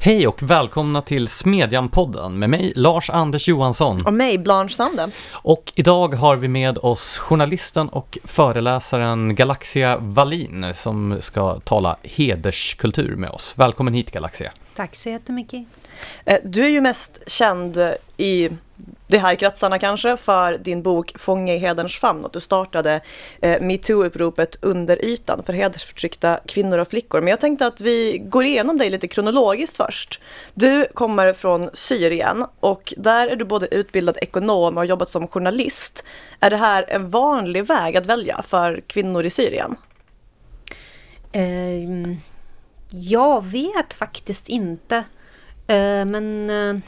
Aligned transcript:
Hej 0.00 0.26
och 0.26 0.42
välkomna 0.42 1.02
till 1.02 1.28
Smedjan-podden 1.28 2.38
med 2.38 2.50
mig 2.50 2.72
Lars 2.76 3.10
Anders 3.10 3.48
Johansson. 3.48 3.98
Och 4.06 4.12
mig, 4.12 4.38
Blanche 4.38 4.74
Sande. 4.74 5.10
Och 5.30 5.72
idag 5.74 6.14
har 6.14 6.36
vi 6.36 6.48
med 6.48 6.78
oss 6.78 7.18
journalisten 7.18 7.88
och 7.88 8.18
föreläsaren 8.24 9.34
Galaxia 9.34 9.96
Wallin 9.96 10.66
som 10.74 11.16
ska 11.20 11.60
tala 11.60 11.96
hederskultur 12.02 13.16
med 13.16 13.30
oss. 13.30 13.54
Välkommen 13.56 13.94
hit 13.94 14.10
Galaxia. 14.10 14.50
Tack 14.76 14.96
så 14.96 15.08
jättemycket. 15.08 15.66
Eh, 16.24 16.36
du 16.44 16.64
är 16.64 16.68
ju 16.68 16.80
mest 16.80 17.20
känd 17.26 17.78
i 18.16 18.48
det 19.06 19.18
här 19.18 19.34
kretsarna 19.34 19.78
kanske 19.78 20.16
för 20.16 20.58
din 20.58 20.82
bok 20.82 21.12
Fånge 21.18 21.54
i 21.54 21.58
hederns 21.58 21.98
famn 21.98 22.24
och 22.24 22.30
du 22.32 22.40
startade 22.40 23.00
eh, 23.40 23.60
metoo-uppropet 23.60 24.56
Under 24.62 25.04
ytan 25.04 25.42
för 25.42 25.52
hedersförtryckta 25.52 26.40
kvinnor 26.46 26.78
och 26.78 26.88
flickor. 26.88 27.20
Men 27.20 27.28
jag 27.28 27.40
tänkte 27.40 27.66
att 27.66 27.80
vi 27.80 28.18
går 28.18 28.44
igenom 28.44 28.78
dig 28.78 28.90
lite 28.90 29.08
kronologiskt 29.08 29.76
först. 29.76 30.20
Du 30.54 30.86
kommer 30.94 31.32
från 31.32 31.70
Syrien 31.72 32.44
och 32.60 32.94
där 32.96 33.28
är 33.28 33.36
du 33.36 33.44
både 33.44 33.74
utbildad 33.74 34.18
ekonom 34.20 34.74
och 34.74 34.80
har 34.80 34.84
jobbat 34.84 35.10
som 35.10 35.28
journalist. 35.28 36.04
Är 36.40 36.50
det 36.50 36.56
här 36.56 36.84
en 36.88 37.10
vanlig 37.10 37.66
väg 37.66 37.96
att 37.96 38.06
välja 38.06 38.42
för 38.42 38.80
kvinnor 38.86 39.24
i 39.24 39.30
Syrien? 39.30 39.76
Eh, 41.32 42.16
jag 42.90 43.44
vet 43.44 43.94
faktiskt 43.94 44.48
inte. 44.48 45.04
Ehm, 45.66 46.14
eh, 46.14 46.20
men 46.20 46.82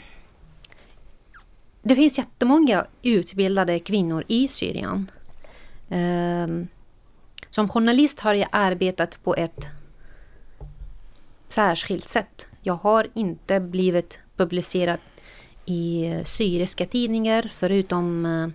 det 1.91 1.97
finns 1.97 2.19
jättemånga 2.19 2.87
utbildade 3.03 3.79
kvinnor 3.79 4.25
i 4.29 4.49
Syrien. 4.49 5.11
Ehm, 5.89 6.69
som 7.51 7.69
journalist 7.69 8.21
har 8.21 8.35
jag 8.35 8.49
arbetat 8.53 9.19
på 9.25 9.35
ett 9.35 9.69
särskilt 11.49 12.09
sätt. 12.09 12.47
Jag 12.63 12.75
har 12.75 13.09
inte 13.15 13.61
blivit 13.61 14.21
publicerad 14.37 14.99
i 15.67 16.07
eh, 16.07 16.25
syriska 16.25 16.87
tidningar 16.87 17.51
förutom 17.55 18.27
eh, 18.27 18.49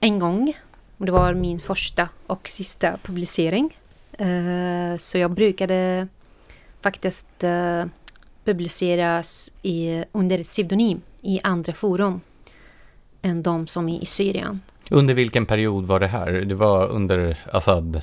en 0.00 0.18
gång. 0.18 0.56
Det 0.96 1.12
var 1.12 1.34
min 1.34 1.60
första 1.60 2.08
och 2.26 2.48
sista 2.48 2.98
publicering. 3.02 3.78
Eh, 4.12 4.98
så 4.98 5.18
jag 5.18 5.30
brukade 5.30 6.08
faktiskt 6.80 7.44
publiceras 8.44 9.52
i, 9.62 10.04
under 10.12 10.42
pseudonym 10.42 11.02
i 11.22 11.40
andra 11.42 11.72
forum 11.72 12.20
än 13.22 13.42
de 13.42 13.66
som 13.66 13.88
är 13.88 14.02
i 14.02 14.06
Syrien. 14.06 14.60
Under 14.90 15.14
vilken 15.14 15.46
period 15.46 15.86
var 15.86 16.00
det 16.00 16.06
här? 16.06 16.30
Det 16.32 16.54
var 16.54 16.88
under 16.88 17.44
Assad-eran? 17.52 18.02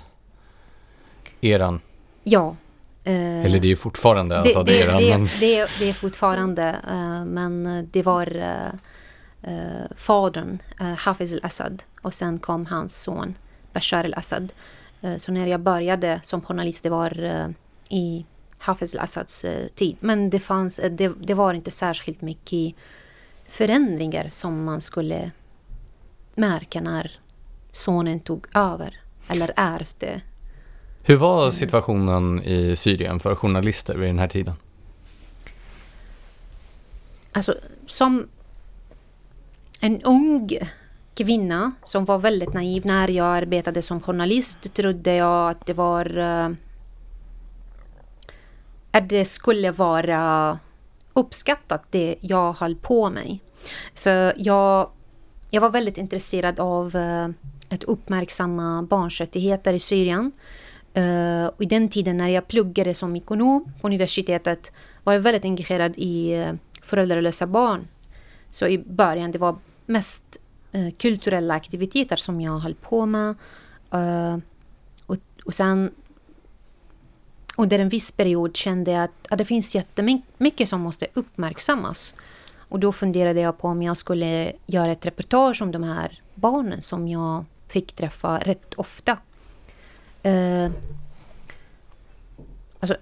Ja. 2.23 2.55
Eh, 3.03 3.45
Eller 3.45 3.59
det 3.59 3.67
är 3.67 3.69
ju 3.69 3.75
fortfarande 3.75 4.39
Assad-eran. 4.39 4.97
Det, 4.97 5.09
det, 5.09 5.17
men... 5.17 5.27
det, 5.39 5.67
det, 5.79 5.89
är 5.89 5.93
fortfarande, 5.93 6.75
eh, 6.89 7.25
men 7.25 7.87
det 7.91 8.03
var 8.03 8.35
eh, 8.35 8.67
eh 9.53 9.85
fadern, 9.95 10.59
eh, 10.79 10.93
Hafiz 10.97 11.33
al-Assad, 11.33 11.83
och 12.01 12.13
sen 12.13 12.39
kom 12.39 12.65
hans 12.65 13.01
son 13.01 13.35
Bashar 13.73 14.03
al-Assad. 14.03 14.53
Eh, 15.01 15.15
så 15.17 15.31
när 15.31 15.47
jag 15.47 15.59
började 15.59 16.19
som 16.23 16.41
journalist, 16.41 16.83
det 16.83 16.89
var 16.89 17.43
i 17.89 18.25
Hafiz 18.57 18.95
al-Assads 18.95 19.45
tid. 19.75 19.95
Men 19.99 20.29
det, 20.29 20.39
fanns, 20.39 20.79
det, 20.91 21.11
det 21.19 21.33
var 21.33 21.53
inte 21.53 21.71
särskilt 21.71 22.21
mycket 22.21 22.75
förändringar 23.47 24.29
som 24.29 24.63
man 24.63 24.81
skulle 24.81 25.31
märka 26.35 26.81
när 26.81 27.11
sonen 27.71 28.19
tog 28.19 28.47
över 28.53 28.99
eller 29.27 29.53
ärvde. 29.55 30.21
Hur 31.03 31.15
var 31.15 31.51
situationen 31.51 32.43
i 32.43 32.75
Syrien 32.75 33.19
för 33.19 33.35
journalister 33.35 33.97
vid 33.97 34.09
den 34.09 34.19
här 34.19 34.27
tiden? 34.27 34.53
Alltså, 37.31 37.55
som 37.85 38.27
en 39.79 40.01
ung 40.01 40.49
kvinna 41.15 41.71
som 41.85 42.05
var 42.05 42.17
väldigt 42.17 42.53
naiv 42.53 42.85
när 42.85 43.07
jag 43.07 43.25
arbetade 43.25 43.81
som 43.81 44.01
journalist 44.01 44.73
trodde 44.73 45.15
jag 45.15 45.49
att 45.49 45.65
det 45.65 45.73
var 45.73 46.17
uh, 46.17 46.49
att 48.91 49.09
det 49.09 49.25
skulle 49.25 49.71
vara 49.71 50.59
uppskattat 51.15 51.83
det 51.89 52.15
jag 52.21 52.53
höll 52.53 52.75
på 52.75 53.09
med. 53.09 53.37
Så 53.93 54.09
jag, 54.35 54.89
jag 55.49 55.61
var 55.61 55.69
väldigt 55.69 55.97
intresserad 55.97 56.59
av 56.59 56.95
eh, 56.95 57.27
att 57.69 57.83
uppmärksamma 57.83 58.83
barns 58.83 59.19
rättigheter 59.19 59.73
i 59.73 59.79
Syrien. 59.79 60.31
Uh, 60.97 61.45
och 61.45 61.61
I 61.61 61.65
den 61.65 61.89
tiden 61.89 62.17
när 62.17 62.29
jag 62.29 62.47
pluggade 62.47 62.93
som 62.93 63.15
ekonom 63.15 63.73
på 63.81 63.87
universitetet 63.87 64.71
var 65.03 65.13
jag 65.13 65.19
väldigt 65.19 65.45
engagerad 65.45 65.93
i 65.97 66.35
uh, 66.35 66.53
föräldralösa 66.81 67.47
barn. 67.47 67.87
Så 68.51 68.67
i 68.67 68.77
början 68.77 69.31
det 69.31 69.37
var 69.37 69.55
mest 69.85 70.37
uh, 70.75 70.91
kulturella 70.91 71.53
aktiviteter 71.53 72.15
som 72.15 72.41
jag 72.41 72.59
höll 72.59 72.75
på 72.75 73.05
med. 73.05 73.35
Uh, 73.93 74.37
och, 75.05 75.17
och 75.45 75.53
sen 75.53 75.91
under 77.55 77.79
en 77.79 77.89
viss 77.89 78.11
period 78.11 78.57
kände 78.57 78.91
jag 78.91 79.03
att, 79.03 79.27
att 79.29 79.37
det 79.37 79.45
finns 79.45 79.75
jättemycket 79.75 80.69
som 80.69 80.81
måste 80.81 81.07
uppmärksammas. 81.13 82.15
Och 82.57 82.79
då 82.79 82.91
funderade 82.91 83.41
jag 83.41 83.57
på 83.57 83.67
om 83.67 83.83
jag 83.83 83.97
skulle 83.97 84.53
göra 84.65 84.91
ett 84.91 85.05
reportage 85.05 85.61
om 85.61 85.71
de 85.71 85.83
här 85.83 86.21
barnen 86.35 86.81
som 86.81 87.07
jag 87.07 87.45
fick 87.67 87.93
träffa 87.93 88.39
rätt 88.39 88.73
ofta. 88.73 89.17
Eh, 90.23 90.71
alltså, 92.79 92.97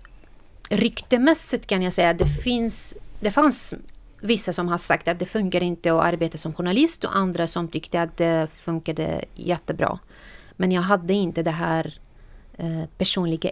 ryktemässigt 0.70 1.68
kan 1.68 1.82
jag 1.82 1.94
säga 1.94 2.10
att 2.10 2.18
det 2.18 2.44
finns... 2.44 2.98
Det 3.20 3.32
fanns 3.32 3.74
vissa 4.20 4.54
som 4.54 4.68
har 4.68 4.78
sagt 4.78 5.08
att 5.08 5.20
det 5.20 5.26
funkar 5.26 5.64
inte 5.64 5.94
att 5.94 6.04
arbeta 6.04 6.38
som 6.38 6.54
journalist 6.54 7.04
och 7.04 7.18
andra 7.18 7.48
som 7.48 7.68
tyckte 7.68 8.02
att 8.02 8.18
det 8.18 8.48
funkade 8.54 9.26
jättebra. 9.36 10.00
Men 10.56 10.72
jag 10.72 10.82
hade 10.82 11.14
inte 11.14 11.44
det 11.44 11.52
här 11.52 12.00
eh, 12.58 12.84
personliga 12.98 13.52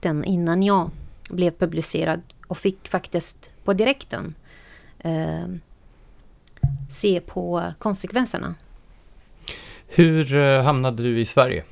erfarenheten 0.00 0.24
innan 0.24 0.62
jag 0.62 0.90
blev 1.30 1.50
publicerad 1.50 2.20
och 2.48 2.58
fick 2.58 2.88
faktiskt 2.88 3.50
på 3.64 3.72
direkten 3.72 4.34
eh, 4.98 5.48
se 6.88 7.20
på 7.20 7.62
konsekvenserna. 7.78 8.54
Hur 9.88 10.34
eh, 10.34 10.62
hamnade 10.62 11.02
du 11.02 11.20
i 11.20 11.24
Sverige? 11.24 11.64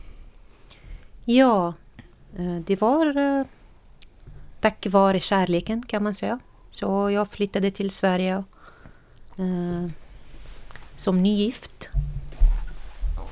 Ja, 1.24 1.74
eh, 2.36 2.62
det 2.66 2.80
var 2.80 3.16
eh, 3.16 3.46
tack 4.60 4.86
vare 4.90 5.20
kärleken 5.20 5.82
kan 5.82 6.02
man 6.02 6.14
säga. 6.14 6.40
Så 6.72 7.10
jag 7.10 7.28
flyttade 7.28 7.70
till 7.70 7.90
Sverige 7.90 8.44
eh, 9.38 9.90
som 10.96 11.22
nygift. 11.22 11.88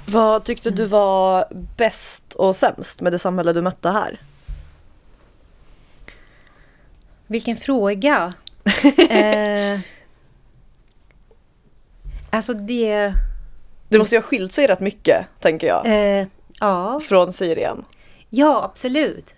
Vad 0.09 0.45
tyckte 0.45 0.71
du 0.71 0.87
var 0.87 1.45
bäst 1.77 2.35
och 2.35 2.57
sämst 2.57 3.01
med 3.01 3.13
det 3.13 3.19
samhälle 3.19 3.53
du 3.53 3.63
mötte 3.63 3.91
här? 3.91 4.21
Vilken 7.27 7.57
fråga! 7.57 8.35
eh, 9.11 9.81
alltså 12.31 12.55
det... 12.55 13.13
Det 13.89 13.99
måste 13.99 14.15
ju 14.15 14.21
ha 14.21 14.27
skilt 14.27 14.53
sig 14.53 14.67
rätt 14.67 14.81
mycket, 14.81 15.27
tänker 15.41 15.67
jag. 15.67 15.87
Eh, 15.87 16.27
ja. 16.61 17.01
Från 17.01 17.33
Syrien. 17.33 17.85
Ja, 18.31 18.65
absolut. 18.65 19.35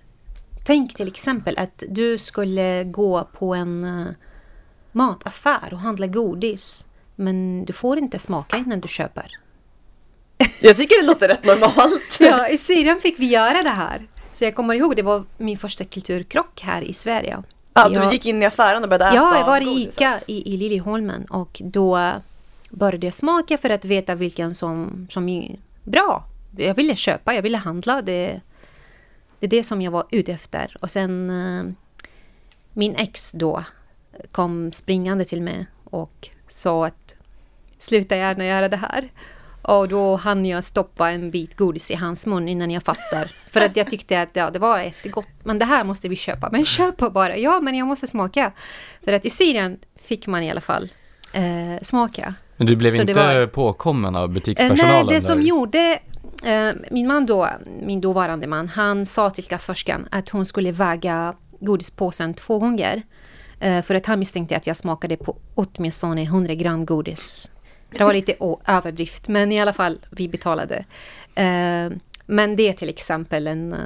Tänk 0.65 0.95
till 0.95 1.09
exempel 1.09 1.59
att 1.59 1.83
du 1.89 2.19
skulle 2.19 2.85
gå 2.85 3.29
på 3.33 3.55
en 3.55 3.85
uh, 3.85 4.09
mataffär 4.93 5.69
och 5.73 5.79
handla 5.79 6.07
godis. 6.07 6.87
Men 7.17 7.65
du 7.65 7.73
får 7.73 7.99
inte 7.99 8.19
smaka 8.19 8.57
innan 8.57 8.81
du 8.81 8.89
köper. 8.89 9.39
Jag 10.61 10.77
tycker 10.77 11.01
det 11.01 11.07
låter 11.07 11.29
rätt 11.29 11.45
normalt. 11.45 12.17
ja, 12.21 12.49
i 12.49 12.59
Syrien 12.59 13.01
fick 13.01 13.19
vi 13.19 13.27
göra 13.27 13.63
det 13.63 13.71
här. 13.71 14.07
Så 14.35 14.45
jag 14.45 14.55
kommer 14.55 14.75
ihåg, 14.75 14.97
det 14.97 15.03
var 15.03 15.25
min 15.37 15.59
första 15.59 15.85
kulturkrock 15.85 16.61
här 16.63 16.83
i 16.83 16.93
Sverige. 16.93 17.43
Ja, 17.75 17.91
jag, 17.91 18.09
du 18.09 18.13
gick 18.13 18.27
in 18.27 18.43
i 18.43 18.47
affären 18.47 18.83
och 18.83 18.89
började 18.89 19.05
äta 19.05 19.15
Ja, 19.15 19.39
jag 19.39 19.47
var 19.47 19.61
i 19.61 19.83
ICA 19.83 20.21
i, 20.27 20.55
i 20.55 20.57
Liljeholmen 20.57 21.25
och 21.25 21.61
då 21.65 22.13
började 22.71 23.07
jag 23.07 23.15
smaka 23.15 23.59
för 23.59 23.71
att 23.71 23.85
veta 23.85 24.15
vilken 24.15 24.55
som, 24.55 25.07
som 25.11 25.29
är 25.29 25.57
bra. 25.85 26.25
Jag 26.57 26.75
ville 26.75 26.97
köpa, 26.97 27.35
jag 27.35 27.43
ville 27.43 27.59
handla. 27.59 28.03
Det, 28.03 28.41
det 29.39 29.47
är 29.47 29.51
det 29.51 29.65
som 29.65 29.83
jag 29.83 29.91
var 29.91 30.05
ute 30.11 30.33
efter. 30.33 30.77
Och 30.81 30.91
sen 30.91 31.31
uh, 31.31 31.73
min 32.73 32.95
ex 32.95 33.33
då 33.33 33.65
kom 34.33 34.73
springande 34.73 35.25
till 35.25 35.43
mig 35.43 35.67
och 35.85 36.29
sa 36.49 36.87
att 36.87 37.15
sluta 37.79 38.17
gärna 38.17 38.47
göra 38.47 38.69
det 38.69 38.77
här. 38.77 39.11
Och 39.69 39.89
då 39.89 40.17
hann 40.17 40.47
jag 40.47 40.65
stoppa 40.65 41.11
en 41.11 41.31
bit 41.31 41.57
godis 41.57 41.91
i 41.91 41.95
hans 41.95 42.27
mun 42.27 42.49
innan 42.49 42.71
jag 42.71 42.83
fattar. 42.83 43.31
För 43.51 43.61
att 43.61 43.77
jag 43.77 43.91
tyckte 43.91 44.23
att 44.23 44.29
ja, 44.33 44.51
det 44.51 44.59
var 44.59 44.79
jättegott. 44.79 45.29
Men 45.45 45.59
det 45.59 45.65
här 45.65 45.85
måste 45.85 46.09
vi 46.09 46.17
köpa. 46.17 46.49
Men 46.53 46.65
köpa 46.65 47.11
bara. 47.11 47.37
Ja, 47.37 47.61
men 47.61 47.75
jag 47.75 47.89
måste 47.89 48.07
smaka. 48.07 48.53
För 49.05 49.13
att 49.13 49.27
i 49.27 49.31
Syrien 49.31 49.79
fick 50.03 50.27
man 50.27 50.43
i 50.43 50.51
alla 50.51 50.61
fall 50.61 50.93
eh, 51.33 51.83
smaka. 51.83 52.35
Men 52.57 52.67
du 52.67 52.77
blev 52.77 52.91
Så 52.91 53.01
inte 53.01 53.15
var... 53.15 53.47
påkommen 53.47 54.17
av 54.17 54.29
butikspersonalen? 54.29 55.07
Nej, 55.07 55.15
det 55.15 55.21
som 55.21 55.43
gjorde 55.43 55.99
Eh, 56.45 56.73
min 56.91 57.07
man 57.07 57.27
då, 57.27 57.49
min 57.83 58.01
dåvarande 58.01 58.47
man, 58.47 58.69
han 58.69 59.07
sa 59.07 59.31
till 59.31 59.45
kassörskan 59.45 60.09
att 60.11 60.29
hon 60.29 60.47
skulle 60.47 60.73
väga 60.73 61.35
godispåsen 61.61 62.35
två 62.35 62.59
gånger. 62.59 63.03
Eh, 63.61 63.83
för 63.83 63.95
att 63.95 64.07
han 64.07 64.19
misstänkte 64.19 64.57
att 64.57 64.67
jag 64.67 64.77
smakade 64.77 65.17
på 65.17 65.37
åtminstone 65.55 66.23
100 66.23 66.55
gram 66.55 66.87
godis. 66.87 67.51
Det 67.91 68.05
var 68.05 68.13
lite 68.13 68.35
överdrift, 68.67 69.29
men 69.29 69.53
i 69.53 69.61
alla 69.61 69.73
fall, 69.73 69.99
vi 70.11 70.29
betalade. 70.29 70.85
Eh, 71.35 71.91
men 72.27 72.57
det 72.57 72.69
är 72.69 72.73
till 72.73 72.89
exempel 72.89 73.47
en, 73.47 73.73
eh, 73.73 73.79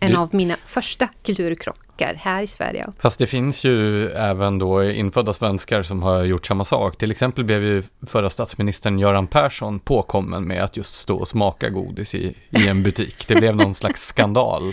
en 0.00 0.10
Det- 0.12 0.18
av 0.18 0.34
mina 0.34 0.56
första 0.66 1.08
kulturkrockar 1.22 2.14
här 2.18 2.42
i 2.42 2.46
Sverige. 2.46 2.86
Fast 2.98 3.18
det 3.18 3.26
finns 3.26 3.64
ju 3.64 4.08
även 4.10 4.58
då 4.58 4.84
infödda 4.84 5.32
svenskar 5.32 5.82
som 5.82 6.02
har 6.02 6.24
gjort 6.24 6.46
samma 6.46 6.64
sak. 6.64 6.96
Till 6.98 7.10
exempel 7.10 7.44
blev 7.44 7.62
ju 7.62 7.82
förra 8.06 8.30
statsministern 8.30 8.98
Göran 8.98 9.26
Persson 9.26 9.78
påkommen 9.78 10.44
med 10.44 10.64
att 10.64 10.76
just 10.76 10.94
stå 10.94 11.16
och 11.16 11.28
smaka 11.28 11.68
godis 11.70 12.14
i, 12.14 12.34
i 12.50 12.68
en 12.68 12.82
butik. 12.82 13.28
Det 13.28 13.34
blev 13.34 13.56
någon 13.56 13.74
slags 13.74 14.06
skandal. 14.06 14.72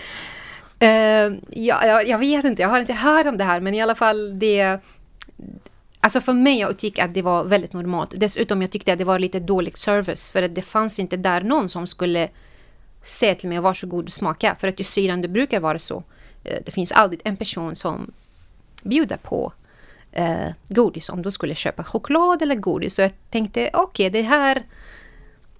Eh, 0.80 0.89
ja, 1.50 1.85
jag, 1.85 2.07
jag 2.07 2.18
vet 2.18 2.45
inte, 2.45 2.62
jag 2.62 2.69
har 2.69 2.80
inte 2.80 2.94
hört 2.94 3.25
om 3.25 3.38
det 3.38 3.44
här, 3.44 3.59
men 3.59 3.74
i 3.74 3.81
alla 3.81 3.95
fall 3.95 4.39
det... 4.39 4.80
Alltså 6.04 6.22
för 6.22 6.34
mig, 6.34 6.60
jag 6.60 6.72
utgick 6.72 7.00
att 7.00 7.14
det 7.14 7.22
var 7.22 7.44
väldigt 7.44 7.74
normalt. 7.74 8.14
Dessutom 8.16 8.62
jag 8.62 8.72
tyckte 8.72 8.94
att 8.94 9.00
det 9.00 9.06
var 9.06 9.20
lite 9.20 9.40
dålig 9.40 9.78
service, 9.78 10.32
för 10.32 10.44
att 10.44 10.56
det 10.56 10.62
fanns 10.62 11.00
inte 11.00 11.18
där 11.18 11.42
någon 11.42 11.70
som 11.70 11.88
skulle 11.88 12.30
säga 13.06 13.36
till 13.36 13.50
mig 13.50 13.60
varsågod 13.60 14.06
och 14.06 14.14
smaka, 14.14 14.56
för 14.60 14.68
att 14.68 14.80
just 14.80 14.94
syrande 14.94 15.28
brukar 15.28 15.60
vara 15.60 15.80
så. 15.80 16.04
Eh, 16.44 16.58
det 16.66 16.72
finns 16.72 16.92
alltid 16.92 17.22
en 17.24 17.38
person 17.38 17.76
som 17.76 18.12
bjuder 18.84 19.18
på 19.18 19.54
eh, 20.12 20.50
godis 20.68 21.10
om 21.10 21.22
du 21.22 21.32
skulle 21.32 21.56
köpa 21.56 21.84
choklad 21.84 22.42
eller 22.42 22.56
godis. 22.56 22.96
Så 22.96 23.02
jag 23.02 23.12
tänkte, 23.30 23.70
okej, 23.74 24.10
det 24.10 24.22
här 24.22 24.64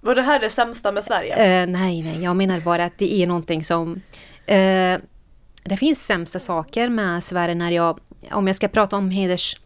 Var 0.00 0.14
det 0.14 0.22
här 0.22 0.40
det 0.40 0.50
sämsta 0.50 0.92
med 0.92 1.04
Sverige? 1.04 1.62
Eh, 1.62 1.66
nej, 1.66 2.02
nej, 2.02 2.22
jag 2.22 2.36
menar 2.36 2.60
bara 2.60 2.84
att 2.84 2.98
det 2.98 3.14
är 3.14 3.26
någonting 3.26 3.64
som... 3.64 4.00
Eh, 4.46 4.98
det 5.62 5.76
finns 5.78 6.06
sämsta 6.06 6.40
saker 6.40 6.88
med 6.88 7.24
Sverige 7.24 7.54
när 7.54 7.70
jag... 7.70 8.00
Om 8.30 8.46
jag 8.46 8.56
ska 8.56 8.68
prata 8.68 8.96
om 8.96 9.10
heders, 9.10 9.56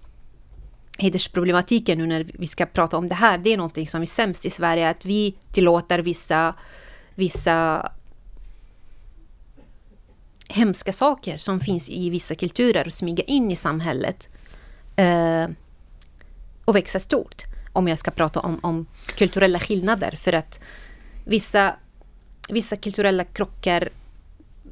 hedersproblematiken 0.99 1.99
nu 1.99 2.07
när 2.07 2.27
vi 2.35 2.47
ska 2.47 2.67
prata 2.67 2.97
om 2.97 3.09
det 3.09 3.15
här. 3.15 3.39
Det 3.39 3.53
är 3.53 3.57
någonting 3.57 3.89
som 3.89 4.03
är 4.03 4.07
sämst 4.07 4.47
i 4.47 4.51
Sverige, 4.51 4.89
att 4.89 5.05
vi 5.05 5.35
tillåter 5.53 5.99
vissa, 5.99 6.55
vissa 7.15 7.89
hemska 10.49 10.93
saker 10.93 11.39
som 11.39 11.61
finns 11.61 11.91
i 11.91 12.11
vissa 12.11 12.35
kulturer 12.35 12.87
och 12.87 12.93
smyga 12.93 13.25
in 13.25 13.51
i 13.51 13.57
samhället. 13.57 14.29
Eh, 14.97 15.47
och 16.65 16.77
växa 16.77 17.01
stort. 17.01 17.43
Om 17.73 17.89
jag 17.89 17.99
ska 17.99 18.11
prata 18.11 18.41
om, 18.41 18.59
om 18.63 18.87
kulturella 19.07 19.61
skillnader. 19.61 20.19
För 20.21 20.33
att 20.33 20.61
vissa, 21.25 21.75
vissa 22.49 22.77
kulturella 22.77 23.25
krockar 23.25 23.89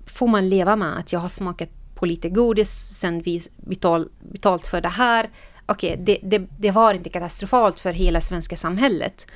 får 0.07 0.29
man 0.29 0.49
leva 0.49 0.77
med. 0.77 0.99
Att 0.99 1.13
jag 1.13 1.21
har 1.21 1.29
smakat 1.29 1.69
på 1.95 2.07
lite 2.07 2.29
godis, 2.29 2.71
sen 2.71 3.23
vi 3.23 3.43
betal, 3.57 4.09
betalt 4.33 4.67
för 4.67 4.81
det 4.81 4.89
här. 4.89 5.31
Okej, 5.67 5.97
det, 5.99 6.19
det, 6.23 6.47
det 6.59 6.71
var 6.71 6.95
inte 6.95 7.09
katastrofalt 7.11 7.79
för 7.79 7.93
hela 7.93 8.21
svenska 8.21 8.57
samhället, 8.57 9.27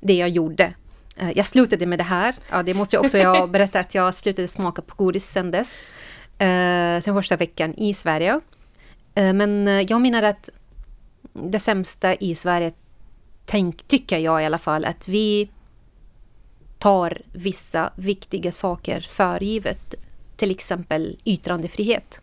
det 0.00 0.14
jag 0.14 0.28
gjorde. 0.28 0.74
Eh, 1.16 1.30
Jag 1.30 1.46
slutade 1.46 1.86
med 1.86 1.98
det 1.98 2.04
här. 2.04 2.34
Ja, 2.50 2.62
det 2.62 2.74
måste 2.74 2.96
jag 2.96 3.04
också 3.04 3.18
jag 3.18 3.50
berätta 3.56 3.80
att 3.80 3.94
jag 3.94 4.14
slutade 4.14 4.48
smaka 4.48 4.82
på 4.82 5.04
godis 5.04 5.26
sen 5.26 5.50
dess. 5.50 5.90
Eh, 6.38 7.00
sen 7.00 7.14
första 7.14 7.36
veckan 7.36 7.74
i 7.74 7.94
Sverige. 7.94 8.40
Eh, 9.14 9.32
men 9.32 9.68
eh, 9.68 9.80
jag 9.88 10.00
menar 10.00 10.22
att 10.22 10.48
det 11.32 11.60
sämsta 11.60 12.14
i 12.14 12.34
Sverige, 12.34 12.72
tänk, 13.44 13.82
tycker 13.82 14.18
jag 14.18 14.42
i 14.42 14.46
alla 14.46 14.58
fall, 14.58 14.84
att 14.84 15.08
vi 15.08 15.50
tar 16.78 17.22
vissa 17.32 17.92
viktiga 17.96 18.52
saker 18.52 19.00
för 19.00 19.42
givet. 19.42 19.94
Till 20.36 20.50
exempel 20.50 21.18
yttrandefrihet. 21.24 22.22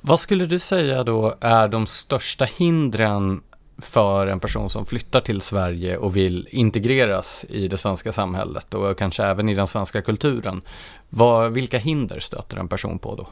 Vad 0.00 0.20
skulle 0.20 0.46
du 0.46 0.58
säga 0.58 1.04
då 1.04 1.34
är 1.40 1.68
de 1.68 1.86
största 1.86 2.44
hindren 2.44 3.42
för 3.78 4.26
en 4.26 4.40
person 4.40 4.70
som 4.70 4.86
flyttar 4.86 5.20
till 5.20 5.40
Sverige 5.40 5.96
och 5.96 6.16
vill 6.16 6.48
integreras 6.50 7.44
i 7.48 7.68
det 7.68 7.78
svenska 7.78 8.12
samhället 8.12 8.74
och 8.74 8.98
kanske 8.98 9.24
även 9.24 9.48
i 9.48 9.54
den 9.54 9.66
svenska 9.66 10.02
kulturen? 10.02 10.62
Vad, 11.08 11.52
vilka 11.52 11.78
hinder 11.78 12.20
stöter 12.20 12.56
en 12.56 12.68
person 12.68 12.98
på 12.98 13.14
då? 13.14 13.28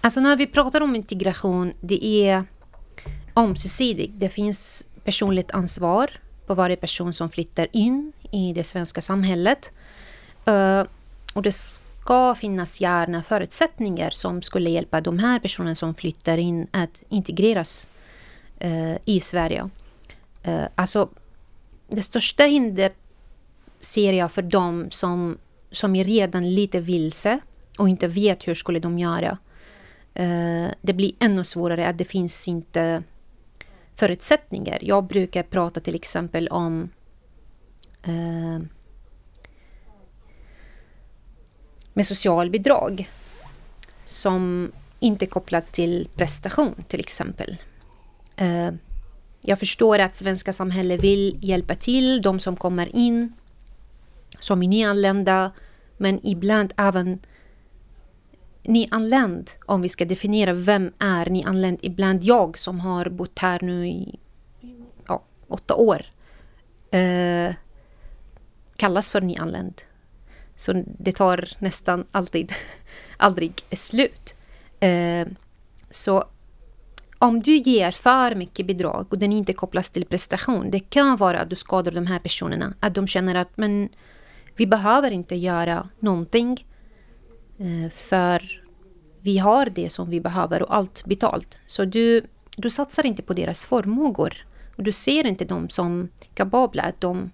Alltså 0.00 0.20
när 0.20 0.36
vi 0.36 0.46
pratar 0.46 0.80
om 0.80 0.96
integration, 0.96 1.72
det 1.80 2.04
är 2.04 2.44
ömsesidigt. 3.36 4.12
Det 4.16 4.28
finns 4.28 4.86
personligt 5.04 5.50
ansvar 5.50 6.10
på 6.46 6.54
varje 6.54 6.76
person 6.76 7.12
som 7.12 7.30
flyttar 7.30 7.66
in 7.72 8.12
i 8.32 8.52
det 8.52 8.64
svenska 8.64 9.00
samhället. 9.00 9.72
Eh, 10.44 10.84
och 11.34 11.42
det 11.42 11.52
ska 12.02 12.34
finnas 12.34 12.80
gärna 12.80 13.22
förutsättningar 13.22 14.10
som 14.10 14.42
skulle 14.42 14.70
hjälpa 14.70 15.00
de 15.00 15.18
här 15.18 15.38
personerna 15.38 15.74
som 15.74 15.94
flyttar 15.94 16.38
in 16.38 16.66
att 16.70 17.04
integreras 17.08 17.92
eh, 18.58 18.96
i 19.04 19.20
Sverige. 19.20 19.70
Eh, 20.42 20.64
alltså, 20.74 21.08
det 21.88 22.02
största 22.02 22.44
hindret 22.44 22.96
ser 23.80 24.12
jag 24.12 24.32
för 24.32 24.42
dem 24.42 24.86
som, 24.90 25.38
som 25.70 25.96
är 25.96 26.04
redan 26.04 26.54
lite 26.54 26.80
vilse 26.80 27.40
och 27.78 27.88
inte 27.88 28.08
vet 28.08 28.48
hur 28.48 28.54
skulle 28.54 28.78
de 28.78 28.98
göra. 28.98 29.38
Eh, 30.14 30.68
det 30.80 30.92
blir 30.92 31.12
ännu 31.20 31.44
svårare 31.44 31.88
att 31.88 31.98
det 31.98 32.04
finns 32.04 32.48
inte 32.48 33.02
förutsättningar. 33.94 34.78
Jag 34.82 35.04
brukar 35.04 35.42
prata 35.42 35.80
till 35.80 35.94
exempel 35.94 36.48
om 36.48 36.88
eh, 38.02 38.60
med 41.92 42.06
socialbidrag 42.06 43.10
som 44.04 44.72
inte 45.00 45.24
är 45.24 45.26
kopplat 45.26 45.72
till 45.72 46.08
prestation 46.16 46.74
till 46.88 47.00
exempel. 47.00 47.56
Eh, 48.36 48.70
jag 49.40 49.58
förstår 49.58 49.98
att 49.98 50.16
svenska 50.16 50.52
samhället 50.52 51.04
vill 51.04 51.38
hjälpa 51.40 51.74
till 51.74 52.22
de 52.22 52.40
som 52.40 52.56
kommer 52.56 52.96
in 52.96 53.32
som 54.38 54.62
är 54.62 54.68
nyanlända 54.68 55.52
men 55.96 56.20
ibland 56.26 56.72
även 56.76 57.18
nyanländ, 58.62 59.50
om 59.66 59.82
vi 59.82 59.88
ska 59.88 60.04
definiera 60.04 60.52
vem 60.52 60.92
är 60.98 61.30
nyanländ, 61.30 61.78
ibland 61.82 62.24
jag 62.24 62.58
som 62.58 62.80
har 62.80 63.08
bott 63.08 63.38
här 63.38 63.60
nu 63.62 63.88
i 63.88 64.18
ja, 65.06 65.22
åtta 65.48 65.74
år, 65.74 66.06
eh, 66.90 67.54
kallas 68.76 69.10
för 69.10 69.20
nyanländ. 69.20 69.82
Så 70.62 70.84
det 70.98 71.12
tar 71.12 71.48
nästan 71.58 72.04
alltid 72.10 72.52
aldrig 73.16 73.52
slut. 73.70 74.34
Eh, 74.80 75.28
så 75.90 76.24
om 77.18 77.42
du 77.42 77.56
ger 77.56 77.90
för 77.92 78.34
mycket 78.34 78.66
bidrag 78.66 79.06
och 79.10 79.18
den 79.18 79.32
inte 79.32 79.52
kopplas 79.52 79.90
till 79.90 80.04
prestation, 80.04 80.70
det 80.70 80.80
kan 80.80 81.16
vara 81.16 81.40
att 81.40 81.50
du 81.50 81.56
skadar 81.56 81.92
de 81.92 82.06
här 82.06 82.18
personerna. 82.18 82.74
Att 82.80 82.94
de 82.94 83.06
känner 83.06 83.34
att 83.34 83.56
men, 83.56 83.88
vi 84.56 84.66
behöver 84.66 85.10
inte 85.10 85.36
göra 85.36 85.88
någonting 86.00 86.66
eh, 87.58 87.90
för 87.90 88.62
vi 89.20 89.38
har 89.38 89.66
det 89.66 89.90
som 89.90 90.10
vi 90.10 90.20
behöver 90.20 90.62
och 90.62 90.74
allt 90.74 91.04
betalt. 91.04 91.58
Så 91.66 91.84
du, 91.84 92.26
du 92.56 92.70
satsar 92.70 93.06
inte 93.06 93.22
på 93.22 93.32
deras 93.34 93.64
förmågor. 93.64 94.46
Och 94.76 94.82
du 94.82 94.92
ser 94.92 95.26
inte 95.26 95.44
dem 95.44 95.68
som 95.68 96.08
kapabla 96.34 96.82
att 96.82 97.00
de 97.00 97.30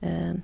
eh, 0.00 0.34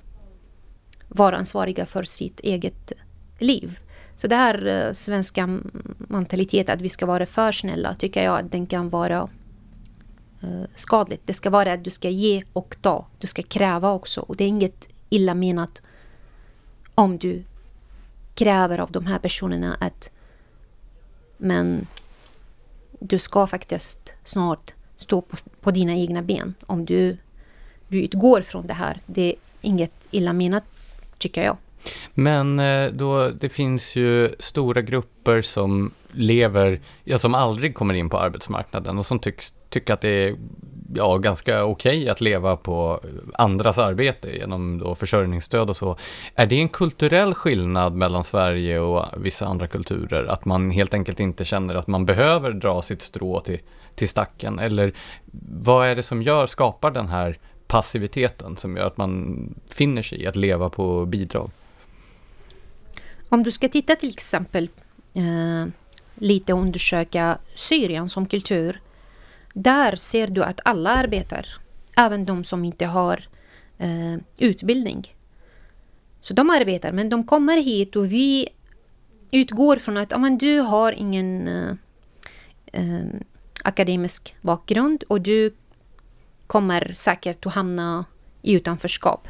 vara 1.14 1.36
ansvariga 1.36 1.86
för 1.86 2.02
sitt 2.02 2.40
eget 2.40 2.92
liv. 3.38 3.78
Så 4.16 4.28
det 4.28 4.36
här 4.36 4.66
eh, 4.66 4.92
svenska 4.92 5.58
mentaliteten 5.98 6.74
att 6.74 6.80
vi 6.80 6.88
ska 6.88 7.06
vara 7.06 7.26
för 7.26 7.52
snälla 7.52 7.94
tycker 7.94 8.24
jag 8.24 8.38
att 8.38 8.52
den 8.52 8.66
kan 8.66 8.88
vara 8.88 9.28
eh, 10.42 10.62
skadligt. 10.74 11.22
Det 11.24 11.34
ska 11.34 11.50
vara 11.50 11.72
att 11.72 11.84
du 11.84 11.90
ska 11.90 12.08
ge 12.08 12.44
och 12.52 12.76
ta. 12.80 13.06
Du 13.18 13.26
ska 13.26 13.42
kräva 13.42 13.92
också. 13.92 14.20
Och 14.20 14.36
det 14.36 14.44
är 14.44 14.48
inget 14.48 14.88
illa 15.08 15.34
menat 15.34 15.82
om 16.94 17.18
du 17.18 17.44
kräver 18.34 18.78
av 18.78 18.90
de 18.90 19.06
här 19.06 19.18
personerna 19.18 19.76
att 19.80 20.10
men 21.36 21.86
du 23.00 23.18
ska 23.18 23.46
faktiskt 23.46 24.14
snart 24.24 24.74
stå 24.96 25.20
på, 25.20 25.36
på 25.60 25.70
dina 25.70 25.94
egna 25.94 26.22
ben 26.22 26.54
om 26.66 26.84
du, 26.84 27.16
du 27.88 28.02
utgår 28.02 28.40
från 28.40 28.66
det 28.66 28.74
här. 28.74 29.00
Det 29.06 29.22
är 29.22 29.34
inget 29.60 29.92
illa 30.10 30.32
menat 30.32 30.64
tycker 31.22 31.44
jag. 31.44 31.56
Men 32.14 32.60
eh, 32.60 32.90
då, 32.92 33.28
det 33.28 33.48
finns 33.48 33.96
ju 33.96 34.34
stora 34.38 34.82
grupper 34.82 35.42
som 35.42 35.90
lever, 36.12 36.80
ja 37.04 37.18
som 37.18 37.34
aldrig 37.34 37.74
kommer 37.74 37.94
in 37.94 38.10
på 38.10 38.18
arbetsmarknaden 38.18 38.98
och 38.98 39.06
som 39.06 39.18
tycks, 39.18 39.54
tycker 39.68 39.94
att 39.94 40.00
det 40.00 40.08
är 40.08 40.36
ja, 40.94 41.18
ganska 41.18 41.64
okej 41.64 42.08
att 42.08 42.20
leva 42.20 42.56
på 42.56 43.00
andras 43.34 43.78
arbete 43.78 44.36
genom 44.36 44.78
då 44.78 44.94
försörjningsstöd 44.94 45.70
och 45.70 45.76
så. 45.76 45.96
Är 46.34 46.46
det 46.46 46.60
en 46.60 46.68
kulturell 46.68 47.34
skillnad 47.34 47.94
mellan 47.94 48.24
Sverige 48.24 48.78
och 48.78 49.06
vissa 49.16 49.46
andra 49.46 49.66
kulturer? 49.66 50.24
Att 50.24 50.44
man 50.44 50.70
helt 50.70 50.94
enkelt 50.94 51.20
inte 51.20 51.44
känner 51.44 51.74
att 51.74 51.86
man 51.86 52.06
behöver 52.06 52.50
dra 52.50 52.82
sitt 52.82 53.02
strå 53.02 53.40
till, 53.40 53.58
till 53.94 54.08
stacken? 54.08 54.58
Eller 54.58 54.92
vad 55.62 55.86
är 55.86 55.96
det 55.96 56.02
som 56.02 56.22
gör, 56.22 56.46
skapar 56.46 56.90
den 56.90 57.08
här 57.08 57.38
passiviteten 57.72 58.56
som 58.56 58.76
gör 58.76 58.86
att 58.86 58.96
man 58.96 59.54
finner 59.68 60.02
sig 60.02 60.22
i 60.22 60.26
att 60.26 60.36
leva 60.36 60.70
på 60.70 61.06
bidrag? 61.06 61.50
Om 63.28 63.42
du 63.42 63.50
ska 63.50 63.68
titta 63.68 63.96
till 63.96 64.08
exempel 64.08 64.68
eh, 65.14 65.66
lite 66.14 66.52
undersöka 66.52 67.38
Syrien 67.54 68.08
som 68.08 68.26
kultur. 68.26 68.80
Där 69.54 69.96
ser 69.96 70.26
du 70.26 70.42
att 70.42 70.60
alla 70.64 70.90
arbetar, 70.90 71.46
även 71.96 72.24
de 72.24 72.44
som 72.44 72.64
inte 72.64 72.86
har 72.86 73.28
eh, 73.78 74.16
utbildning. 74.38 75.14
Så 76.20 76.34
de 76.34 76.50
arbetar, 76.50 76.92
men 76.92 77.08
de 77.08 77.24
kommer 77.24 77.56
hit 77.56 77.96
och 77.96 78.12
vi 78.12 78.48
utgår 79.30 79.76
från 79.76 79.96
att 79.96 80.12
amen, 80.12 80.38
du 80.38 80.58
har 80.58 80.92
ingen 80.92 81.48
eh, 81.48 81.72
eh, 82.72 83.06
akademisk 83.64 84.34
bakgrund 84.40 85.04
och 85.08 85.20
du 85.20 85.54
kommer 86.52 86.92
säkert 86.94 87.46
att 87.46 87.52
hamna 87.52 88.04
i 88.42 88.52
utanförskap. 88.52 89.28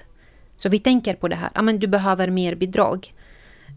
Så 0.57 0.69
vi 0.69 0.79
tänker 0.79 1.15
på 1.15 1.29
det 1.29 1.37
här. 1.37 1.51
Amen, 1.55 1.79
du 1.79 1.87
behöver 1.87 2.31
mer 2.31 2.55
bidrag. 2.55 3.15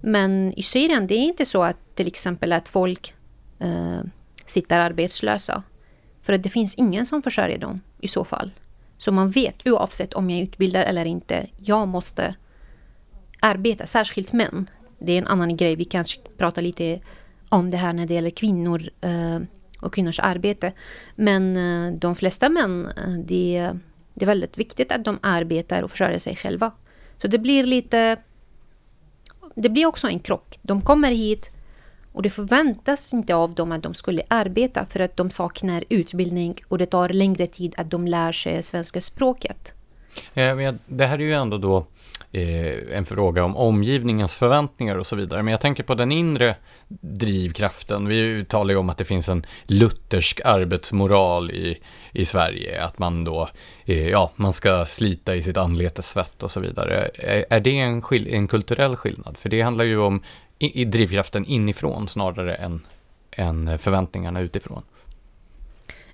Men 0.01 0.53
i 0.53 0.63
Syrien 0.63 1.07
det 1.07 1.13
är 1.13 1.23
inte 1.23 1.45
så 1.45 1.63
att 1.63 1.95
till 1.95 2.07
exempel 2.07 2.53
att 2.53 2.67
folk 2.69 3.13
eh, 3.59 3.99
sitter 4.45 4.79
arbetslösa. 4.79 5.63
För 6.21 6.33
att 6.33 6.43
det 6.43 6.49
finns 6.49 6.75
ingen 6.75 7.05
som 7.05 7.21
försörjer 7.21 7.57
dem 7.57 7.81
i 7.99 8.07
så 8.07 8.23
fall. 8.23 8.51
Så 8.97 9.11
man 9.11 9.29
vet 9.29 9.67
oavsett 9.67 10.13
om 10.13 10.29
jag 10.29 10.39
är 10.39 10.43
utbildad 10.43 10.83
eller 10.83 11.05
inte, 11.05 11.47
jag 11.57 11.87
måste 11.87 12.35
arbeta, 13.39 13.85
särskilt 13.85 14.33
män. 14.33 14.69
Det 14.99 15.11
är 15.11 15.17
en 15.17 15.27
annan 15.27 15.57
grej, 15.57 15.75
vi 15.75 15.85
kanske 15.85 16.19
pratar 16.37 16.61
lite 16.61 16.99
om 17.49 17.69
det 17.69 17.77
här 17.77 17.93
när 17.93 18.05
det 18.05 18.13
gäller 18.13 18.29
kvinnor 18.29 18.89
eh, 19.01 19.39
och 19.85 19.93
kvinnors 19.93 20.19
arbete. 20.19 20.71
Men 21.15 21.57
eh, 21.57 21.99
de 21.99 22.15
flesta 22.15 22.49
män, 22.49 22.89
eh, 22.97 23.09
det, 23.09 23.71
det 24.13 24.25
är 24.25 24.27
väldigt 24.27 24.57
viktigt 24.57 24.91
att 24.91 25.05
de 25.05 25.19
arbetar 25.21 25.81
och 25.81 25.91
försörjer 25.91 26.19
sig 26.19 26.35
själva. 26.35 26.71
Så 27.17 27.27
det 27.27 27.39
blir 27.39 27.63
lite... 27.63 28.17
Det 29.55 29.69
blir 29.69 29.85
också 29.85 30.07
en 30.07 30.19
krock. 30.19 30.59
De 30.61 30.81
kommer 30.81 31.11
hit 31.11 31.51
och 32.11 32.21
det 32.21 32.29
förväntas 32.29 33.13
inte 33.13 33.35
av 33.35 33.53
dem 33.53 33.71
att 33.71 33.83
de 33.83 33.93
skulle 33.93 34.21
arbeta 34.27 34.85
för 34.85 34.99
att 34.99 35.17
de 35.17 35.29
saknar 35.29 35.83
utbildning 35.89 36.55
och 36.67 36.77
det 36.77 36.85
tar 36.85 37.09
längre 37.09 37.47
tid 37.47 37.75
att 37.77 37.91
de 37.91 38.07
lär 38.07 38.31
sig 38.31 38.63
svenska 38.63 39.01
språket. 39.01 39.73
Eh, 40.33 40.73
det 40.85 41.05
här 41.05 41.19
är 41.19 41.23
ju 41.23 41.33
ändå 41.33 41.57
då 41.57 41.85
Eh, 42.35 42.97
en 42.97 43.05
fråga 43.05 43.43
om 43.43 43.57
omgivningens 43.57 44.35
förväntningar 44.35 44.95
och 44.95 45.07
så 45.07 45.15
vidare. 45.15 45.43
Men 45.43 45.51
jag 45.51 45.61
tänker 45.61 45.83
på 45.83 45.95
den 45.95 46.11
inre 46.11 46.55
drivkraften. 47.01 48.07
Vi 48.07 48.45
talar 48.45 48.73
ju 48.73 48.77
om 48.77 48.89
att 48.89 48.97
det 48.97 49.05
finns 49.05 49.29
en 49.29 49.45
luthersk 49.63 50.41
arbetsmoral 50.45 51.51
i, 51.51 51.77
i 52.11 52.25
Sverige. 52.25 52.83
Att 52.83 52.99
man 52.99 53.23
då, 53.23 53.49
eh, 53.85 54.07
ja, 54.07 54.31
man 54.35 54.53
ska 54.53 54.85
slita 54.85 55.35
i 55.35 55.43
sitt 55.43 55.57
anletes 55.57 56.09
svett 56.09 56.43
och 56.43 56.51
så 56.51 56.59
vidare. 56.59 57.09
Är, 57.13 57.45
är 57.49 57.59
det 57.59 57.79
en, 57.79 58.03
en 58.11 58.47
kulturell 58.47 58.95
skillnad? 58.95 59.37
För 59.37 59.49
det 59.49 59.61
handlar 59.61 59.85
ju 59.85 59.99
om 59.99 60.23
i, 60.59 60.81
i 60.81 60.85
drivkraften 60.85 61.45
inifrån 61.45 62.07
snarare 62.07 62.55
än, 62.55 62.81
än 63.31 63.79
förväntningarna 63.79 64.41
utifrån. 64.41 64.81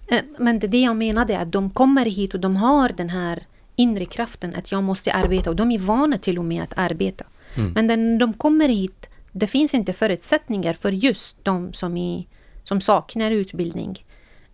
Eh, 0.07 0.21
men 0.39 0.59
det, 0.59 0.67
det 0.67 0.81
jag 0.81 0.95
menade 0.95 1.33
är 1.33 1.39
att 1.39 1.51
de 1.51 1.69
kommer 1.69 2.05
hit 2.05 2.33
och 2.33 2.39
de 2.39 2.55
har 2.55 2.89
den 2.89 3.09
här 3.09 3.43
inre 3.75 4.05
kraften 4.05 4.55
att 4.55 4.71
jag 4.71 4.83
måste 4.83 5.13
arbeta 5.13 5.49
och 5.49 5.55
de 5.55 5.71
är 5.71 5.79
vana 5.79 6.17
till 6.17 6.39
och 6.39 6.45
med 6.45 6.63
att 6.63 6.73
arbeta. 6.75 7.25
Mm. 7.55 7.71
Men 7.71 7.87
när 7.87 8.19
de 8.19 8.33
kommer 8.33 8.69
hit, 8.69 9.09
det 9.31 9.47
finns 9.47 9.73
inte 9.73 9.93
förutsättningar 9.93 10.73
för 10.73 10.91
just 10.91 11.45
de 11.45 11.73
som, 11.73 11.97
är, 11.97 12.23
som 12.63 12.81
saknar 12.81 13.31
utbildning. 13.31 14.05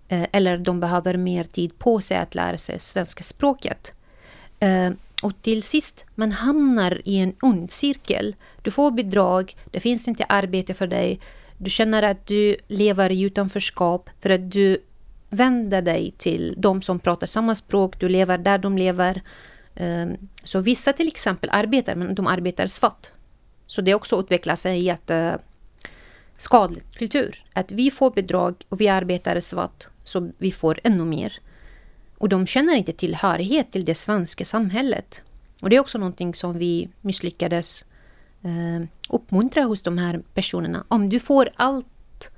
Eh, 0.08 0.26
eller 0.32 0.58
de 0.58 0.80
behöver 0.80 1.18
mer 1.18 1.44
tid 1.44 1.80
på 1.80 2.02
sig 2.02 2.18
att 2.18 2.36
lära 2.36 2.58
sig 2.58 2.80
svenska 2.80 3.24
språket. 3.24 3.94
Eh, 4.60 4.92
och 5.22 5.42
till 5.42 5.64
sist, 5.64 6.06
man 6.16 6.32
hamnar 6.32 7.02
i 7.06 7.18
en 7.18 7.34
ond 7.42 7.72
cirkel. 7.72 8.36
Du 8.62 8.72
får 8.72 8.92
bidrag, 8.92 9.56
det 9.72 9.80
finns 9.80 10.08
inte 10.08 10.24
arbete 10.24 10.74
för 10.74 10.88
dig. 10.88 11.20
Du 11.58 11.70
känner 11.70 12.04
att 12.04 12.28
du 12.28 12.56
lever 12.68 13.12
i 13.12 13.22
utanförskap 13.22 14.10
för 14.22 14.30
att 14.30 14.52
du 14.52 14.78
vänder 15.30 15.82
dig 15.82 16.14
till 16.18 16.54
de 16.58 16.82
som 16.82 17.00
pratar 17.00 17.28
samma 17.28 17.56
språk, 17.56 18.00
du 18.00 18.10
lever 18.10 18.38
där 18.38 18.58
de 18.58 18.78
lever. 18.78 19.22
Ehm, 19.76 20.18
så 20.44 20.60
vissa 20.60 20.94
till 20.94 21.08
exempel 21.08 21.50
arbetar, 21.54 21.96
men 21.96 22.16
de 22.16 22.28
arbetar 22.28 22.68
svart. 22.68 23.12
Så 23.68 23.82
det 23.82 23.94
också 23.94 24.20
utvecklar 24.20 24.56
sig 24.56 24.84
jätteskadlig 24.84 25.34
eh, 25.34 25.40
skadlig 26.38 26.84
kultur. 26.94 27.44
Att 27.54 27.72
vi 27.72 27.92
får 27.92 28.12
bidrag 28.12 28.56
och 28.70 28.82
vi 28.82 28.88
arbetar 28.88 29.40
svart, 29.40 29.88
så 30.04 30.32
vi 30.38 30.52
får 30.52 30.80
ännu 30.84 31.06
mer. 31.06 31.40
Och 32.18 32.30
de 32.30 32.48
känner 32.48 32.76
inte 32.76 32.94
tillhörighet 32.94 33.72
till 33.72 33.86
det 33.86 33.96
svenska 33.96 34.46
samhället. 34.46 35.22
Och 35.62 35.70
det 35.70 35.76
är 35.76 35.80
också 35.80 35.98
någonting 35.98 36.34
som 36.34 36.58
vi 36.58 36.90
misslyckades 37.02 37.86
eh, 38.44 38.88
uppmuntra 39.10 39.64
hos 39.64 39.82
de 39.84 39.98
här 39.98 40.22
personerna. 40.34 40.86
Om 40.88 41.10
du 41.10 41.20
får 41.20 41.50
allt 41.56 42.32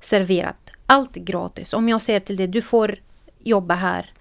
serverat, 0.00 0.61
allt 0.86 1.14
gratis. 1.14 1.72
Om 1.72 1.88
jag 1.88 2.02
säger 2.02 2.20
till 2.20 2.36
dig, 2.36 2.46
du 2.46 2.62
får 2.62 2.98
jobba 3.38 3.74
här 3.74 4.12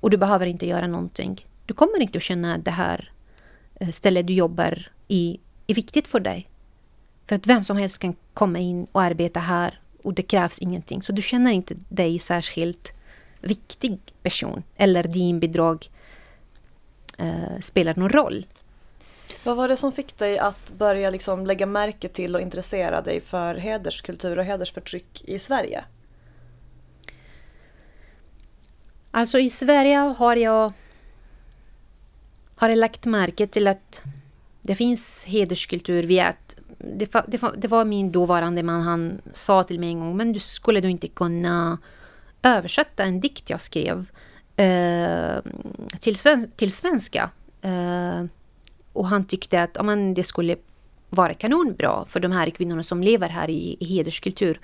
och 0.00 0.10
du 0.10 0.16
behöver 0.16 0.46
inte 0.46 0.66
göra 0.66 0.86
någonting. 0.86 1.46
Du 1.66 1.74
kommer 1.74 2.02
inte 2.02 2.18
att 2.18 2.22
känna 2.22 2.54
att 2.54 2.64
det 2.64 2.70
här 2.70 3.12
eh, 3.74 3.88
stället 3.88 4.26
du 4.26 4.32
jobbar 4.32 4.90
i 5.08 5.40
är 5.66 5.74
viktigt 5.74 6.08
för 6.08 6.20
dig. 6.20 6.48
För 7.26 7.36
att 7.36 7.46
vem 7.46 7.64
som 7.64 7.76
helst 7.76 7.98
kan 7.98 8.16
komma 8.34 8.58
in 8.58 8.86
och 8.92 9.02
arbeta 9.02 9.40
här 9.40 9.80
och 10.02 10.14
det 10.14 10.22
krävs 10.22 10.58
ingenting. 10.58 11.02
Så 11.02 11.12
du 11.12 11.22
känner 11.22 11.52
inte 11.52 11.74
dig 11.88 12.18
särskilt 12.18 12.92
viktig 13.40 13.98
person 14.22 14.62
eller 14.76 15.02
din 15.02 15.38
bidrag 15.38 15.90
eh, 17.18 17.60
spelar 17.60 17.94
någon 17.94 18.08
roll. 18.08 18.46
Vad 19.44 19.56
var 19.56 19.68
det 19.68 19.76
som 19.76 19.92
fick 19.92 20.18
dig 20.18 20.38
att 20.38 20.72
börja 20.78 21.10
liksom 21.10 21.46
lägga 21.46 21.66
märke 21.66 22.08
till 22.08 22.34
och 22.34 22.40
intressera 22.40 23.02
dig 23.02 23.20
för 23.20 23.54
hederskultur 23.54 24.38
och 24.38 24.44
hedersförtryck 24.44 25.22
i 25.24 25.38
Sverige? 25.38 25.84
Alltså 29.10 29.38
i 29.38 29.48
Sverige 29.48 29.96
har 29.96 30.36
jag, 30.36 30.72
har 32.56 32.68
jag 32.68 32.78
lagt 32.78 33.04
märke 33.04 33.46
till 33.46 33.68
att 33.68 34.02
det 34.62 34.74
finns 34.74 35.24
hederskultur 35.24 36.02
via 36.02 36.28
att 36.28 36.56
det, 36.78 37.12
det, 37.26 37.52
det 37.56 37.68
var 37.68 37.84
min 37.84 38.12
dåvarande 38.12 38.62
man, 38.62 38.80
han 38.80 39.20
sa 39.32 39.62
till 39.62 39.80
mig 39.80 39.88
en 39.88 40.00
gång, 40.00 40.16
men 40.16 40.32
du 40.32 40.40
skulle 40.40 40.80
du 40.80 40.90
inte 40.90 41.08
kunna 41.08 41.78
översätta 42.42 43.04
en 43.04 43.20
dikt 43.20 43.50
jag 43.50 43.60
skrev 43.60 44.10
eh, 44.56 45.36
till, 46.00 46.16
sven 46.16 46.50
till 46.56 46.72
svenska? 46.72 47.30
Eh, 47.62 48.24
och 48.92 49.08
han 49.08 49.24
tyckte 49.24 49.62
att 49.62 49.76
amen, 49.76 50.14
det 50.14 50.24
skulle 50.24 50.56
vara 51.10 51.34
kanonbra 51.34 52.04
för 52.08 52.20
de 52.20 52.32
här 52.32 52.50
kvinnorna 52.50 52.82
som 52.82 53.02
lever 53.02 53.28
här 53.28 53.50
i, 53.50 53.76
i 53.80 53.84
hederskultur. 53.84 54.60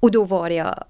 Och 0.00 0.10
då 0.10 0.24
var 0.24 0.50
jag 0.50 0.84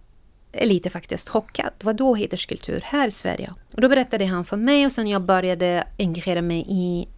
lite 0.52 0.90
faktiskt 0.90 1.28
chockad. 1.28 1.72
Vad 1.82 1.96
då 1.96 2.14
hederskultur 2.14 2.80
här 2.84 3.08
i 3.08 3.10
Sverige? 3.10 3.54
Och 3.74 3.80
då 3.80 3.88
berättade 3.88 4.26
han 4.26 4.44
för 4.44 4.56
mig 4.56 4.86
och 4.86 4.92
sen 4.92 5.06
jag 5.06 5.22
började 5.22 5.84
engagera 5.98 6.42
mig 6.42 6.66
i 6.68 7.08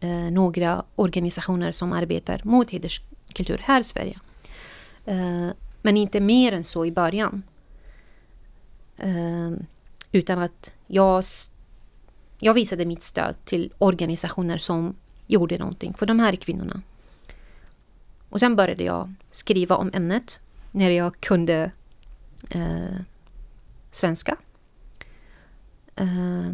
eh, 0.00 0.30
några 0.30 0.84
organisationer 0.96 1.72
som 1.72 1.92
arbetar 1.92 2.40
mot 2.44 2.70
hederskultur 2.70 3.60
här 3.64 3.80
i 3.80 3.84
Sverige. 3.84 4.18
Eh, 5.04 5.48
men 5.82 5.96
inte 5.96 6.20
mer 6.20 6.52
än 6.52 6.64
så 6.64 6.86
i 6.86 6.92
början. 6.92 7.42
Eh, 8.98 9.50
utan 10.12 10.38
att 10.38 10.72
jag 10.86 11.24
jag 12.38 12.54
visade 12.54 12.86
mitt 12.86 13.02
stöd 13.02 13.34
till 13.44 13.72
organisationer 13.78 14.58
som 14.58 14.96
gjorde 15.26 15.58
någonting 15.58 15.94
för 15.94 16.06
de 16.06 16.18
här 16.18 16.36
kvinnorna. 16.36 16.82
Och 18.28 18.40
sen 18.40 18.56
började 18.56 18.84
jag 18.84 19.14
skriva 19.30 19.76
om 19.76 19.90
ämnet 19.94 20.38
när 20.72 20.90
jag 20.90 21.20
kunde 21.20 21.70
eh, 22.50 23.00
svenska. 23.90 24.36
Eh, 25.96 26.50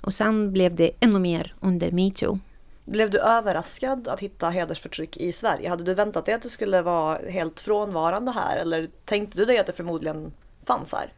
och 0.00 0.14
sen 0.14 0.52
blev 0.52 0.74
det 0.74 0.90
ännu 1.00 1.18
mer 1.18 1.54
under 1.60 1.90
metoo. 1.90 2.38
Blev 2.84 3.10
du 3.10 3.18
överraskad 3.18 4.08
att 4.08 4.20
hitta 4.20 4.50
hedersförtryck 4.50 5.16
i 5.16 5.32
Sverige? 5.32 5.68
Hade 5.68 5.84
du 5.84 5.94
väntat 5.94 6.26
dig 6.26 6.34
att 6.34 6.42
det 6.42 6.48
skulle 6.48 6.82
vara 6.82 7.18
helt 7.28 7.60
frånvarande 7.60 8.32
här 8.32 8.56
eller 8.56 8.88
tänkte 9.04 9.38
du 9.38 9.44
dig 9.44 9.58
att 9.58 9.66
det 9.66 9.72
förmodligen 9.72 10.32
fanns 10.64 10.92
här? 10.92 11.12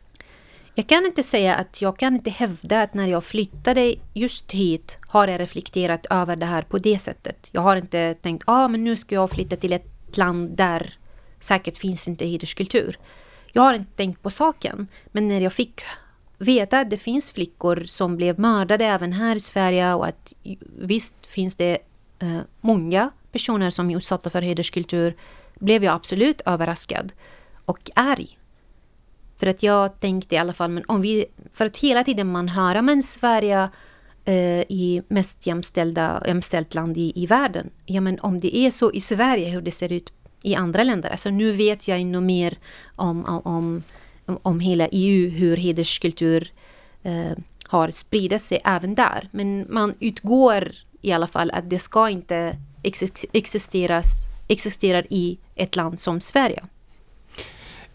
Jag 0.78 0.86
kan 0.86 1.06
inte 1.06 1.22
säga 1.22 1.54
att 1.54 1.82
jag 1.82 1.98
kan 1.98 2.14
inte 2.14 2.30
hävda 2.30 2.82
att 2.82 2.94
när 2.94 3.08
jag 3.08 3.24
flyttade 3.24 3.94
just 4.14 4.52
hit 4.52 4.98
har 5.08 5.28
jag 5.28 5.40
reflekterat 5.40 6.06
över 6.10 6.36
det 6.36 6.46
här 6.46 6.62
på 6.62 6.78
det 6.78 6.98
sättet. 6.98 7.48
Jag 7.52 7.60
har 7.60 7.76
inte 7.76 8.14
tänkt 8.14 8.42
att 8.42 8.48
ah, 8.48 8.68
men 8.68 8.84
nu 8.84 8.96
ska 8.96 9.14
jag 9.14 9.30
flytta 9.30 9.56
till 9.56 9.72
ett 9.72 10.16
land 10.16 10.56
där 10.56 10.94
säkert 11.40 11.76
finns 11.76 12.08
inte 12.08 12.26
hederskultur. 12.26 12.98
Jag 13.52 13.62
har 13.62 13.74
inte 13.74 13.92
tänkt 13.92 14.22
på 14.22 14.30
saken. 14.30 14.86
Men 15.06 15.28
när 15.28 15.40
jag 15.40 15.52
fick 15.52 15.82
veta 16.38 16.80
att 16.80 16.90
det 16.90 16.98
finns 16.98 17.32
flickor 17.32 17.84
som 17.86 18.16
blev 18.16 18.38
mördade 18.38 18.84
även 18.84 19.12
här 19.12 19.36
i 19.36 19.40
Sverige 19.40 19.94
och 19.94 20.06
att 20.06 20.32
visst 20.78 21.26
finns 21.26 21.56
det 21.56 21.78
eh, 22.18 22.40
många 22.60 23.10
personer 23.32 23.70
som 23.70 23.90
är 23.90 23.96
utsatta 23.96 24.30
för 24.30 24.42
hederskultur 24.42 25.16
blev 25.54 25.84
jag 25.84 25.94
absolut 25.94 26.40
överraskad 26.44 27.12
och 27.64 27.90
arg. 27.94 28.38
För 29.36 29.46
att 29.46 29.62
jag 29.62 30.00
tänkte 30.00 30.34
i 30.34 30.38
alla 30.38 30.52
fall, 30.52 30.70
men 30.70 30.84
om 30.86 31.00
vi, 31.00 31.26
för 31.52 31.66
att 31.66 31.76
hela 31.76 32.04
tiden 32.04 32.26
man 32.26 32.48
hör, 32.48 32.82
men 32.82 33.02
Sverige 33.02 33.68
eh, 34.24 34.60
i 34.60 35.02
mest 35.08 35.46
jämställda, 35.46 36.22
jämställt 36.26 36.74
land 36.74 36.96
i, 36.96 37.12
i 37.14 37.26
världen. 37.26 37.70
Ja, 37.86 38.00
men 38.00 38.18
om 38.20 38.40
det 38.40 38.56
är 38.56 38.70
så 38.70 38.92
i 38.92 39.00
Sverige 39.00 39.48
hur 39.48 39.60
det 39.60 39.70
ser 39.70 39.92
ut 39.92 40.12
i 40.42 40.54
andra 40.54 40.84
länder. 40.84 41.10
Alltså 41.10 41.30
nu 41.30 41.52
vet 41.52 41.88
jag 41.88 42.00
ännu 42.00 42.20
mer 42.20 42.58
om, 42.96 43.24
om, 43.24 43.42
om, 44.26 44.38
om 44.42 44.60
hela 44.60 44.88
EU, 44.92 45.30
hur 45.30 45.56
hederskultur 45.56 46.52
eh, 47.02 47.32
har 47.64 47.90
spridit 47.90 48.42
sig 48.42 48.60
även 48.64 48.94
där. 48.94 49.28
Men 49.32 49.66
man 49.68 49.94
utgår 50.00 50.72
i 51.00 51.12
alla 51.12 51.26
fall 51.26 51.50
att 51.50 51.70
det 51.70 51.78
ska 51.78 52.10
inte 52.10 52.56
existeras, 53.32 54.28
existerar 54.48 55.06
i 55.10 55.38
ett 55.54 55.76
land 55.76 56.00
som 56.00 56.20
Sverige. 56.20 56.64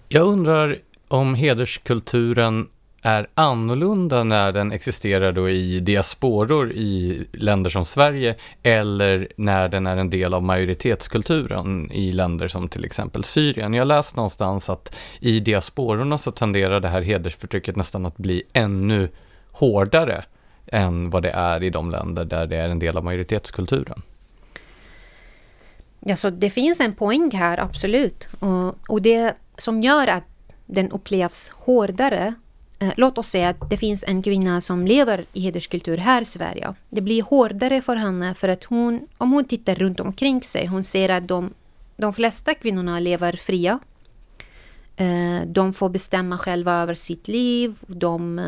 Jag 0.08 0.28
undrar 0.28 0.78
om 1.12 1.36
hederskulturen 1.36 2.70
är 3.02 3.28
annorlunda 3.34 4.24
när 4.24 4.52
den 4.52 4.72
existerar 4.72 5.32
då 5.32 5.50
i 5.50 5.80
diasporor 5.80 6.72
i 6.72 7.26
länder 7.32 7.70
som 7.70 7.86
Sverige 7.86 8.36
eller 8.64 9.28
när 9.36 9.70
den 9.70 9.88
är 9.88 9.98
en 9.98 10.10
del 10.10 10.34
av 10.34 10.44
majoritetskulturen 10.44 11.92
i 11.92 12.12
länder 12.12 12.48
som 12.48 12.68
till 12.68 12.86
exempel 12.86 13.24
Syrien. 13.24 13.74
Jag 13.74 13.88
läst 13.88 14.16
någonstans 14.16 14.70
att 14.70 14.96
i 15.20 15.40
diaspororna 15.40 16.18
så 16.18 16.32
tenderar 16.32 16.80
det 16.80 16.88
här 16.88 17.02
hedersförtrycket 17.02 17.76
nästan 17.76 18.06
att 18.06 18.18
bli 18.18 18.44
ännu 18.54 19.10
hårdare 19.52 20.24
än 20.68 21.10
vad 21.10 21.24
det 21.24 21.32
är 21.32 21.64
i 21.64 21.70
de 21.70 21.92
länder 21.92 22.26
där 22.26 22.48
det 22.48 22.58
är 22.58 22.70
en 22.70 22.80
del 22.80 22.98
av 22.98 23.04
majoritetskulturen. 23.04 24.02
Ja, 26.00 26.16
så 26.16 26.30
det 26.30 26.50
finns 26.50 26.80
en 26.80 26.96
poäng 26.96 27.32
här, 27.34 27.58
absolut. 27.58 28.30
Och, 28.40 28.76
och 28.88 29.02
det 29.02 29.36
som 29.58 29.82
gör 29.82 30.08
att 30.08 30.24
den 30.72 30.92
upplevs 30.92 31.50
hårdare 31.50 32.34
eh, 32.80 32.94
låt 32.98 33.18
oss 33.18 33.30
säga 33.30 33.50
att 33.50 33.70
det 33.70 33.78
finns 33.78 34.04
en 34.08 34.22
kvinna 34.22 34.62
som 34.62 34.88
lever 34.88 35.26
i 35.34 35.42
hederskultur 35.42 35.98
här 35.98 36.22
i 36.22 36.26
Sverige. 36.26 36.74
Det 36.90 37.02
blir 37.02 37.24
hårdare 37.24 37.82
för 37.82 37.96
henne 37.96 38.34
för 38.34 38.50
att 38.50 38.64
hon, 38.64 39.08
om 39.18 39.32
hon 39.32 39.46
tittar 39.46 39.76
runt 39.76 40.00
omkring 40.00 40.42
sig, 40.44 40.66
hon 40.66 40.84
ser 40.84 41.10
att 41.10 41.28
de, 41.28 41.54
de 41.98 42.14
flesta 42.14 42.54
kvinnorna 42.54 43.00
lever 43.00 43.34
fria. 43.34 43.80
Eh, 44.96 45.42
de 45.48 45.74
får 45.74 45.90
bestämma 45.90 46.38
själva 46.38 46.82
över 46.82 46.94
sitt 46.96 47.28
liv. 47.28 47.76
De, 47.88 48.40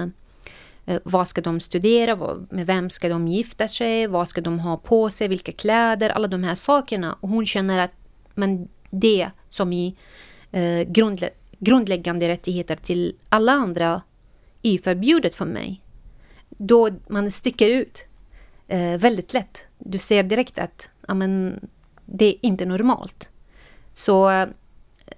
eh, 0.86 0.98
vad 1.04 1.28
ska 1.28 1.42
de 1.42 1.60
studera? 1.60 2.38
Med 2.50 2.68
vem 2.68 2.90
ska 2.90 3.10
de 3.10 3.28
gifta 3.28 3.68
sig? 3.68 4.08
Vad 4.08 4.28
ska 4.28 4.42
de 4.42 4.60
ha 4.60 4.78
på 4.78 5.10
sig? 5.10 5.28
Vilka 5.28 5.52
kläder? 5.52 6.10
Alla 6.10 6.28
de 6.28 6.44
här 6.44 6.56
sakerna. 6.56 7.18
Och 7.20 7.30
hon 7.30 7.46
känner 7.46 7.80
att 7.80 7.92
men 8.36 8.68
det 8.90 9.30
som 9.50 9.74
i 9.74 9.96
grundlä 10.88 11.30
grundläggande 11.64 12.28
rättigheter 12.28 12.76
till 12.76 13.16
alla 13.30 13.52
andra 13.52 14.02
är 14.62 14.78
förbjudet 14.78 15.36
för 15.36 15.46
mig. 15.46 15.82
Då 16.50 16.90
man 17.08 17.32
sticker 17.32 17.70
ut 17.70 18.06
eh, 18.68 18.98
väldigt 18.98 19.34
lätt. 19.34 19.66
Du 19.78 19.98
ser 19.98 20.24
direkt 20.24 20.60
att 20.60 20.90
amen, 21.08 21.60
det 22.06 22.26
är 22.26 22.36
inte 22.42 22.66
normalt. 22.66 23.30
Så 23.94 24.30
eh, 24.30 24.48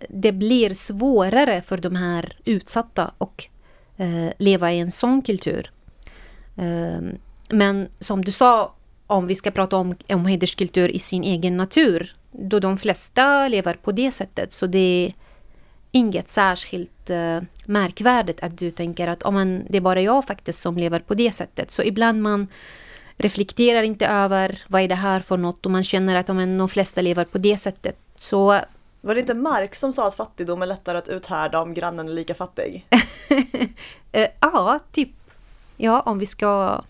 det 0.10 0.32
blir 0.32 0.74
svårare 0.74 1.62
för 1.62 1.78
de 1.78 1.96
här 1.96 2.38
utsatta 2.46 3.12
att 3.18 3.48
eh, 3.98 4.30
leva 4.38 4.74
i 4.74 4.80
en 4.80 4.92
sån 4.92 5.22
kultur. 5.22 5.72
Eh, 6.58 7.02
men 7.50 7.88
som 8.00 8.26
du 8.26 8.32
sa, 8.32 8.74
om 9.08 9.28
vi 9.28 9.36
ska 9.36 9.52
prata 9.52 9.78
om, 9.78 9.96
om 10.10 10.26
hederskultur 10.26 10.90
i 10.90 11.00
sin 11.00 11.24
egen 11.24 11.58
natur, 11.58 12.16
då 12.32 12.60
de 12.60 12.78
flesta 12.78 13.48
lever 13.48 13.74
på 13.74 13.92
det 13.92 14.12
sättet, 14.12 14.54
så 14.54 14.68
det 14.68 15.14
inget 15.96 16.30
särskilt 16.30 17.10
uh, 17.10 17.42
märkvärdigt 17.66 18.44
att 18.44 18.58
du 18.58 18.72
tänker 18.72 19.08
att 19.08 19.24
oh, 19.24 19.32
men, 19.32 19.66
det 19.70 19.78
är 19.78 19.82
bara 19.82 20.02
jag 20.02 20.26
faktiskt 20.26 20.60
som 20.60 20.78
lever 20.78 21.00
på 21.00 21.14
det 21.14 21.32
sättet. 21.32 21.72
Så 21.72 21.84
ibland 21.84 22.22
man 22.22 22.48
reflekterar 23.18 23.84
inte 23.84 24.08
över 24.08 24.64
vad 24.68 24.82
är 24.82 24.88
det 24.88 24.96
här 24.96 25.20
för 25.20 25.38
något 25.38 25.66
och 25.66 25.72
man 25.72 25.84
känner 25.84 26.16
att 26.16 26.30
oh, 26.30 26.36
men, 26.36 26.58
de 26.58 26.70
flesta 26.70 27.02
lever 27.02 27.26
på 27.26 27.38
det 27.38 27.58
sättet. 27.58 27.98
Så 28.18 28.60
var 29.02 29.16
det 29.16 29.20
inte 29.20 29.34
Marx 29.34 29.80
som 29.80 29.94
sa 29.94 30.08
att 30.08 30.16
fattigdom 30.16 30.62
är 30.62 30.66
lättare 30.66 30.98
att 30.98 31.10
uthärda 31.10 31.62
om 31.62 31.74
grannen 31.74 32.10
är 32.10 32.14
lika 32.14 32.34
fattig? 32.34 32.86
uh, 34.18 34.26
ja, 34.40 34.80
typ. 34.92 35.10
Ja, 35.78 36.02
om 36.02 36.20
vi 36.20 36.26
ska 36.26 36.82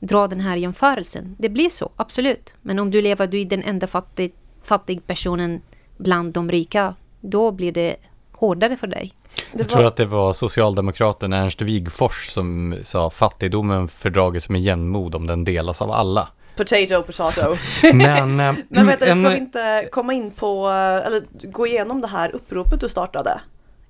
dra 0.00 0.26
den 0.26 0.40
här 0.40 0.56
jämförelsen. 0.56 1.36
Det 1.38 1.48
blir 1.48 1.68
så, 1.68 1.90
absolut. 1.96 2.54
Men 2.62 2.78
om 2.78 2.90
du 2.90 3.02
lever, 3.02 3.26
du 3.26 3.40
är 3.40 3.44
den 3.44 3.62
enda 3.62 3.86
fattig, 3.86 4.32
fattig 4.62 5.06
personen 5.06 5.60
bland 5.96 6.32
de 6.32 6.50
rika, 6.50 6.94
då 7.20 7.52
blir 7.52 7.72
det 7.72 7.96
hårdare 8.38 8.76
för 8.76 8.86
dig. 8.86 9.14
Jag 9.52 9.68
tror 9.68 9.84
att 9.84 9.96
det 9.96 10.06
var 10.06 10.32
socialdemokraten 10.32 11.32
Ernst 11.32 11.62
Wigfors 11.62 12.28
som 12.28 12.76
sa 12.84 13.10
fattigdomen 13.10 13.88
fördrages 13.88 14.48
med 14.48 14.60
jämnmod 14.60 15.14
om 15.14 15.26
den 15.26 15.44
delas 15.44 15.82
av 15.82 15.90
alla. 15.90 16.28
Potato, 16.56 17.02
potato. 17.02 17.56
Men, 17.94 18.40
eh, 18.40 18.54
Men 18.68 18.86
vet 18.86 19.00
du, 19.00 19.06
ska 19.06 19.28
vi 19.28 19.36
inte 19.36 19.88
komma 19.92 20.12
in 20.12 20.30
på, 20.30 20.68
eller 21.06 21.24
gå 21.52 21.66
igenom 21.66 22.00
det 22.00 22.06
här 22.06 22.34
uppropet 22.34 22.80
du 22.80 22.88
startade? 22.88 23.40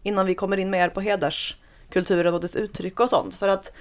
Innan 0.02 0.26
vi 0.26 0.34
kommer 0.34 0.56
in 0.56 0.70
mer 0.70 0.88
på 0.88 1.00
hederskulturen 1.00 2.34
och 2.34 2.40
dess 2.40 2.56
uttryck 2.56 3.00
och 3.00 3.10
sånt. 3.10 3.34
För 3.34 3.48
att 3.48 3.72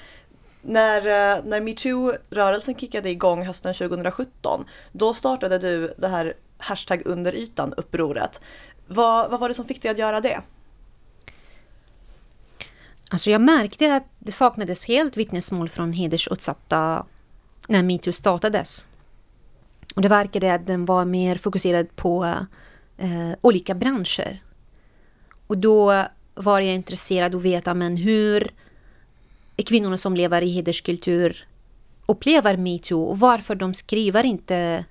när, 0.61 0.97
eh, 0.97 1.43
när 1.43 1.61
metoo-rörelsen 1.61 2.75
kickade 2.75 3.09
igång 3.09 3.45
hösten 3.45 3.73
2017, 3.73 4.65
då 4.91 5.13
startade 5.13 5.57
du 5.59 5.93
det 5.97 6.07
här 6.07 6.33
hashtag 6.57 7.01
under 7.05 7.35
ytan-upproret. 7.35 8.41
Vad, 8.87 9.31
vad 9.31 9.39
var 9.39 9.49
det 9.49 9.55
som 9.55 9.65
fick 9.65 9.81
dig 9.81 9.91
att 9.91 9.97
göra 9.97 10.21
det? 10.21 10.41
Alltså 13.09 13.29
jag 13.29 13.41
märkte 13.41 13.95
att 13.95 14.03
det 14.19 14.31
saknades 14.31 14.85
helt 14.85 15.17
vittnesmål 15.17 15.69
från 15.69 15.93
hedersutsatta 15.93 17.05
när 17.67 17.83
metoo 17.83 18.13
startades. 18.13 18.87
Och 19.95 20.01
det 20.01 20.07
verkade 20.07 20.53
att 20.53 20.67
den 20.67 20.85
var 20.85 21.05
mer 21.05 21.35
fokuserad 21.35 21.95
på 21.95 22.25
eh, 22.97 23.31
olika 23.41 23.75
branscher. 23.75 24.43
Och 25.47 25.57
då 25.57 26.05
var 26.35 26.59
jag 26.59 26.75
intresserad 26.75 27.35
av 27.35 27.39
att 27.39 27.45
veta 27.45 27.73
men 27.73 27.97
hur 27.97 28.51
kvinnorna 29.65 29.97
som 29.97 30.15
lever 30.15 30.41
i 30.41 30.49
hederskultur 30.49 31.47
upplever 32.05 32.57
metoo 32.57 33.03
och 33.03 33.19
varför 33.19 33.55
de 33.55 33.73
skriver 33.73 34.23
inte 34.23 34.85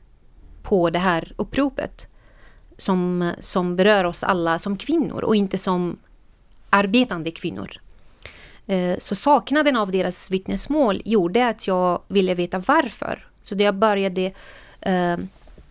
på 0.63 0.91
det 0.91 0.99
här 0.99 1.33
uppropet 1.37 2.09
som, 2.77 3.33
som 3.41 3.77
berör 3.77 4.05
oss 4.05 4.25
alla 4.25 4.59
som 4.59 4.77
kvinnor 4.77 5.25
och 5.25 5.37
inte 5.37 5.59
som 5.59 5.99
arbetande 6.71 7.31
kvinnor. 7.31 7.81
Eh, 8.67 8.99
så 8.99 9.15
saknaden 9.15 9.77
av 9.77 9.91
deras 9.91 10.31
vittnesmål 10.31 11.03
gjorde 11.05 11.49
att 11.49 11.67
jag 11.67 12.03
ville 12.09 12.35
veta 12.35 12.59
varför. 12.59 13.27
Så 13.43 13.55
då 13.55 13.65
jag 13.65 13.75
började 13.75 14.33
eh, 14.81 15.17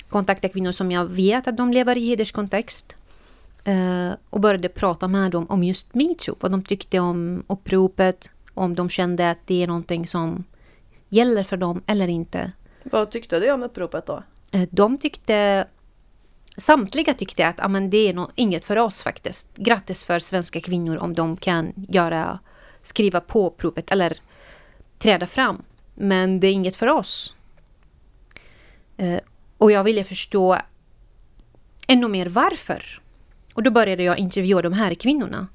kontakta 0.10 0.50
kvinnor 0.50 0.72
som 0.72 0.92
jag 0.92 1.06
vet 1.06 1.48
att 1.48 1.58
de 1.58 1.74
lever 1.74 1.98
i 1.98 2.08
hederskontext 2.08 2.96
eh, 3.64 4.12
och 4.30 4.40
började 4.40 4.70
prata 4.70 5.08
med 5.08 5.32
dem 5.32 5.46
om 5.50 5.64
just 5.64 5.94
metoo, 5.94 6.36
vad 6.40 6.52
de 6.52 6.64
tyckte 6.64 7.00
om 7.00 7.44
uppropet, 7.48 8.32
om 8.54 8.76
de 8.76 8.90
kände 8.90 9.30
att 9.30 9.40
det 9.46 9.64
är 9.64 9.68
någonting 9.68 10.08
som 10.08 10.44
gäller 11.10 11.44
för 11.44 11.58
dem 11.58 11.82
eller 11.86 12.08
inte. 12.08 12.52
Vad 12.84 13.12
tyckte 13.12 13.40
de 13.40 13.52
om 13.52 13.64
uppropet 13.64 14.06
då? 14.06 14.24
De 14.70 14.98
tyckte 14.98 15.68
Samtliga 16.58 17.14
tyckte 17.14 17.48
att 17.48 17.60
ah, 17.60 17.68
men 17.68 17.90
det 17.90 18.10
är 18.10 18.14
no 18.14 18.30
inget 18.36 18.66
för 18.66 18.76
oss 18.76 19.04
faktiskt. 19.04 19.58
Grattis 19.58 20.04
för 20.04 20.20
svenska 20.20 20.62
kvinnor 20.62 20.98
om 20.98 21.14
de 21.14 21.38
kan 21.38 21.74
göra 21.76 22.40
skriva 22.88 23.20
på 23.20 23.50
provet 23.50 23.92
eller 23.92 24.18
träda 24.98 25.28
fram. 25.28 25.64
Men 25.94 26.40
det 26.40 26.48
är 26.48 26.52
inget 26.52 26.76
för 26.76 26.88
oss. 26.88 27.34
Eh, 28.98 29.20
och 29.58 29.72
jag 29.72 29.84
ville 29.84 30.04
förstå 30.04 30.58
ännu 31.88 32.08
mer 32.08 32.26
varför. 32.26 33.02
Och 33.54 33.64
då 33.64 33.72
började 33.72 34.04
jag 34.04 34.18
intervjua 34.18 34.62
de 34.62 34.74
här 34.74 34.94
kvinnorna. 34.94 35.48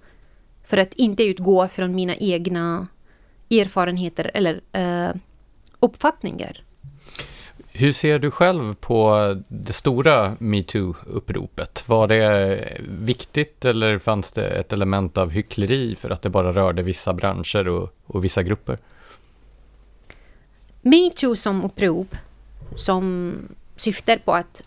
För 0.64 0.76
att 0.76 0.94
inte 0.94 1.24
utgå 1.24 1.68
från 1.68 1.94
mina 1.94 2.16
egna 2.16 2.86
erfarenheter 3.50 4.30
eller 4.34 4.60
eh, 4.72 5.14
uppfattningar. 5.80 6.64
Hur 7.72 7.92
ser 7.92 8.18
du 8.18 8.30
själv 8.30 8.74
på 8.74 9.36
det 9.48 9.72
stora 9.72 10.36
metoo-uppropet? 10.38 11.88
Var 11.88 12.08
det 12.08 12.76
viktigt 12.88 13.64
eller 13.64 13.98
fanns 13.98 14.32
det 14.32 14.48
ett 14.48 14.72
element 14.72 15.18
av 15.18 15.30
hyckleri 15.30 15.96
för 15.96 16.10
att 16.10 16.22
det 16.22 16.30
bara 16.30 16.52
rörde 16.52 16.82
vissa 16.82 17.12
branscher 17.12 17.68
och, 17.68 17.94
och 18.06 18.24
vissa 18.24 18.42
grupper? 18.42 18.78
Metoo 20.80 21.36
som 21.36 21.64
upprop 21.64 22.16
som 22.76 23.34
syftar 23.76 24.16
på 24.16 24.32
att 24.32 24.62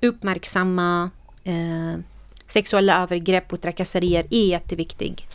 uppmärksamma 0.00 1.10
eh, 1.44 2.00
sexuella 2.46 3.02
övergrepp 3.02 3.52
och 3.52 3.60
trakasserier 3.60 4.26
är 4.30 4.46
jätteviktig. 4.46 5.26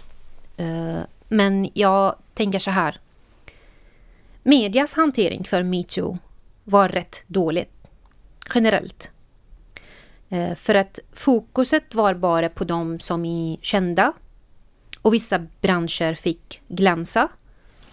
Eh, 0.57 0.99
men 1.27 1.69
jag 1.73 2.15
tänker 2.33 2.59
så 2.59 2.71
här. 2.71 2.99
Medias 4.43 4.93
hantering 4.93 5.43
för 5.43 5.63
metoo 5.63 6.17
var 6.69 6.89
rätt 6.89 7.23
dåligt 7.27 7.87
generellt. 8.53 9.11
Eh, 10.29 10.55
för 10.55 10.75
att 10.75 10.99
fokuset 11.13 11.95
var 11.95 12.13
bara 12.13 12.49
på 12.49 12.63
de 12.63 12.99
som 12.99 13.25
är 13.25 13.57
kända 13.61 14.13
och 15.01 15.13
vissa 15.13 15.39
branscher 15.61 16.13
fick 16.13 16.61
glänsa. 16.67 17.27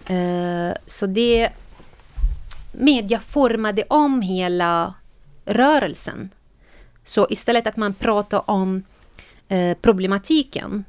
Eh, 0.07 0.73
så 0.87 1.07
det 1.07 1.51
media 2.73 3.21
formade 3.21 3.85
om 3.89 4.23
hela 4.23 4.95
rörelsen. 5.45 6.31
Så 7.05 7.27
istället 7.31 7.67
att 7.67 7.77
man 7.77 7.95
pratar 7.95 8.51
om 8.51 8.83
eh, 9.49 9.77
problematiken 9.83 10.85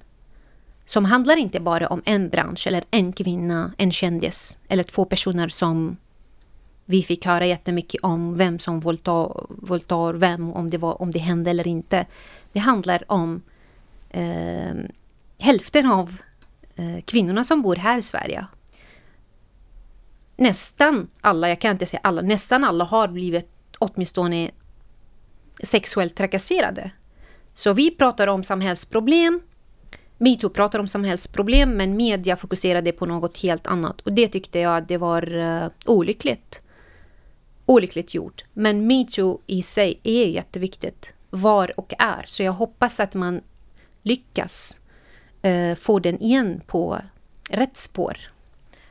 som 0.85 1.05
handlar 1.05 1.37
inte 1.37 1.59
bara 1.59 1.87
om 1.87 2.01
en 2.05 2.29
bransch 2.29 2.67
eller 2.67 2.83
en 2.91 3.13
kvinna, 3.13 3.73
en 3.77 3.91
kändis 3.91 4.57
eller 4.67 4.83
två 4.83 5.05
personer 5.05 5.47
som 5.47 5.97
vi 6.89 7.03
fick 7.03 7.25
höra 7.25 7.45
jättemycket 7.45 8.03
om 8.03 8.37
vem 8.37 8.59
som 8.59 8.79
våldtar, 8.79 9.45
våldtar 9.49 10.13
vem, 10.13 10.53
om 10.53 10.69
det, 10.69 10.77
var, 10.77 11.01
om 11.01 11.11
det 11.11 11.19
hände 11.19 11.49
eller 11.49 11.67
inte. 11.67 12.05
Det 12.51 12.59
handlar 12.59 13.11
om 13.11 13.41
eh, 14.09 14.75
hälften 15.37 15.91
av 15.91 16.17
eh, 16.75 17.01
kvinnorna 17.05 17.43
som 17.43 17.61
bor 17.61 17.75
här 17.75 17.97
i 17.97 18.01
Sverige. 18.01 18.45
Nästan 20.37 21.07
alla, 21.21 21.49
jag 21.49 21.61
kan 21.61 21.71
inte 21.71 21.85
säga 21.85 21.99
alla, 22.03 22.21
nästan 22.21 22.63
alla 22.63 22.83
har 22.83 23.07
blivit 23.07 23.51
åtminstone 23.79 24.51
sexuellt 25.63 26.15
trakasserade. 26.15 26.91
Så 27.53 27.73
vi 27.73 27.91
pratar 27.91 28.27
om 28.27 28.43
samhällsproblem. 28.43 29.41
Metoo 30.17 30.49
pratar 30.49 30.79
om 30.79 30.87
samhällsproblem 30.87 31.69
men 31.69 31.97
media 31.97 32.35
fokuserade 32.35 32.91
på 32.91 33.05
något 33.05 33.37
helt 33.37 33.67
annat 33.67 34.01
och 34.01 34.13
det 34.13 34.27
tyckte 34.27 34.59
jag 34.59 34.87
det 34.87 34.97
var 34.97 35.35
uh, 35.35 35.67
olyckligt. 35.85 36.61
Olyckligt 37.69 38.13
gjort. 38.13 38.45
Men 38.53 38.87
metoo 38.87 39.41
i 39.47 39.61
sig 39.61 39.99
är 40.03 40.25
jätteviktigt. 40.25 41.13
Var 41.29 41.79
och 41.79 41.93
är. 41.99 42.23
Så 42.27 42.43
jag 42.43 42.51
hoppas 42.51 42.99
att 42.99 43.13
man 43.13 43.41
lyckas 44.03 44.79
eh, 45.41 45.75
få 45.75 45.99
den 45.99 46.21
igen 46.21 46.61
på 46.67 46.97
rätt 47.49 47.77
spår. 47.77 48.17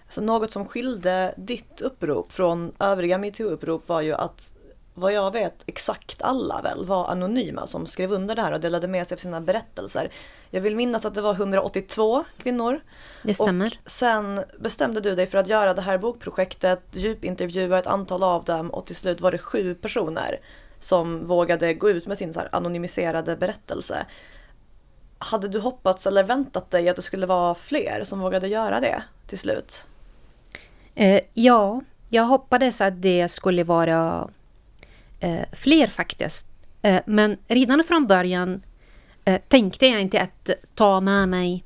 Alltså 0.04 0.20
något 0.20 0.52
som 0.52 0.66
skilde 0.66 1.34
ditt 1.36 1.80
upprop 1.80 2.32
från 2.32 2.72
övriga 2.78 3.18
metoo-upprop 3.18 3.82
var 3.86 4.00
ju 4.00 4.14
att 4.14 4.52
vad 4.98 5.12
jag 5.12 5.30
vet 5.30 5.62
exakt 5.66 6.22
alla 6.22 6.60
väl 6.62 6.84
var 6.84 7.08
anonyma 7.08 7.66
som 7.66 7.86
skrev 7.86 8.12
under 8.12 8.34
det 8.34 8.42
här 8.42 8.52
och 8.52 8.60
delade 8.60 8.88
med 8.88 9.08
sig 9.08 9.14
av 9.14 9.18
sina 9.18 9.40
berättelser. 9.40 10.10
Jag 10.50 10.60
vill 10.60 10.76
minnas 10.76 11.04
att 11.04 11.14
det 11.14 11.22
var 11.22 11.34
182 11.34 12.24
kvinnor. 12.42 12.80
Det 13.22 13.34
stämmer. 13.34 13.78
Och 13.84 13.90
sen 13.90 14.44
bestämde 14.58 15.00
du 15.00 15.14
dig 15.14 15.26
för 15.26 15.38
att 15.38 15.48
göra 15.48 15.74
det 15.74 15.82
här 15.82 15.98
bokprojektet, 15.98 16.82
djupintervjua 16.92 17.78
ett 17.78 17.86
antal 17.86 18.22
av 18.22 18.44
dem 18.44 18.70
och 18.70 18.86
till 18.86 18.96
slut 18.96 19.20
var 19.20 19.32
det 19.32 19.38
sju 19.38 19.74
personer 19.74 20.40
som 20.80 21.26
vågade 21.26 21.74
gå 21.74 21.90
ut 21.90 22.06
med 22.06 22.18
sin 22.18 22.34
så 22.34 22.42
anonymiserade 22.52 23.36
berättelse. 23.36 24.06
Hade 25.18 25.48
du 25.48 25.58
hoppats 25.58 26.06
eller 26.06 26.24
väntat 26.24 26.70
dig 26.70 26.88
att 26.88 26.96
det 26.96 27.02
skulle 27.02 27.26
vara 27.26 27.54
fler 27.54 28.04
som 28.04 28.20
vågade 28.20 28.48
göra 28.48 28.80
det 28.80 29.02
till 29.26 29.38
slut? 29.38 29.86
Eh, 30.94 31.20
ja, 31.34 31.80
jag 32.08 32.22
hoppades 32.22 32.80
att 32.80 33.02
det 33.02 33.28
skulle 33.28 33.64
vara 33.64 34.28
eh, 35.20 35.44
fler 35.52 35.86
faktiskt. 35.86 36.48
Eh, 36.82 37.00
men 37.06 37.38
redan 37.48 37.84
från 37.84 38.06
början 38.06 38.62
eh, 39.24 39.40
tänkte 39.48 39.86
jag 39.86 40.00
inte 40.00 40.20
att 40.20 40.50
ta 40.74 41.00
med 41.00 41.28
mig 41.28 41.64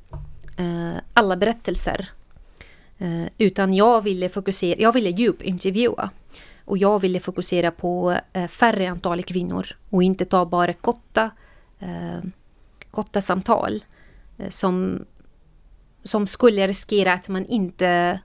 eh, 0.57 1.03
alla 1.15 1.37
berättelser. 1.37 2.09
Eh, 2.99 3.25
utan 3.39 3.75
jag 3.75 4.01
ville 4.03 4.29
fokusera, 4.29 4.81
jag 4.81 4.93
ville 4.93 5.11
djupintervjua. 5.11 6.11
Och 6.65 6.79
jag 6.79 6.99
ville 6.99 7.21
fokusera 7.21 7.71
på 7.71 8.17
eh, 8.33 8.47
färre 8.47 8.91
antal 8.91 9.23
kvinnor 9.23 9.67
och 9.91 10.03
inte 10.03 10.25
ta 10.25 10.47
bara 10.47 10.73
korta, 10.73 11.31
eh, 11.79 12.19
korta 12.91 13.23
samtal 13.23 13.85
eh, 14.39 14.49
som, 14.49 15.05
som 16.05 16.27
skulle 16.27 16.67
riskera 16.67 17.13
att 17.13 17.29
man 17.29 17.47
inte, 17.47 18.21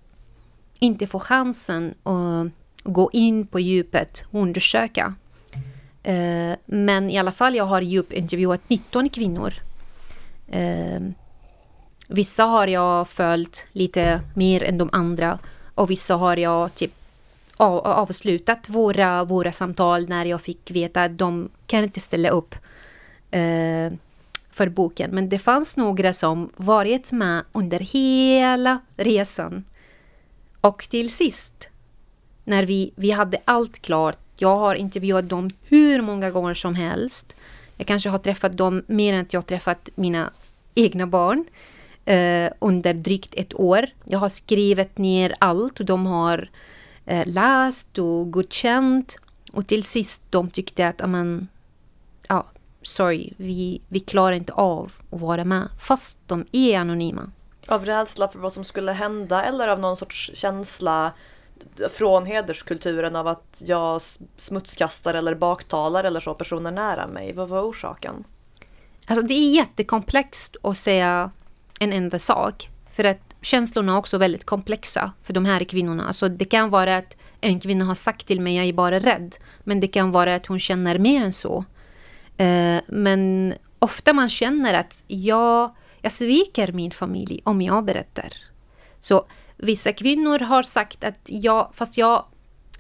inte 0.80 1.08
får 1.08 1.20
chansen 1.20 1.94
att 2.04 2.52
gå 2.86 3.10
in 3.14 3.48
på 3.48 3.60
djupet 3.60 4.26
och 4.32 4.42
undersöka. 4.42 5.16
Eh, 6.04 6.56
men 6.66 7.10
i 7.10 7.18
alla 7.18 7.32
fall, 7.32 7.56
jag 7.56 7.66
har 7.66 7.82
djupintervjuat 7.82 8.62
19 8.68 9.10
kvinnor. 9.10 9.54
Eh, 10.48 11.02
vissa 12.08 12.44
har 12.44 12.68
jag 12.68 13.10
följt 13.10 13.66
lite 13.72 14.22
mer 14.36 14.64
än 14.64 14.78
de 14.78 14.90
andra 14.92 15.40
och 15.76 15.92
vissa 15.92 16.16
har 16.16 16.38
jag 16.38 16.74
typ 16.76 16.92
avslutat 17.58 18.70
våra, 18.70 19.24
våra 19.24 19.52
samtal 19.52 20.10
när 20.10 20.26
jag 20.26 20.42
fick 20.42 20.72
veta 20.72 21.04
att 21.04 21.18
de 21.18 21.50
kan 21.68 21.84
inte 21.84 22.00
ställa 22.00 22.30
upp 22.30 22.56
eh, 23.32 23.94
för 24.50 24.70
boken. 24.70 25.12
Men 25.12 25.30
det 25.30 25.40
fanns 25.40 25.78
några 25.78 26.14
som 26.14 26.50
varit 26.56 27.12
med 27.12 27.44
under 27.52 27.80
hela 27.80 28.80
resan. 28.98 29.64
Och 30.62 30.88
till 30.90 31.10
sist 31.14 31.70
när 32.46 32.66
vi, 32.66 32.92
vi 32.96 33.12
hade 33.12 33.38
allt 33.46 33.82
klart. 33.82 34.18
Jag 34.38 34.56
har 34.56 34.76
intervjuat 34.76 35.30
dem 35.30 35.50
hur 35.64 36.02
många 36.02 36.32
gånger 36.32 36.54
som 36.54 36.76
helst. 36.76 37.36
Jag 37.78 37.88
kanske 37.88 38.10
har 38.10 38.20
träffat 38.20 38.58
dem 38.58 38.84
mer 38.88 39.14
än 39.14 39.22
att 39.22 39.34
jag 39.34 39.42
har 39.42 39.46
träffat 39.46 39.90
mina 39.96 40.30
egna 40.76 41.08
barn 41.08 41.46
eh, 42.06 42.52
under 42.60 42.94
drygt 42.94 43.34
ett 43.36 43.54
år. 43.54 43.88
Jag 44.04 44.20
har 44.20 44.30
skrivit 44.30 44.98
ner 44.98 45.34
allt 45.40 45.80
och 45.80 45.86
de 45.86 46.06
har 46.06 46.50
eh, 47.06 47.28
läst 47.28 47.98
och 47.98 48.32
godkänt. 48.32 49.18
Och 49.54 49.68
till 49.68 49.84
sist 49.84 50.24
de 50.30 50.50
tyckte 50.50 50.88
att, 50.88 51.02
amen, 51.02 51.48
ja, 52.30 52.46
sorry, 52.82 53.34
vi, 53.38 53.82
vi 53.88 54.00
klarar 54.00 54.36
inte 54.36 54.54
av 54.54 54.94
att 55.12 55.22
vara 55.22 55.46
med. 55.46 55.70
Fast 55.80 56.20
de 56.28 56.46
är 56.52 56.80
anonyma. 56.80 57.32
Av 57.68 57.86
rädsla 57.86 58.28
för 58.28 58.40
vad 58.40 58.54
som 58.54 58.64
skulle 58.64 58.92
hända 58.92 59.44
eller 59.44 59.68
av 59.68 59.80
någon 59.80 59.98
sorts 59.98 60.32
känsla 60.34 61.12
från 61.92 62.26
hederskulturen 62.26 63.16
av 63.16 63.28
att 63.28 63.62
jag 63.66 64.02
smutskastar 64.38 65.14
eller 65.14 65.36
baktalar 65.36 66.04
eller 66.04 66.20
så 66.20 66.34
personer 66.34 66.72
nära 66.72 67.08
mig? 67.08 67.34
Vad 67.34 67.50
var 67.50 67.62
orsaken? 67.62 68.24
Alltså 69.08 69.26
det 69.28 69.34
är 69.34 69.56
jättekomplext 69.56 70.56
att 70.64 70.78
säga 70.78 71.32
en 71.80 71.94
enda 71.94 72.20
sak. 72.20 72.70
För 72.92 73.04
att 73.04 73.36
känslorna 73.42 73.94
är 73.94 73.98
också 73.98 74.18
väldigt 74.18 74.46
komplexa 74.46 75.12
för 75.24 75.34
de 75.34 75.46
här 75.46 75.64
kvinnorna. 75.64 76.08
Alltså 76.08 76.30
det 76.30 76.46
kan 76.46 76.70
vara 76.70 76.98
att 76.98 77.18
en 77.42 77.60
kvinna 77.60 77.86
har 77.86 77.96
sagt 77.96 78.28
till 78.28 78.42
mig 78.42 78.56
jag 78.56 78.66
är 78.66 78.74
bara 78.74 79.00
rädd. 79.00 79.36
Men 79.64 79.80
det 79.80 79.88
kan 79.88 80.12
vara 80.12 80.36
att 80.36 80.46
hon 80.46 80.60
känner 80.60 81.00
mer 81.00 81.24
än 81.24 81.34
så. 81.34 81.66
Eh, 82.38 82.78
men 82.88 83.54
ofta 83.80 84.14
man 84.14 84.30
känner 84.30 84.74
att 84.74 85.04
jag, 85.08 85.76
jag 86.02 86.12
sviker 86.12 86.72
min 86.72 86.92
familj 86.92 87.42
om 87.44 87.62
jag 87.62 87.86
berättar. 87.86 88.34
Så 89.00 89.26
Vissa 89.66 89.94
kvinnor 89.94 90.40
har 90.40 90.64
sagt 90.64 91.04
att 91.04 91.30
jag, 91.32 91.72
fast 91.74 91.98
jag, 91.98 92.26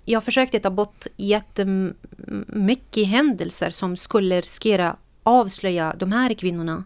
jag 0.06 0.24
försökte 0.24 0.60
ta 0.60 0.70
bort 0.70 1.06
jättemycket 1.18 3.08
händelser 3.08 3.72
som 3.72 3.98
skulle 3.98 4.42
riskera 4.42 4.96
avslöja 5.24 5.96
de 5.98 6.12
här 6.12 6.34
kvinnorna. 6.34 6.84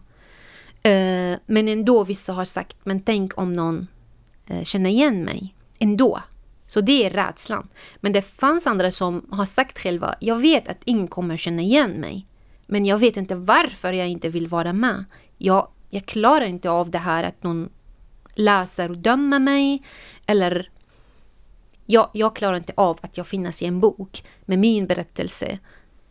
Eh, 0.82 1.38
men 1.46 1.68
ändå 1.68 2.04
vissa 2.04 2.32
har 2.32 2.44
sagt, 2.44 2.76
men 2.84 3.00
tänk 3.00 3.38
om 3.38 3.52
någon 3.52 3.86
eh, 4.46 4.62
känner 4.62 4.90
igen 4.90 5.24
mig 5.24 5.54
ändå. 5.78 6.20
Så 6.66 6.80
det 6.80 7.04
är 7.04 7.10
rädslan. 7.10 7.68
Men 8.00 8.12
det 8.12 8.22
fanns 8.22 8.66
andra 8.66 8.90
som 8.90 9.26
har 9.30 9.44
sagt 9.44 9.78
själva, 9.78 10.14
jag 10.20 10.36
vet 10.36 10.68
att 10.68 10.80
ingen 10.84 11.08
kommer 11.08 11.36
känna 11.36 11.62
igen 11.62 11.90
mig. 11.90 12.26
Men 12.66 12.86
jag 12.86 12.98
vet 12.98 13.16
inte 13.16 13.34
varför 13.34 13.92
jag 13.92 14.08
inte 14.08 14.28
vill 14.28 14.46
vara 14.46 14.72
med. 14.72 15.04
Jag, 15.38 15.68
jag 15.90 16.06
klarar 16.06 16.46
inte 16.46 16.70
av 16.70 16.90
det 16.90 16.98
här 16.98 17.24
att 17.24 17.42
någon 17.42 17.68
läser 18.34 18.90
och 18.90 18.98
dömer 18.98 19.38
mig. 19.38 19.82
Eller 20.26 20.70
jag, 21.86 22.10
jag 22.12 22.36
klarar 22.36 22.56
inte 22.56 22.72
av 22.76 22.98
att 23.02 23.16
jag 23.16 23.26
finnas 23.26 23.62
i 23.62 23.66
en 23.66 23.80
bok 23.80 24.24
med 24.44 24.58
min 24.58 24.86
berättelse 24.86 25.58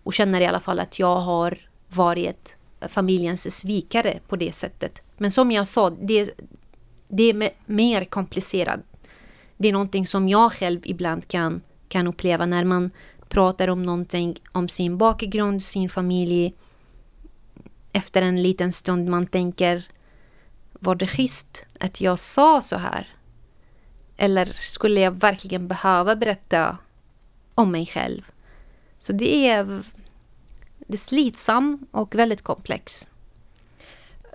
och 0.04 0.14
känner 0.14 0.42
i 0.42 0.46
alla 0.46 0.60
fall 0.60 0.80
att 0.80 1.00
jag 1.00 1.16
har 1.16 1.58
varit 1.88 2.56
familjens 2.88 3.60
svikare 3.60 4.20
på 4.28 4.36
det 4.36 4.56
sättet. 4.56 5.02
Men 5.18 5.32
som 5.32 5.52
jag 5.52 5.68
sa, 5.68 5.90
det, 5.90 6.32
det 7.08 7.24
är 7.24 7.52
mer 7.66 8.06
komplicerat. 8.06 8.80
Det 9.58 9.68
är 9.68 9.74
någonting 9.74 10.08
som 10.08 10.30
jag 10.30 10.54
själv 10.54 10.80
ibland 10.84 11.28
kan, 11.28 11.62
kan 11.88 12.08
uppleva 12.08 12.46
när 12.46 12.64
man 12.64 12.92
pratar 13.30 13.68
om 13.68 13.84
någonting 13.84 14.40
om 14.52 14.70
sin 14.70 14.98
bakgrund, 14.98 15.64
sin 15.64 15.90
familj. 15.90 16.54
Efter 17.94 18.22
en 18.22 18.44
liten 18.44 18.72
stund 18.72 19.10
man 19.10 19.28
tänker 19.28 19.88
var 20.80 20.96
det 20.96 21.08
schysst 21.08 21.66
att 21.80 22.02
jag 22.02 22.20
sa 22.20 22.62
så 22.62 22.78
här? 22.78 23.08
Eller 24.18 24.46
skulle 24.46 25.00
jag 25.00 25.12
verkligen 25.12 25.68
behöva 25.68 26.16
berätta 26.16 26.78
om 27.56 27.72
mig 27.72 27.86
själv? 27.86 28.22
Så 29.00 29.14
det 29.14 29.48
är, 29.50 29.82
det 30.78 30.94
är 30.94 30.98
slitsam 30.98 31.88
och 31.92 32.16
väldigt 32.16 32.42
komplex. 32.42 33.08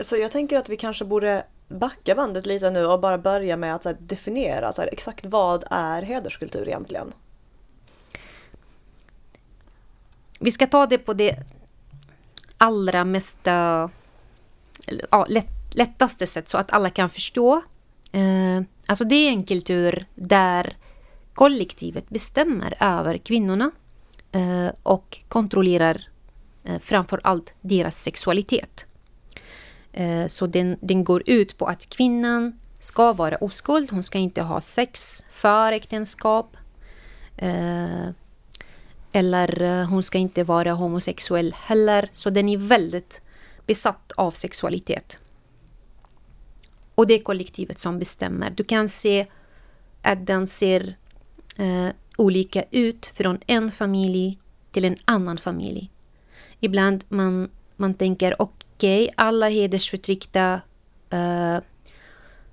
Så 0.00 0.16
jag 0.16 0.32
tänker 0.32 0.58
att 0.58 0.68
vi 0.68 0.76
kanske 0.76 1.04
borde 1.04 1.44
backa 1.68 2.14
bandet 2.14 2.46
lite 2.46 2.70
nu 2.70 2.86
och 2.86 3.00
bara 3.00 3.18
börja 3.18 3.56
med 3.56 3.74
att 3.74 3.86
definiera 3.98 4.72
så 4.72 4.80
här, 4.82 4.88
exakt 4.92 5.24
vad 5.26 5.64
är 5.70 6.02
hederskultur 6.02 6.68
egentligen? 6.68 7.12
Vi 10.38 10.52
ska 10.52 10.66
ta 10.66 10.86
det 10.86 10.98
på 10.98 11.14
det 11.14 11.36
allra 12.58 13.04
mesta 13.04 13.90
ja, 15.10 15.26
lätt, 15.28 15.46
lättaste 15.74 16.26
sätt 16.26 16.48
så 16.48 16.58
att 16.58 16.72
alla 16.72 16.90
kan 16.90 17.10
förstå. 17.10 17.62
Eh, 18.12 18.62
alltså 18.86 19.04
det 19.04 19.14
är 19.14 19.28
en 19.28 19.44
kultur 19.44 20.06
där 20.14 20.76
kollektivet 21.34 22.08
bestämmer 22.08 22.74
över 22.80 23.18
kvinnorna 23.18 23.70
eh, 24.32 24.68
och 24.82 25.20
kontrollerar 25.28 26.08
eh, 26.64 26.78
framför 26.78 27.20
allt 27.24 27.54
deras 27.60 28.02
sexualitet. 28.02 28.86
Eh, 29.92 30.26
så 30.26 30.46
den, 30.46 30.76
den 30.80 31.04
går 31.04 31.22
ut 31.26 31.58
på 31.58 31.66
att 31.66 31.88
kvinnan 31.88 32.58
ska 32.80 33.12
vara 33.12 33.36
oskuld, 33.36 33.90
hon 33.90 34.02
ska 34.02 34.18
inte 34.18 34.42
ha 34.42 34.60
sex 34.60 35.24
för 35.30 35.72
äktenskap. 35.72 36.56
Eh, 37.36 38.08
eller 39.12 39.62
eh, 39.62 39.88
hon 39.88 40.02
ska 40.02 40.18
inte 40.18 40.44
vara 40.44 40.72
homosexuell 40.72 41.54
heller. 41.58 42.10
Så 42.14 42.30
den 42.30 42.48
är 42.48 42.56
väldigt 42.56 43.20
besatt 43.66 44.12
av 44.16 44.30
sexualitet. 44.30 45.18
Och 46.94 47.06
det 47.06 47.14
är 47.14 47.22
kollektivet 47.22 47.78
som 47.78 47.98
bestämmer. 47.98 48.50
Du 48.50 48.64
kan 48.64 48.88
se 48.88 49.26
att 50.02 50.26
den 50.26 50.46
ser 50.46 50.96
eh, 51.56 51.88
olika 52.16 52.64
ut 52.70 53.06
från 53.06 53.38
en 53.46 53.70
familj 53.70 54.38
till 54.72 54.84
en 54.84 54.96
annan 55.04 55.38
familj. 55.38 55.90
Ibland 56.60 57.04
man, 57.08 57.48
man 57.76 57.94
tänker 57.94 58.42
okej, 58.42 59.04
okay, 59.04 59.14
alla 59.16 59.48
hedersförtryckta 59.48 60.60
eh, 61.10 61.58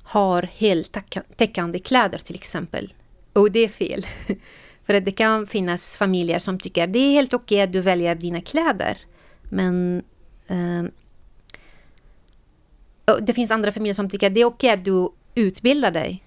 har 0.03 0.43
heltäckande 0.43 1.79
kläder 1.79 2.17
till 2.17 2.35
exempel. 2.35 2.93
Och 3.33 3.51
det 3.51 3.59
är 3.59 3.69
fel. 3.69 4.05
För 4.83 4.93
att 4.93 5.05
det 5.05 5.11
kan 5.11 5.47
finnas 5.47 5.95
familjer 5.95 6.39
som 6.39 6.59
tycker 6.59 6.87
det 6.87 6.99
är 6.99 7.11
helt 7.11 7.33
okej 7.33 7.55
okay 7.55 7.61
att 7.61 7.73
du 7.73 7.81
väljer 7.81 8.15
dina 8.15 8.41
kläder. 8.41 8.97
Men 9.43 10.03
eh, 10.47 10.83
det 13.19 13.33
finns 13.33 13.51
andra 13.51 13.71
familjer 13.71 13.93
som 13.93 14.09
tycker 14.09 14.29
det 14.29 14.41
är 14.41 14.45
okej 14.45 14.67
okay 14.67 14.79
att 14.79 14.85
du 14.85 15.09
utbildar 15.35 15.91
dig. 15.91 16.23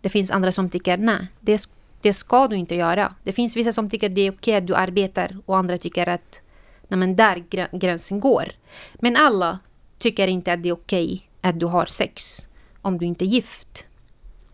Det 0.00 0.08
finns 0.08 0.30
andra 0.30 0.52
som 0.52 0.70
tycker 0.70 0.96
nej, 0.96 1.26
det, 1.40 1.68
det 2.00 2.14
ska 2.14 2.48
du 2.48 2.56
inte 2.56 2.74
göra. 2.74 3.14
Det 3.24 3.32
finns 3.32 3.56
vissa 3.56 3.72
som 3.72 3.90
tycker 3.90 4.08
det 4.08 4.20
är 4.20 4.30
okej 4.30 4.38
okay 4.38 4.54
att 4.54 4.66
du 4.66 4.74
arbetar 4.74 5.38
och 5.46 5.56
andra 5.56 5.78
tycker 5.78 6.08
att 6.08 6.40
nej, 6.88 6.98
men 6.98 7.16
där 7.16 7.44
gränsen 7.78 8.20
går. 8.20 8.50
Men 8.94 9.16
alla 9.16 9.58
tycker 9.98 10.28
inte 10.28 10.52
att 10.52 10.62
det 10.62 10.68
är 10.68 10.72
okej 10.72 11.04
okay 11.04 11.20
att 11.40 11.60
du 11.60 11.66
har 11.66 11.86
sex 11.86 12.48
om 12.82 12.98
du 12.98 13.06
inte 13.06 13.24
är 13.24 13.26
gift. 13.26 13.86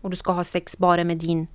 Och 0.01 0.09
du 0.09 0.15
ska 0.15 0.31
ha 0.31 0.43
sex 0.43 0.77
bara 0.77 1.03
med 1.03 1.17
din, 1.17 1.47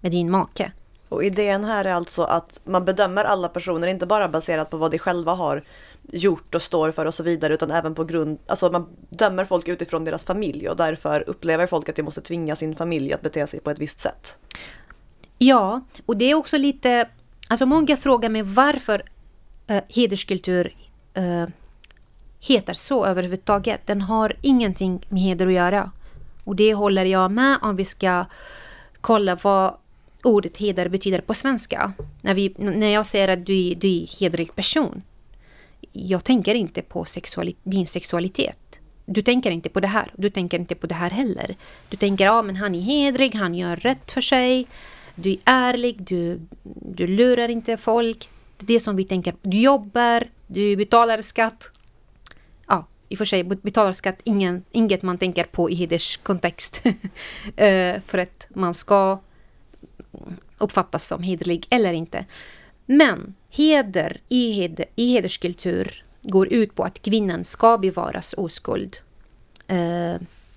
med 0.00 0.12
din 0.12 0.30
make. 0.30 0.72
Och 1.08 1.24
idén 1.24 1.64
här 1.64 1.84
är 1.84 1.92
alltså 1.92 2.22
att 2.22 2.60
man 2.64 2.84
bedömer 2.84 3.24
alla 3.24 3.48
personer, 3.48 3.88
inte 3.88 4.06
bara 4.06 4.28
baserat 4.28 4.70
på 4.70 4.76
vad 4.76 4.90
de 4.90 4.98
själva 4.98 5.32
har 5.32 5.64
gjort 6.12 6.54
och 6.54 6.62
står 6.62 6.90
för 6.90 7.06
och 7.06 7.14
så 7.14 7.22
vidare, 7.22 7.54
utan 7.54 7.70
även 7.70 7.94
på 7.94 8.04
grund, 8.04 8.38
alltså 8.46 8.70
man 8.70 8.86
dömer 9.08 9.44
folk 9.44 9.68
utifrån 9.68 10.04
deras 10.04 10.24
familj 10.24 10.68
och 10.68 10.76
därför 10.76 11.28
upplever 11.28 11.66
folk 11.66 11.88
att 11.88 11.96
de 11.96 12.02
måste 12.02 12.20
tvinga 12.20 12.56
sin 12.56 12.74
familj 12.76 13.12
att 13.12 13.22
bete 13.22 13.46
sig 13.46 13.60
på 13.60 13.70
ett 13.70 13.78
visst 13.78 14.00
sätt. 14.00 14.38
Ja, 15.38 15.80
och 16.06 16.16
det 16.16 16.24
är 16.24 16.34
också 16.34 16.56
lite, 16.56 17.08
alltså 17.48 17.66
många 17.66 17.96
frågar 17.96 18.28
mig 18.28 18.42
varför 18.42 19.02
eh, 19.66 19.82
hederskultur 19.88 20.74
eh, 21.14 21.46
heter 22.40 22.74
så 22.74 23.04
överhuvudtaget. 23.04 23.86
Den 23.86 24.00
har 24.00 24.36
ingenting 24.42 25.06
med 25.08 25.22
heder 25.22 25.46
att 25.46 25.52
göra. 25.52 25.90
Och 26.44 26.56
det 26.56 26.74
håller 26.74 27.04
jag 27.04 27.30
med 27.30 27.58
om 27.62 27.76
vi 27.76 27.84
ska 27.84 28.24
kolla 29.00 29.38
vad 29.42 29.74
ordet 30.22 30.56
heder 30.56 30.88
betyder 30.88 31.20
på 31.20 31.34
svenska. 31.34 31.92
När, 32.20 32.34
vi, 32.34 32.54
när 32.58 32.88
jag 32.88 33.06
säger 33.06 33.28
att 33.28 33.46
du 33.46 33.70
är, 33.70 33.74
du 33.74 33.88
är 33.88 34.20
hedrig 34.20 34.54
person. 34.54 35.02
Jag 36.00 36.24
tänker 36.24 36.54
inte 36.54 36.82
på 36.82 37.04
sexuali 37.04 37.56
din 37.62 37.86
sexualitet. 37.86 38.80
Du 39.06 39.22
tänker 39.22 39.50
inte 39.50 39.68
på 39.68 39.80
det 39.80 39.86
här. 39.86 40.12
Du 40.16 40.30
tänker 40.30 40.58
inte 40.58 40.74
på 40.74 40.86
det 40.86 40.94
här 40.94 41.10
heller. 41.10 41.56
Du 41.88 41.96
tänker 41.96 42.24
ja, 42.24 42.42
men 42.42 42.56
han 42.56 42.74
är 42.74 42.80
hedrig, 42.80 43.34
han 43.34 43.54
gör 43.54 43.76
rätt 43.76 44.12
för 44.12 44.20
sig. 44.20 44.66
Du 45.14 45.30
är 45.30 45.38
ärlig, 45.44 46.02
du, 46.02 46.40
du 46.94 47.06
lurar 47.06 47.48
inte 47.48 47.76
folk. 47.76 48.28
Det 48.58 48.64
är 48.64 48.66
det 48.66 48.80
som 48.80 48.96
vi 48.96 49.04
tänker. 49.04 49.34
Du 49.42 49.60
jobbar, 49.60 50.24
du 50.46 50.76
betalar 50.76 51.22
skatt. 51.22 51.70
Ja, 52.66 52.86
i 53.08 53.14
och 53.14 53.18
för 53.18 53.24
sig 53.24 53.44
betalar 53.44 53.92
skatt 53.92 54.20
ingen, 54.24 54.64
inget 54.72 55.02
man 55.02 55.18
tänker 55.18 55.44
på 55.44 55.70
i 55.70 55.74
hederskontext. 55.74 56.82
Eh, 57.56 58.00
för 58.06 58.18
att 58.18 58.46
man 58.48 58.74
ska 58.74 59.18
uppfattas 60.58 61.06
som 61.06 61.22
hederlig 61.22 61.66
eller 61.70 61.92
inte. 61.92 62.24
Men 62.86 63.34
heder 63.48 64.20
i, 64.28 64.52
heder, 64.52 64.84
i 64.96 65.12
hederskultur 65.12 66.04
går 66.22 66.52
ut 66.52 66.74
på 66.74 66.82
att 66.82 67.02
kvinnan 67.02 67.44
ska 67.44 67.78
bevaras 67.78 68.34
oskuld 68.38 68.96
eh, 69.66 70.14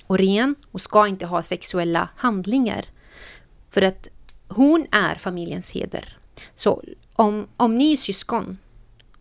och 0.08 0.18
ren 0.18 0.56
och 0.72 0.82
ska 0.82 1.08
inte 1.08 1.26
ha 1.26 1.42
sexuella 1.42 2.10
handlingar. 2.16 2.86
För 3.70 3.82
att 3.82 4.08
hon 4.48 4.88
är 4.92 5.16
familjens 5.16 5.72
heder. 5.72 6.18
Så 6.56 6.84
om, 7.14 7.48
om 7.58 7.78
ni 7.78 7.94
är 7.94 7.98
syskon 7.98 8.58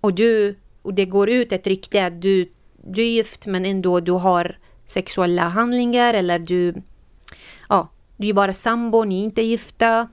och, 0.01 0.15
du, 0.15 0.57
och 0.83 0.95
det 0.95 1.07
går 1.07 1.31
ut 1.31 1.53
ett 1.53 1.67
rykte 1.67 2.07
att 2.07 2.23
du, 2.23 2.53
du 2.77 3.03
är 3.03 3.07
gift 3.07 3.47
men 3.47 3.67
ändå 3.67 4.01
du 4.01 4.13
har 4.13 4.59
sexuella 4.87 5.43
handlingar 5.43 6.15
eller 6.15 6.39
du, 6.39 6.75
ja, 7.69 7.89
du 8.17 8.29
är 8.29 8.33
bara 8.33 8.53
sambo, 8.53 9.05
ni 9.05 9.21
är 9.21 9.25
inte 9.25 9.43
gifta 9.43 10.09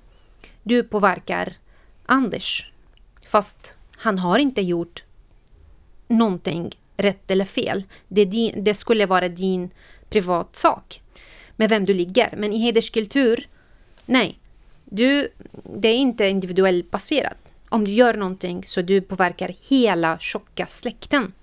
du 0.63 0.83
påverkar 0.83 1.53
Anders. 2.05 2.71
Fast 3.27 3.77
han 3.97 4.19
har 4.19 4.39
inte 4.39 4.61
gjort 4.61 5.03
någonting 6.07 6.71
rätt 6.97 7.31
eller 7.31 7.45
fel. 7.45 7.83
Det, 8.07 8.25
din, 8.25 8.63
det 8.63 8.73
skulle 8.73 9.05
vara 9.05 9.29
din 9.29 9.69
privatsak 10.09 11.01
med 11.55 11.69
vem 11.69 11.85
du 11.85 11.93
ligger. 11.93 12.33
Men 12.37 12.53
i 12.53 12.57
hederskultur, 12.57 13.47
nej. 14.05 14.39
Du, 14.85 15.27
det 15.63 15.87
är 15.87 15.95
inte 15.95 16.27
individuellt 16.27 16.91
baserat. 16.91 17.37
Om 17.69 17.85
du 17.85 17.91
gör 17.91 18.13
någonting 18.13 18.63
så 18.65 18.81
du 18.81 19.01
påverkar 19.01 19.55
hela 19.69 20.17
tjocka 20.19 20.65
släkten. 20.67 21.33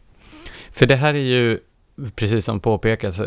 För 0.71 0.87
det 0.87 0.97
här 0.97 1.15
är 1.15 1.19
ju 1.19 1.59
precis 2.15 2.45
som 2.45 2.61
påpekas, 2.61 3.21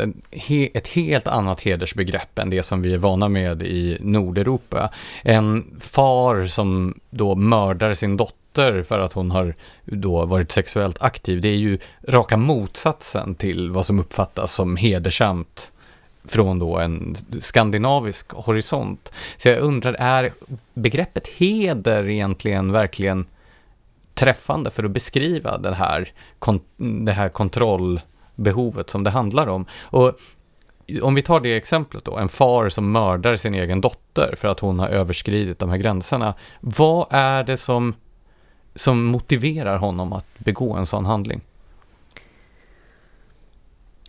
ett 0.72 0.88
helt 0.88 1.28
annat 1.28 1.60
hedersbegrepp 1.60 2.38
än 2.38 2.50
det 2.50 2.62
som 2.62 2.82
vi 2.82 2.94
är 2.94 2.98
vana 2.98 3.28
med 3.28 3.62
i 3.62 3.98
Nordeuropa. 4.00 4.90
En 5.22 5.78
far 5.80 6.46
som 6.46 7.00
då 7.10 7.34
mördar 7.34 7.94
sin 7.94 8.16
dotter 8.16 8.47
för 8.84 8.98
att 8.98 9.12
hon 9.12 9.30
har 9.30 9.54
då 9.84 10.24
varit 10.24 10.52
sexuellt 10.52 11.02
aktiv, 11.02 11.40
det 11.40 11.48
är 11.48 11.56
ju 11.56 11.78
raka 12.08 12.36
motsatsen 12.36 13.34
till 13.34 13.70
vad 13.70 13.86
som 13.86 13.98
uppfattas 13.98 14.54
som 14.54 14.76
hedersamt 14.76 15.72
från 16.24 16.58
då 16.58 16.78
en 16.78 17.16
skandinavisk 17.40 18.32
horisont. 18.32 19.12
Så 19.36 19.48
jag 19.48 19.58
undrar, 19.58 19.96
är 19.98 20.32
begreppet 20.74 21.28
heder 21.28 22.08
egentligen 22.08 22.72
verkligen 22.72 23.26
träffande 24.14 24.70
för 24.70 24.84
att 24.84 24.90
beskriva 24.90 25.58
det 25.58 25.74
här, 25.74 26.12
det 26.76 27.12
här 27.12 27.28
kontrollbehovet 27.28 28.90
som 28.90 29.04
det 29.04 29.10
handlar 29.10 29.46
om. 29.46 29.66
Och 29.80 30.18
om 31.02 31.14
vi 31.14 31.22
tar 31.22 31.40
det 31.40 31.56
exemplet 31.56 32.04
då, 32.04 32.16
en 32.16 32.28
far 32.28 32.68
som 32.68 32.92
mördar 32.92 33.36
sin 33.36 33.54
egen 33.54 33.80
dotter 33.80 34.34
för 34.36 34.48
att 34.48 34.60
hon 34.60 34.78
har 34.78 34.88
överskridit 34.88 35.58
de 35.58 35.70
här 35.70 35.76
gränserna. 35.76 36.34
Vad 36.60 37.06
är 37.10 37.44
det 37.44 37.56
som, 37.56 37.94
som 38.78 39.04
motiverar 39.04 39.78
honom 39.78 40.12
att 40.12 40.38
begå 40.38 40.74
en 40.74 40.86
sån 40.86 41.06
handling? 41.06 41.40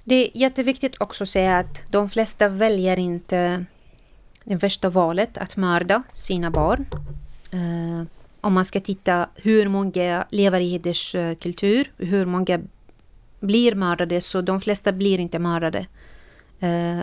Det 0.03 0.15
är 0.15 0.37
jätteviktigt 0.37 0.95
också 0.99 1.23
att 1.23 1.29
säga 1.29 1.57
att 1.57 1.91
de 1.91 2.09
flesta 2.09 2.49
väljer 2.49 2.99
inte 2.99 3.65
det 4.43 4.55
värsta 4.55 4.89
valet 4.89 5.37
att 5.37 5.57
mörda 5.57 6.03
sina 6.13 6.51
barn. 6.51 6.85
Eh, 7.51 8.07
om 8.41 8.53
man 8.53 8.65
ska 8.65 8.79
titta 8.79 9.29
hur 9.35 9.67
många 9.67 10.25
lever 10.29 10.59
i 10.59 10.71
hederskultur, 10.71 11.91
hur 11.97 12.25
många 12.25 12.59
blir 13.39 13.75
mördade 13.75 14.21
så 14.21 14.41
de 14.41 14.61
flesta 14.61 14.91
blir 14.91 15.19
inte 15.19 15.39
mördade. 15.39 15.85
Eh, 16.59 16.99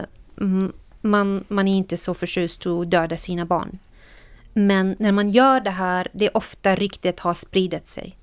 man, 1.00 1.44
man 1.48 1.68
är 1.68 1.76
inte 1.76 1.96
så 1.96 2.14
förtjust 2.14 2.66
att 2.66 2.90
döda 2.90 3.16
sina 3.16 3.44
barn. 3.44 3.78
Men 4.58 4.96
när 4.98 5.12
man 5.12 5.30
gör 5.30 5.60
det 5.60 5.70
här, 5.70 6.08
det 6.12 6.26
är 6.26 6.36
ofta 6.36 6.74
ryktet 6.74 7.20
har 7.20 7.34
spridit 7.34 7.86
sig. 7.86 8.16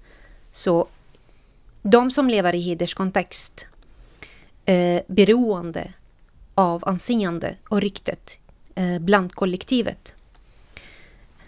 Så 0.52 0.88
de 1.82 2.12
som 2.12 2.30
lever 2.30 2.56
i 2.56 2.62
hederskontext, 2.62 3.68
eh, 4.66 5.02
beroende 5.08 5.94
av 6.56 6.84
anseende 6.88 7.56
och 7.70 7.82
ryktet 7.82 8.38
eh, 8.76 9.00
bland 9.00 9.34
kollektivet. 9.34 10.16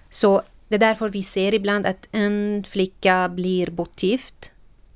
Så 0.10 0.42
det 0.68 0.76
är 0.76 0.80
därför 0.80 1.10
vi 1.10 1.24
ser 1.24 1.54
ibland 1.54 1.86
att 1.86 2.10
en 2.12 2.64
flicka 2.68 3.30
blir 3.30 3.72
bortgift 3.72 4.52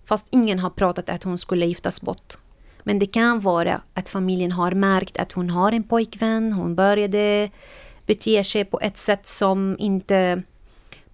fast 0.05 0.27
ingen 0.31 0.59
har 0.59 0.69
pratat 0.69 1.09
att 1.09 1.23
hon 1.23 1.37
skulle 1.37 1.65
giftas 1.65 2.01
bort. 2.01 2.37
Men 2.83 2.99
det 2.99 3.05
kan 3.05 3.39
vara 3.39 3.81
att 3.93 4.09
familjen 4.09 4.51
har 4.51 4.71
märkt 4.71 5.17
att 5.17 5.31
hon 5.31 5.49
har 5.49 5.71
en 5.71 5.83
pojkvän, 5.83 6.53
hon 6.53 6.75
började 6.75 7.49
beter 8.09 8.43
sig 8.43 8.65
på 8.65 8.79
ett 8.81 8.97
sätt 8.97 9.27
som 9.27 9.75
inte 9.79 10.41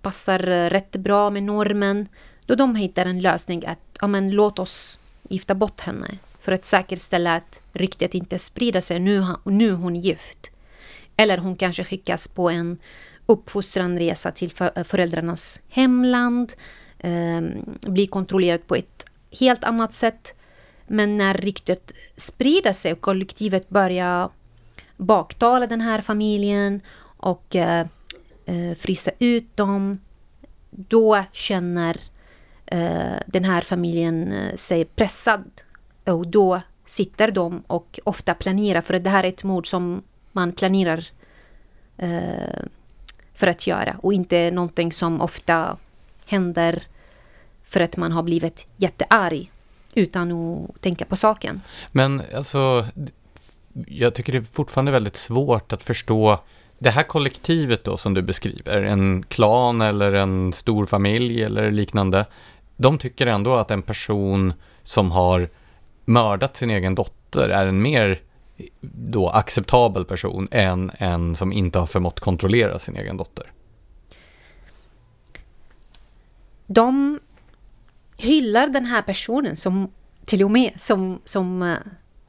passar 0.02 0.48
eh, 0.48 0.70
rätt 0.70 0.96
bra 0.96 1.30
med 1.30 1.44
normen. 1.44 2.08
Då 2.46 2.56
de 2.56 2.76
hittar 2.76 3.06
en 3.06 3.22
lösning 3.22 3.66
att 3.66 3.80
ja, 4.02 4.08
men, 4.08 4.32
låt 4.32 4.60
oss 4.60 5.00
gifta 5.30 5.56
bort 5.56 5.82
henne 5.82 6.18
för 6.40 6.52
att 6.52 6.66
säkerställa 6.66 7.36
att 7.36 7.62
ryktet 7.74 8.14
inte 8.14 8.40
sprider 8.40 8.82
sig 8.82 9.00
nu, 9.00 9.26
nu 9.44 9.72
hon 9.72 9.96
gift. 9.96 10.52
Eller 11.18 11.38
hon 11.38 11.56
kanske 11.56 11.84
skickas 11.84 12.28
på 12.28 12.50
en 12.50 12.78
uppfostranresa 13.26 14.32
till 14.32 14.52
eh, 14.76 14.84
föräldrarnas 14.84 15.60
hemland, 15.70 16.54
eh, 17.00 17.42
blir 17.82 18.08
kontrollerad 18.08 18.68
på 18.68 18.76
ett 18.76 19.06
helt 19.40 19.64
annat 19.64 19.94
sätt. 19.94 20.34
Men 20.88 21.18
när 21.18 21.34
ryktet 21.34 21.94
sprider 22.18 22.74
sig 22.74 22.92
och 22.92 23.02
kollektivet 23.02 23.70
börjar 23.70 24.30
baktala 24.98 25.68
den 25.68 25.82
här 25.82 26.02
familjen 26.02 26.82
och 27.18 27.56
eh, 27.56 27.88
eh, 28.46 28.76
frysa 28.76 29.12
ut 29.20 29.58
dem, 29.58 30.00
då 30.72 31.24
känner 31.32 31.98
eh, 32.66 33.20
den 33.26 33.44
här 33.44 33.62
familjen 33.62 34.32
eh, 34.32 34.56
sig 34.56 34.86
pressad. 34.86 35.62
Och 36.04 36.28
då 36.28 36.62
sitter 36.86 37.32
de 37.32 37.64
och 37.68 38.00
ofta 38.04 38.34
planerar, 38.34 38.82
för 38.82 39.00
det 39.00 39.10
här 39.10 39.24
är 39.24 39.30
ett 39.30 39.44
mord 39.44 39.68
som 39.68 40.04
man 40.32 40.52
planerar 40.52 41.08
eh, 41.98 42.64
för 43.34 43.48
att 43.48 43.68
göra 43.68 43.96
och 44.02 44.14
inte 44.14 44.52
någonting 44.52 44.92
som 44.92 45.22
ofta 45.22 45.78
händer 46.26 46.84
för 47.64 47.80
att 47.82 47.98
man 47.98 48.12
har 48.12 48.24
blivit 48.24 48.68
jättearg 48.78 49.52
utan 49.94 50.32
att 50.32 50.82
tänka 50.82 51.06
på 51.06 51.16
saken. 51.16 51.62
Men 51.92 52.22
alltså, 52.36 52.86
jag 53.88 54.14
tycker 54.14 54.32
det 54.32 54.38
är 54.38 54.44
fortfarande 54.52 54.92
väldigt 54.92 55.16
svårt 55.16 55.74
att 55.74 55.84
förstå 55.84 56.40
det 56.80 56.90
här 56.90 57.04
kollektivet 57.04 57.84
då 57.84 57.98
som 57.98 58.14
du 58.14 58.22
beskriver, 58.22 58.84
en 58.84 59.24
klan 59.24 59.82
eller 59.82 60.14
en 60.14 60.54
stor 60.54 60.86
familj 60.86 61.44
eller 61.44 61.72
liknande, 61.72 62.26
de 62.78 62.98
tycker 62.98 63.28
ändå 63.28 63.56
att 63.56 63.72
en 63.72 63.82
person 63.82 64.54
som 64.84 65.12
har 65.12 65.50
mördat 66.06 66.58
sin 66.58 66.70
egen 66.70 66.96
dotter 66.96 67.50
är 67.50 67.68
en 67.68 67.82
mer 67.82 68.22
då 68.82 69.30
acceptabel 69.30 70.06
person 70.06 70.48
än 70.52 70.92
en 70.98 71.36
som 71.36 71.54
inte 71.54 71.80
har 71.80 71.86
förmått 71.86 72.20
kontrollera 72.20 72.80
sin 72.80 72.96
egen 72.96 73.18
dotter. 73.18 73.52
De 76.68 77.20
hyllar 78.18 78.68
den 78.68 78.86
här 78.86 79.02
personen 79.02 79.56
som 79.56 79.92
till 80.26 80.44
och 80.44 80.52
med 80.52 80.72
som, 80.78 81.20
som, 81.26 81.62
eh, 81.62 81.78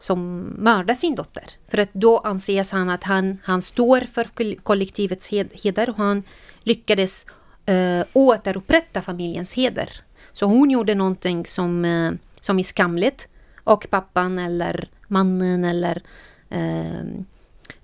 som 0.00 0.38
mördar 0.59 0.94
sin 0.94 1.14
dotter. 1.14 1.50
För 1.68 1.78
att 1.78 1.92
då 1.92 2.18
anses 2.18 2.72
han 2.72 2.90
att 2.90 3.04
han, 3.04 3.38
han 3.44 3.62
står 3.62 4.00
för 4.00 4.56
kollektivets 4.62 5.28
heder 5.28 5.90
och 5.90 5.96
han 5.96 6.22
lyckades 6.62 7.26
eh, 7.66 8.04
återupprätta 8.12 9.02
familjens 9.02 9.54
heder. 9.54 9.90
Så 10.32 10.46
hon 10.46 10.70
gjorde 10.70 10.94
någonting 10.94 11.46
som, 11.46 11.85
eh, 11.85 12.12
som 12.40 12.59
är 12.59 12.62
skamligt 12.62 13.28
och 13.64 13.87
pappan 13.90 14.38
eller 14.38 14.88
mannen 15.09 15.64
eller 15.64 16.02
eh, 16.50 17.00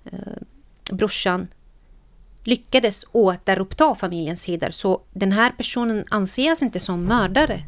eh, 0.05 0.41
brorsan 0.91 1.47
lyckades 2.43 3.05
återuppta 3.11 3.95
familjens 3.95 4.45
heder. 4.45 4.71
Så 4.71 5.01
den 5.13 5.31
här 5.31 5.49
personen 5.49 6.05
anses 6.09 6.61
inte 6.61 6.79
som 6.79 7.03
mördare 7.03 7.63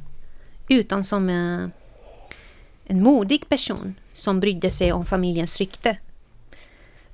utan 0.68 1.04
som 1.04 1.30
eh, 1.30 1.68
en 2.86 3.04
modig 3.04 3.50
person 3.50 3.96
som 4.16 4.40
brydde 4.40 4.72
sig 4.72 4.94
om 4.94 5.06
familjens 5.06 5.58
rykte. 5.58 5.98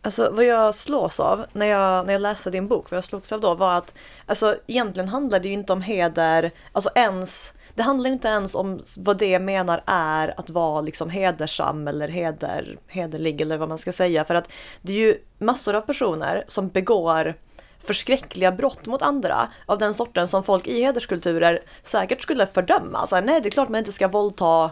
Alltså 0.03 0.31
vad 0.31 0.45
jag 0.45 0.75
slås 0.75 1.19
av 1.19 1.45
när 1.53 1.65
jag, 1.65 2.05
när 2.05 2.13
jag 2.13 2.21
läste 2.21 2.49
din 2.49 2.67
bok, 2.67 2.91
vad 2.91 2.97
jag 2.97 3.03
slogs 3.03 3.31
av 3.31 3.41
då 3.41 3.55
var 3.55 3.77
att 3.77 3.93
alltså 4.25 4.55
egentligen 4.67 5.09
handlar 5.09 5.39
det 5.39 5.47
ju 5.47 5.53
inte 5.53 5.73
om 5.73 5.81
heder, 5.81 6.51
alltså 6.71 6.89
ens, 6.95 7.53
det 7.75 7.83
handlar 7.83 8.09
inte 8.09 8.27
ens 8.27 8.55
om 8.55 8.81
vad 8.97 9.17
det 9.17 9.39
menar 9.39 9.83
är 9.85 10.39
att 10.39 10.49
vara 10.49 10.81
liksom 10.81 11.09
hedersam 11.09 11.87
eller 11.87 12.07
heder, 12.07 12.77
hederlig 12.87 13.41
eller 13.41 13.57
vad 13.57 13.69
man 13.69 13.77
ska 13.77 13.91
säga. 13.91 14.25
För 14.25 14.35
att 14.35 14.49
det 14.81 14.93
är 14.93 14.97
ju 14.97 15.17
massor 15.37 15.75
av 15.75 15.81
personer 15.81 16.43
som 16.47 16.69
begår 16.69 17.35
förskräckliga 17.79 18.51
brott 18.51 18.85
mot 18.85 19.01
andra 19.01 19.47
av 19.65 19.77
den 19.77 19.93
sorten 19.93 20.27
som 20.27 20.43
folk 20.43 20.67
i 20.67 20.81
hederskulturer 20.83 21.59
säkert 21.83 22.21
skulle 22.21 22.47
fördöma. 22.47 23.07
Så 23.07 23.15
här, 23.15 23.23
nej, 23.23 23.41
det 23.41 23.49
är 23.49 23.51
klart 23.51 23.69
man 23.69 23.79
inte 23.79 23.91
ska 23.91 24.07
våldta 24.07 24.71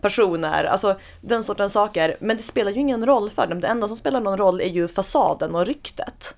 personer, 0.00 0.64
alltså 0.64 0.96
den 1.20 1.44
sortens 1.44 1.72
saker. 1.72 2.16
Men 2.20 2.36
det 2.36 2.42
spelar 2.42 2.72
ju 2.72 2.80
ingen 2.80 3.06
roll 3.06 3.30
för 3.30 3.46
dem. 3.46 3.60
Det 3.60 3.66
enda 3.66 3.88
som 3.88 3.96
spelar 3.96 4.20
någon 4.20 4.38
roll 4.38 4.60
är 4.60 4.68
ju 4.68 4.88
fasaden 4.88 5.54
och 5.54 5.66
ryktet. 5.66 6.34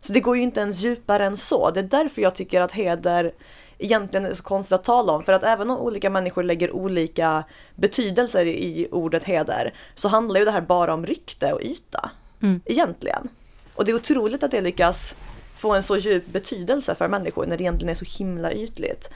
Så 0.00 0.12
det 0.12 0.20
går 0.20 0.36
ju 0.36 0.42
inte 0.42 0.60
ens 0.60 0.80
djupare 0.80 1.26
än 1.26 1.36
så. 1.36 1.70
Det 1.70 1.80
är 1.80 1.84
därför 1.84 2.22
jag 2.22 2.34
tycker 2.34 2.60
att 2.60 2.72
heder 2.72 3.32
egentligen 3.78 4.26
är 4.26 4.34
så 4.34 4.42
konstigt 4.42 4.72
att 4.72 4.84
tala 4.84 5.12
om. 5.12 5.22
För 5.22 5.32
att 5.32 5.44
även 5.44 5.70
om 5.70 5.78
olika 5.78 6.10
människor 6.10 6.42
lägger 6.42 6.70
olika 6.70 7.44
betydelser 7.74 8.46
i 8.46 8.88
ordet 8.90 9.24
heder 9.24 9.74
så 9.94 10.08
handlar 10.08 10.40
ju 10.40 10.44
det 10.44 10.50
här 10.50 10.60
bara 10.60 10.94
om 10.94 11.06
rykte 11.06 11.52
och 11.52 11.62
yta. 11.62 12.10
Mm. 12.42 12.60
Egentligen. 12.64 13.28
Och 13.74 13.84
det 13.84 13.92
är 13.92 13.96
otroligt 13.96 14.42
att 14.42 14.50
det 14.50 14.60
lyckas 14.60 15.16
få 15.56 15.74
en 15.74 15.82
så 15.82 15.96
djup 15.96 16.26
betydelse 16.26 16.94
för 16.94 17.08
människor 17.08 17.46
när 17.46 17.56
det 17.56 17.62
egentligen 17.62 17.90
är 17.90 17.94
så 17.94 18.18
himla 18.18 18.52
ytligt. 18.52 19.10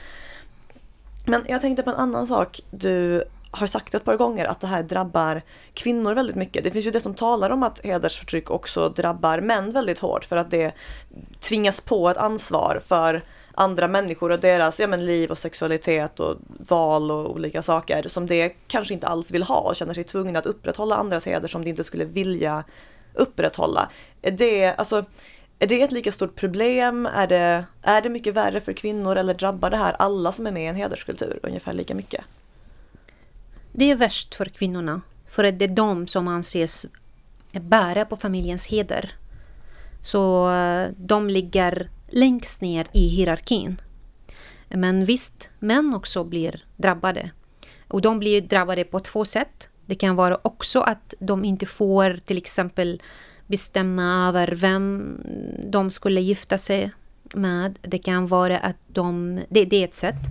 Men 1.25 1.45
jag 1.47 1.61
tänkte 1.61 1.83
på 1.83 1.89
en 1.89 1.95
annan 1.95 2.27
sak 2.27 2.61
du 2.71 3.23
har 3.51 3.67
sagt 3.67 3.95
ett 3.95 4.03
par 4.03 4.17
gånger 4.17 4.45
att 4.45 4.59
det 4.59 4.67
här 4.67 4.83
drabbar 4.83 5.41
kvinnor 5.73 6.13
väldigt 6.13 6.35
mycket. 6.35 6.63
Det 6.63 6.71
finns 6.71 6.85
ju 6.85 6.91
det 6.91 7.01
som 7.01 7.13
talar 7.13 7.49
om 7.49 7.63
att 7.63 7.85
hedersförtryck 7.85 8.49
också 8.49 8.89
drabbar 8.89 9.39
män 9.39 9.71
väldigt 9.71 9.99
hårt 9.99 10.25
för 10.25 10.37
att 10.37 10.51
det 10.51 10.71
tvingas 11.39 11.81
på 11.81 12.09
ett 12.09 12.17
ansvar 12.17 12.81
för 12.85 13.23
andra 13.53 13.87
människor 13.87 14.31
och 14.31 14.39
deras 14.39 14.79
ja, 14.79 14.87
men, 14.87 15.05
liv 15.05 15.31
och 15.31 15.37
sexualitet 15.37 16.19
och 16.19 16.35
val 16.67 17.11
och 17.11 17.31
olika 17.31 17.61
saker 17.61 18.07
som 18.07 18.27
det 18.27 18.49
kanske 18.67 18.93
inte 18.93 19.07
alls 19.07 19.31
vill 19.31 19.43
ha 19.43 19.59
och 19.59 19.75
känner 19.75 19.93
sig 19.93 20.03
tvungna 20.03 20.39
att 20.39 20.45
upprätthålla 20.45 20.95
andras 20.95 21.27
heder 21.27 21.47
som 21.47 21.63
de 21.63 21.69
inte 21.69 21.83
skulle 21.83 22.05
vilja 22.05 22.63
upprätthålla. 23.13 23.89
Det, 24.21 24.73
alltså, 24.73 25.05
är 25.59 25.67
det 25.67 25.81
ett 25.81 25.91
lika 25.91 26.11
stort 26.11 26.35
problem? 26.35 27.05
Är 27.05 27.27
det, 27.27 27.65
är 27.81 28.01
det 28.01 28.09
mycket 28.09 28.33
värre 28.33 28.61
för 28.61 28.73
kvinnor 28.73 29.15
eller 29.15 29.33
drabbar 29.33 29.69
det 29.69 29.77
här 29.77 29.95
alla 29.99 30.31
som 30.31 30.47
är 30.47 30.51
med 30.51 30.63
i 30.63 30.67
en 30.67 30.75
hederskultur 30.75 31.39
ungefär 31.43 31.73
lika 31.73 31.95
mycket? 31.95 32.25
Det 33.79 33.91
är 33.91 33.95
värst 33.95 34.35
för 34.35 34.45
kvinnorna, 34.45 35.01
för 35.27 35.43
att 35.43 35.59
det 35.59 35.65
är 35.65 35.69
de 35.69 36.07
som 36.07 36.27
anses 36.27 36.85
bära 37.51 38.05
på 38.05 38.15
familjens 38.15 38.67
heder. 38.67 39.11
Så 40.01 40.51
eh, 40.51 40.89
de 40.97 41.29
ligger 41.29 41.89
längst 42.07 42.61
ner 42.61 42.87
i 42.91 43.07
hierarkin. 43.07 43.81
Men 44.69 45.05
visst, 45.05 45.49
män 45.59 45.93
också 45.93 46.23
blir 46.23 46.65
drabbade. 46.75 47.29
Och 47.87 48.01
de 48.01 48.19
blir 48.19 48.41
drabbade 48.41 48.83
på 48.83 48.99
två 48.99 49.25
sätt. 49.25 49.69
Det 49.85 49.95
kan 49.95 50.15
vara 50.15 50.39
också 50.41 50.79
att 50.79 51.13
de 51.19 51.45
inte 51.45 51.65
får 51.65 52.19
till 52.25 52.37
exempel 52.37 53.01
bestämma 53.47 54.27
över 54.27 54.47
vem 54.47 55.17
de 55.69 55.91
skulle 55.91 56.21
gifta 56.21 56.57
sig 56.57 56.91
med. 57.33 57.79
Det 57.81 57.99
kan 57.99 58.27
vara 58.27 58.57
att 58.57 58.77
de... 58.87 59.39
Det, 59.49 59.65
det 59.65 59.75
är 59.75 59.85
ett 59.85 59.95
sätt. 59.95 60.21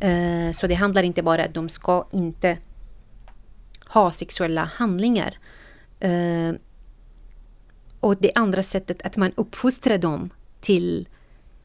Eh, 0.00 0.52
så 0.52 0.66
det 0.66 0.74
handlar 0.74 1.02
inte 1.02 1.22
bara 1.22 1.42
om 1.42 1.48
att 1.48 1.54
de 1.54 1.68
ska 1.68 2.06
inte 2.12 2.58
ha 3.88 4.12
sexuella 4.12 4.70
handlingar. 4.74 5.38
Eh, 6.00 6.52
och 8.00 8.16
det 8.20 8.32
andra 8.34 8.62
sättet 8.62 9.02
att 9.02 9.16
man 9.16 9.32
uppfostrar 9.36 9.98
dem 9.98 10.30
till 10.60 11.08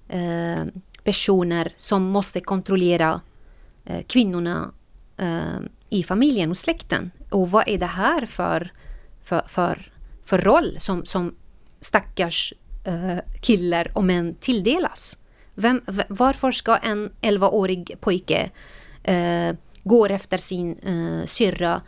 eh, 0.07 0.63
personer 1.03 1.73
som 1.77 2.03
måste 2.03 2.41
kontrollera 2.41 3.21
eh, 3.85 4.03
kvinnorna 4.07 4.71
eh, 5.17 5.59
i 5.89 6.03
familjen 6.03 6.49
och 6.49 6.57
släkten. 6.57 7.11
Och 7.29 7.51
vad 7.51 7.67
är 7.67 7.77
det 7.77 7.85
här 7.85 8.25
för, 8.25 8.71
för, 9.23 9.43
för 9.47 9.93
för 10.25 10.37
roll 10.37 10.75
som, 10.79 11.05
som 11.05 11.35
stackars 11.79 12.53
eh, 12.83 13.17
killar 13.41 13.91
och 13.93 14.03
män 14.03 14.35
tilldelas. 14.39 15.17
Vem, 15.55 15.81
varför 16.09 16.51
ska 16.51 16.75
en 16.75 17.11
11-årig 17.21 17.97
pojke 17.99 18.49
eh, 19.03 19.55
gå 19.83 20.05
efter 20.05 20.37
sin 20.37 20.79
eh, 20.79 21.25
syrra 21.25 21.81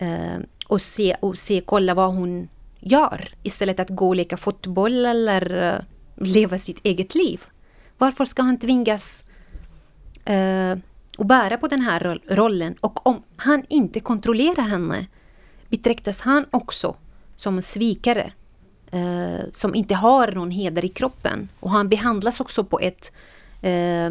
Eh, 0.00 0.38
och, 0.66 0.82
se, 0.82 1.16
och 1.20 1.38
se, 1.38 1.62
kolla 1.66 1.94
vad 1.94 2.14
hon 2.14 2.48
gör 2.80 3.28
istället 3.42 3.80
att 3.80 3.90
gå 3.90 4.08
och 4.08 4.16
leka 4.16 4.36
fotboll 4.36 5.06
eller 5.06 5.62
eh, 5.62 5.80
leva 6.26 6.58
sitt 6.58 6.80
eget 6.82 7.14
liv? 7.14 7.40
Varför 7.98 8.24
ska 8.24 8.42
han 8.42 8.58
tvingas 8.58 9.24
eh, 10.24 10.72
att 11.18 11.26
bära 11.26 11.56
på 11.56 11.68
den 11.68 11.80
här 11.80 12.20
rollen? 12.28 12.74
Och 12.80 13.06
om 13.06 13.22
han 13.36 13.64
inte 13.68 14.00
kontrollerar 14.00 14.62
henne 14.62 15.06
betraktas 15.68 16.20
han 16.20 16.46
också 16.50 16.96
som 17.36 17.56
en 17.56 17.62
svikare 17.62 18.32
eh, 18.90 19.44
som 19.52 19.74
inte 19.74 19.94
har 19.94 20.32
någon 20.32 20.50
heder 20.50 20.84
i 20.84 20.88
kroppen. 20.88 21.48
Och 21.60 21.70
han 21.70 21.88
behandlas 21.88 22.40
också 22.40 22.64
på 22.64 22.80
ett 22.80 23.12
eh, 23.62 24.10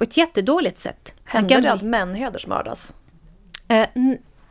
på 0.00 0.04
ett 0.04 0.16
jättedåligt 0.16 0.78
sätt. 0.78 1.14
Händer 1.24 1.60
det 1.60 1.72
att 1.72 1.82
män 1.82 2.14
hedersmördas? 2.14 2.94
Eh, 3.68 3.88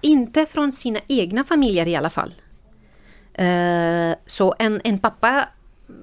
inte 0.01 0.45
från 0.45 0.71
sina 0.71 0.99
egna 1.07 1.43
familjer 1.43 1.87
i 1.87 1.95
alla 1.95 2.09
fall. 2.09 2.33
Eh, 3.33 4.15
så 4.25 4.55
en, 4.59 4.81
en 4.83 4.99
pappa 4.99 5.47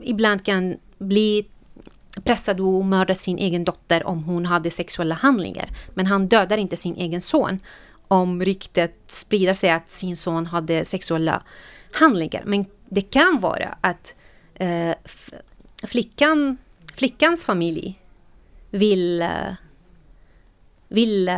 ibland 0.02 0.44
kan 0.44 0.76
bli 0.98 1.46
pressad 2.24 2.60
att 2.60 2.84
mörda 2.84 3.14
sin 3.14 3.38
egen 3.38 3.64
dotter 3.64 4.06
om 4.06 4.24
hon 4.24 4.46
hade 4.46 4.70
sexuella 4.70 5.14
handlingar. 5.14 5.70
Men 5.94 6.06
han 6.06 6.28
dödar 6.28 6.58
inte 6.58 6.76
sin 6.76 6.96
egen 6.96 7.20
son 7.20 7.60
om 8.08 8.42
ryktet 8.44 8.94
sprider 9.06 9.54
sig 9.54 9.70
att 9.70 9.90
sin 9.90 10.16
son 10.16 10.46
hade 10.46 10.84
sexuella 10.84 11.42
handlingar. 11.92 12.42
Men 12.46 12.64
det 12.88 13.02
kan 13.02 13.38
vara 13.40 13.78
att 13.80 14.14
eh, 14.54 14.94
flickan, 15.82 16.56
flickans 16.94 17.46
familj 17.46 18.00
vill, 18.76 19.22
eh, 19.22 19.54
vill 20.88 21.28
eh, 21.28 21.36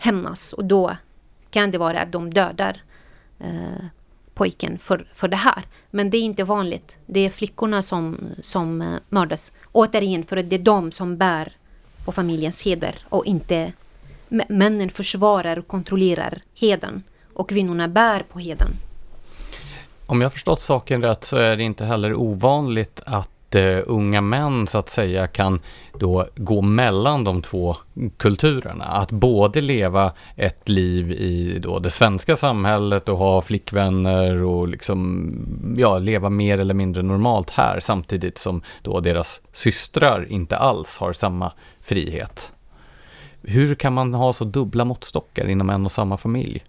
hämnas 0.00 0.52
och 0.52 0.64
då 0.64 0.96
kan 1.50 1.70
det 1.70 1.78
vara 1.78 2.00
att 2.00 2.12
de 2.12 2.30
dödar 2.30 2.82
eh, 3.38 3.84
pojken 4.34 4.78
för, 4.78 5.08
för 5.12 5.28
det 5.28 5.36
här. 5.36 5.62
Men 5.90 6.10
det 6.10 6.16
är 6.16 6.22
inte 6.22 6.44
vanligt. 6.44 6.98
Det 7.06 7.20
är 7.20 7.30
flickorna 7.30 7.82
som, 7.82 8.18
som 8.40 8.82
eh, 8.82 8.88
mördas. 9.08 9.52
Återigen, 9.72 10.24
för 10.24 10.36
att 10.36 10.50
det 10.50 10.56
är 10.56 10.60
de 10.60 10.92
som 10.92 11.16
bär 11.16 11.56
på 12.04 12.12
familjens 12.12 12.62
heder 12.62 12.98
och 13.08 13.26
inte 13.26 13.72
männen 14.28 14.90
försvarar 14.90 15.58
och 15.58 15.66
kontrollerar 15.66 16.42
heden 16.54 17.02
och 17.32 17.48
kvinnorna 17.48 17.88
bär 17.88 18.22
på 18.22 18.38
heden. 18.38 18.70
Om 20.06 20.20
jag 20.20 20.32
förstått 20.32 20.60
saken 20.60 21.02
rätt 21.02 21.24
så 21.24 21.36
är 21.36 21.56
det 21.56 21.62
inte 21.62 21.84
heller 21.84 22.14
ovanligt 22.14 23.00
att 23.06 23.35
uh, 23.56 23.82
unga 23.86 24.20
män 24.20 24.66
så 24.66 24.78
att 24.78 24.88
säga 24.88 25.26
kan 25.26 25.60
då 25.98 26.26
gå 26.36 26.62
mellan 26.62 27.24
de 27.24 27.42
två 27.42 27.76
kulturerna. 28.16 28.84
Att 28.84 29.10
både 29.10 29.60
leva 29.60 30.12
ett 30.36 30.68
liv 30.68 31.10
i 31.10 31.58
då 31.58 31.78
det 31.78 31.90
svenska 31.90 32.36
samhället 32.36 33.08
och 33.08 33.18
ha 33.18 33.42
flickvänner 33.42 34.42
och 34.42 34.68
liksom 34.68 35.30
ja, 35.76 35.98
leva 35.98 36.30
mer 36.30 36.58
eller 36.58 36.74
mindre 36.74 37.02
normalt 37.02 37.50
här 37.50 37.80
samtidigt 37.80 38.38
som 38.38 38.62
då 38.82 39.00
deras 39.00 39.40
systrar 39.52 40.26
inte 40.28 40.56
alls 40.56 40.96
har 40.98 41.12
samma 41.12 41.52
frihet. 41.80 42.52
Hur 43.42 43.74
kan 43.74 43.92
man 43.92 44.14
ha 44.14 44.32
så 44.32 44.44
dubbla 44.44 44.84
måttstockar 44.84 45.48
inom 45.48 45.70
en 45.70 45.84
och 45.84 45.92
samma 45.92 46.16
familj? 46.16 46.64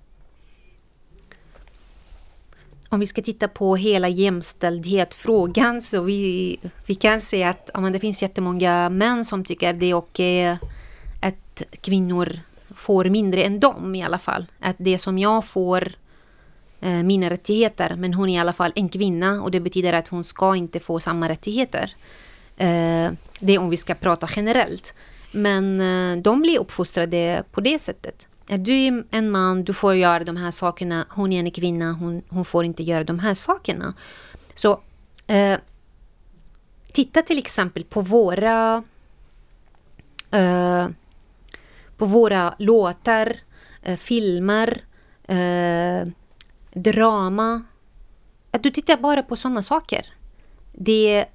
Om 2.89 2.99
vi 2.99 3.07
ska 3.07 3.21
titta 3.21 3.47
på 3.47 3.75
hela 3.75 4.09
jämställdhetsfrågan 4.09 5.81
så 5.81 6.01
vi, 6.01 6.59
vi 6.85 6.95
kan 6.95 7.21
se 7.21 7.43
att 7.43 7.69
ja, 7.73 7.79
det 7.79 7.99
finns 7.99 8.21
jättemånga 8.21 8.89
män 8.89 9.25
som 9.25 9.43
tycker 9.43 9.73
det 9.73 9.85
är 9.85 9.93
okej 9.93 10.57
att 11.21 11.61
kvinnor 11.81 12.39
får 12.75 13.05
mindre 13.05 13.43
än 13.43 13.59
dem 13.59 13.95
i 13.95 14.03
alla 14.03 14.19
fall. 14.19 14.45
Att 14.59 14.75
det 14.79 14.99
som 14.99 15.17
jag 15.17 15.45
får 15.45 15.91
eh, 16.81 17.03
mina 17.03 17.29
rättigheter 17.29 17.95
men 17.95 18.13
hon 18.13 18.29
är 18.29 18.35
i 18.35 18.39
alla 18.39 18.53
fall 18.53 18.71
en 18.75 18.89
kvinna 18.89 19.41
och 19.41 19.51
det 19.51 19.59
betyder 19.59 19.93
att 19.93 20.07
hon 20.07 20.23
ska 20.23 20.55
inte 20.55 20.79
få 20.79 20.99
samma 20.99 21.29
rättigheter. 21.29 21.95
Eh, 22.57 23.11
det 23.39 23.53
är 23.53 23.59
om 23.59 23.69
vi 23.69 23.77
ska 23.77 23.95
prata 23.95 24.29
generellt. 24.35 24.93
Men 25.31 25.81
eh, 25.81 26.21
de 26.21 26.41
blir 26.41 26.59
uppfostrade 26.59 27.43
på 27.51 27.61
det 27.61 27.79
sättet 27.79 28.27
du 28.47 28.73
är 28.73 29.03
en 29.11 29.31
man, 29.31 29.63
du 29.63 29.73
får 29.73 29.95
göra 29.95 30.23
de 30.23 30.37
här 30.37 30.51
sakerna. 30.51 31.05
Hon 31.09 31.33
är 31.33 31.39
en 31.39 31.51
kvinna, 31.51 31.91
hon, 31.91 32.21
hon 32.29 32.45
får 32.45 32.65
inte 32.65 32.83
göra 32.83 33.03
de 33.03 33.19
här 33.19 33.33
sakerna. 33.33 33.93
Så 34.55 34.81
eh, 35.27 35.57
titta 36.93 37.21
till 37.21 37.37
exempel 37.37 37.83
på 37.83 38.01
våra 38.01 38.83
eh, 40.31 40.87
på 41.97 42.05
våra 42.05 42.55
låtar, 42.59 43.35
eh, 43.83 43.97
filmer, 43.97 44.83
eh, 45.27 46.07
drama. 46.73 47.63
Att 48.51 48.63
du 48.63 48.69
tittar 48.69 48.97
bara 48.97 49.23
på 49.23 49.35
sådana 49.35 49.63
saker. 49.63 50.05
Det 50.71 51.25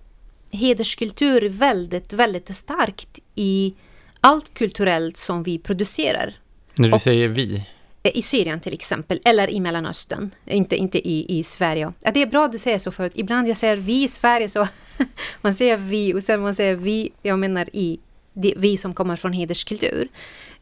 hederskultur 0.50 1.44
är 1.44 1.48
väldigt, 1.48 2.12
väldigt 2.12 2.56
starkt 2.56 3.18
i 3.34 3.74
allt 4.20 4.54
kulturellt 4.54 5.16
som 5.16 5.42
vi 5.42 5.58
producerar. 5.58 6.41
När 6.74 6.88
du 6.88 6.94
och, 6.94 7.02
säger 7.02 7.28
vi? 7.28 7.66
I 8.02 8.22
Syrien 8.22 8.60
till 8.60 8.74
exempel, 8.74 9.20
eller 9.24 9.50
i 9.50 9.60
Mellanöstern. 9.60 10.30
Inte, 10.46 10.76
inte 10.76 11.08
i, 11.08 11.38
i 11.38 11.44
Sverige. 11.44 11.92
Ja, 12.00 12.10
det 12.14 12.22
är 12.22 12.26
bra 12.26 12.44
att 12.44 12.52
du 12.52 12.58
säger 12.58 12.78
så, 12.78 12.90
för 12.90 13.06
att 13.06 13.16
ibland 13.16 13.48
jag 13.48 13.56
säger 13.56 13.76
vi 13.76 14.02
i 14.02 14.08
Sverige 14.08 14.48
så 14.48 14.68
man 15.40 15.54
säger 15.54 15.76
vi 15.76 16.14
och 16.14 16.22
sen 16.22 16.40
man 16.40 16.54
säger 16.54 16.76
vi, 16.76 17.12
jag 17.22 17.38
menar 17.38 17.68
i 17.72 17.98
det, 18.32 18.54
vi 18.56 18.76
som 18.76 18.94
kommer 18.94 19.16
från 19.16 19.32
hederskultur. 19.32 20.08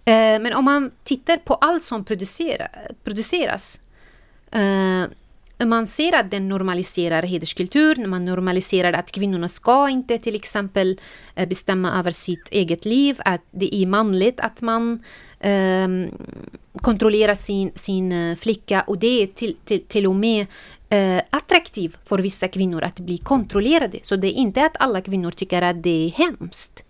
Eh, 0.04 0.14
men 0.14 0.52
om 0.52 0.64
man 0.64 0.90
tittar 1.04 1.36
på 1.36 1.54
allt 1.54 1.82
som 1.82 2.04
producera, 2.04 2.68
produceras 3.04 3.80
eh, 4.52 5.04
man 5.66 5.86
ser 5.86 6.14
att 6.14 6.30
den 6.30 6.48
normaliserar 6.48 7.22
hederskultur, 7.22 8.06
man 8.06 8.24
normaliserar 8.24 8.92
att 8.92 9.12
kvinnorna 9.12 9.48
ska 9.48 9.88
inte 9.88 10.18
till 10.18 10.34
exempel 10.34 11.00
eh, 11.34 11.48
bestämma 11.48 11.98
över 11.98 12.11
sitt 12.11 12.48
eget 12.48 12.84
liv, 12.84 13.20
att 13.24 13.42
det 13.50 13.74
är 13.74 13.86
manligt 13.86 14.40
att 14.40 14.62
man 14.62 15.04
Ehm, 15.41 16.11
kontrollera 16.82 17.36
sin, 17.36 17.72
sin 17.74 18.12
eh, 18.12 18.36
flicka 18.36 18.84
och 18.86 18.99
det 18.99 19.22
är 19.22 19.26
till, 19.26 19.57
till, 19.64 19.84
till 19.84 20.07
och 20.07 20.16
med 20.16 20.47
eh, 20.88 21.22
attraktivt 21.30 21.99
för 22.05 22.18
vissa 22.18 22.49
kvinnor 22.49 22.82
att 22.82 23.01
bli 23.01 23.18
kontrollerade. 23.18 23.99
Så 24.03 24.16
det 24.16 24.28
är 24.28 24.32
inte 24.32 24.64
att 24.64 24.76
alla 24.78 25.01
kvinnor 25.01 25.30
tycker 25.30 25.62
att 25.62 25.82
det 25.82 26.07
är 26.07 26.11
hemskt. 26.11 26.84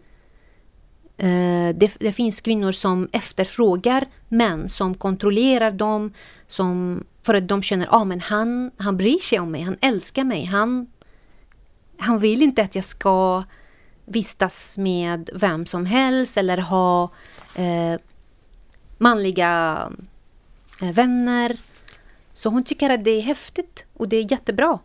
Eh, 1.16 1.76
det, 1.76 1.96
det, 1.98 2.12
finns 2.12 2.40
kvinnor 2.40 2.72
som 2.72 3.08
efterfrågar 3.12 4.06
män 4.28 4.68
som 4.68 4.94
kontrollerar 4.94 5.70
dem, 5.70 6.12
som, 6.46 7.04
för 7.22 7.34
att 7.34 7.48
de 7.48 7.62
känner 7.62 7.86
att 7.86 7.92
ah, 7.92 8.18
han, 8.22 8.70
han 8.76 8.96
bryr 8.96 9.18
sig 9.18 9.38
om 9.38 9.50
mig, 9.50 9.62
han 9.62 9.76
älskar 9.80 10.24
mig, 10.24 10.44
han, 10.44 10.86
han 11.98 12.18
vill 12.18 12.42
inte 12.42 12.62
att 12.62 12.74
jag 12.74 12.84
ska 12.84 13.42
vistas 14.04 14.78
med 14.78 15.30
vem 15.34 15.66
som 15.66 15.86
helst 15.86 16.36
eller 16.36 16.58
ha 16.58 17.10
eh, 17.56 18.00
manliga 19.00 19.92
eh, 20.82 20.92
vänner. 20.92 21.56
Så 22.32 22.48
hon 22.48 22.64
tycker 22.64 22.90
att 22.90 23.04
det 23.04 23.10
är 23.10 23.20
häftigt 23.20 23.84
och 23.96 24.08
det 24.08 24.16
är 24.16 24.32
jättebra. 24.32 24.78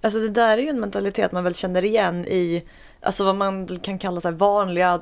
Alltså 0.00 0.18
det 0.18 0.28
där 0.28 0.58
är 0.58 0.62
ju 0.62 0.68
en 0.68 0.80
mentalitet 0.80 1.32
man 1.32 1.44
väl 1.44 1.54
känner 1.54 1.84
igen 1.84 2.24
i 2.24 2.64
alltså 3.00 3.24
vad 3.24 3.36
man 3.36 3.78
kan 3.78 3.98
kalla 3.98 4.20
så 4.20 4.30
vanliga 4.30 5.00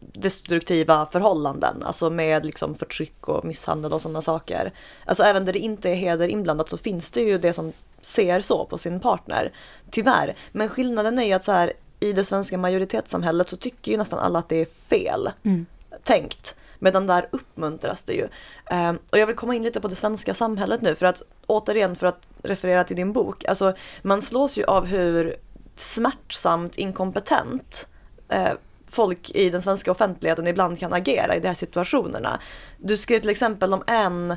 destruktiva 0.00 1.06
förhållanden, 1.06 1.82
alltså 1.82 2.10
med 2.10 2.46
liksom 2.46 2.74
förtryck 2.74 3.28
och 3.28 3.44
misshandel 3.44 3.92
och 3.92 4.00
sådana 4.00 4.22
saker. 4.22 4.72
Alltså 5.06 5.22
även 5.22 5.44
där 5.44 5.52
det 5.52 5.58
inte 5.58 5.90
är 5.90 5.94
heder 5.94 6.28
inblandat 6.28 6.68
så 6.68 6.76
finns 6.76 7.10
det 7.10 7.20
ju 7.20 7.38
det 7.38 7.52
som 7.52 7.72
ser 8.00 8.40
så 8.40 8.64
på 8.64 8.78
sin 8.78 9.00
partner. 9.00 9.52
Tyvärr. 9.90 10.36
Men 10.52 10.68
skillnaden 10.68 11.18
är 11.18 11.24
ju 11.24 11.32
att 11.32 11.44
så 11.44 11.52
här, 11.52 11.72
i 12.00 12.12
det 12.12 12.24
svenska 12.24 12.58
majoritetssamhället 12.58 13.48
så 13.48 13.56
tycker 13.56 13.92
ju 13.92 13.98
nästan 13.98 14.18
alla 14.18 14.38
att 14.38 14.48
det 14.48 14.60
är 14.60 14.66
fel 14.66 15.30
mm. 15.44 15.66
tänkt. 16.02 16.54
Medan 16.82 17.06
där 17.06 17.28
uppmuntras 17.32 18.02
det 18.02 18.12
ju. 18.12 18.28
Ehm, 18.70 18.98
och 19.10 19.18
jag 19.18 19.26
vill 19.26 19.36
komma 19.36 19.54
in 19.54 19.62
lite 19.62 19.80
på 19.80 19.88
det 19.88 19.94
svenska 19.94 20.34
samhället 20.34 20.80
nu 20.82 20.94
för 20.94 21.06
att 21.06 21.22
återigen 21.46 21.96
för 21.96 22.06
att 22.06 22.26
referera 22.42 22.84
till 22.84 22.96
din 22.96 23.12
bok. 23.12 23.44
Alltså 23.44 23.74
man 24.02 24.22
slås 24.22 24.56
ju 24.56 24.64
av 24.64 24.86
hur 24.86 25.36
smärtsamt 25.76 26.76
inkompetent 26.76 27.88
eh, 28.28 28.52
folk 28.90 29.30
i 29.30 29.50
den 29.50 29.62
svenska 29.62 29.90
offentligheten 29.90 30.46
ibland 30.46 30.78
kan 30.78 30.92
agera 30.92 31.36
i 31.36 31.40
de 31.40 31.48
här 31.48 31.54
situationerna. 31.54 32.40
Du 32.78 32.96
skrev 32.96 33.20
till 33.20 33.30
exempel 33.30 33.74
om 33.74 33.82
en 33.86 34.36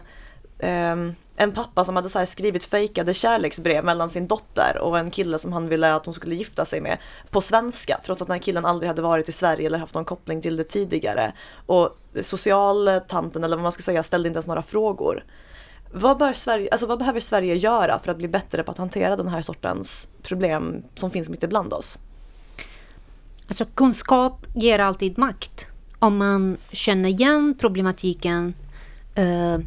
um, 0.59 1.15
en 1.37 1.51
pappa 1.51 1.85
som 1.85 1.95
hade 1.95 2.09
så 2.09 2.25
skrivit 2.25 2.63
fejkade 2.63 3.13
kärleksbrev 3.13 3.85
mellan 3.85 4.09
sin 4.09 4.27
dotter 4.27 4.77
och 4.81 4.99
en 4.99 5.11
kille 5.11 5.39
som 5.39 5.53
han 5.53 5.69
ville 5.69 5.95
att 5.95 6.05
hon 6.05 6.13
skulle 6.13 6.35
gifta 6.35 6.65
sig 6.65 6.81
med 6.81 6.97
på 7.29 7.41
svenska 7.41 7.99
trots 8.03 8.21
att 8.21 8.27
den 8.27 8.35
här 8.35 8.41
killen 8.41 8.65
aldrig 8.65 8.87
hade 8.87 9.01
varit 9.01 9.29
i 9.29 9.31
Sverige 9.31 9.65
eller 9.65 9.77
haft 9.77 9.95
någon 9.95 10.05
koppling 10.05 10.41
till 10.41 10.57
det 10.57 10.63
tidigare. 10.63 11.33
Och 11.65 11.97
socialtanten 12.21 13.43
eller 13.43 13.55
vad 13.55 13.63
man 13.63 13.71
ska 13.71 13.83
säga 13.83 14.03
ställde 14.03 14.27
inte 14.27 14.37
ens 14.37 14.47
några 14.47 14.63
frågor. 14.63 15.23
Vad, 15.91 16.17
bör 16.17 16.33
Sverige, 16.33 16.69
alltså 16.71 16.87
vad 16.87 16.99
behöver 16.99 17.19
Sverige 17.19 17.55
göra 17.55 17.99
för 17.99 18.11
att 18.11 18.17
bli 18.17 18.27
bättre 18.27 18.63
på 18.63 18.71
att 18.71 18.77
hantera 18.77 19.15
den 19.15 19.27
här 19.27 19.41
sortens 19.41 20.07
problem 20.21 20.83
som 20.95 21.11
finns 21.11 21.29
mitt 21.29 21.43
ibland 21.43 21.73
oss? 21.73 21.97
Alltså 23.47 23.65
kunskap 23.65 24.45
ger 24.53 24.79
alltid 24.79 25.17
makt. 25.17 25.67
Om 25.99 26.17
man 26.17 26.57
känner 26.71 27.09
igen 27.09 27.55
problematiken 27.59 28.53
eh 29.15 29.57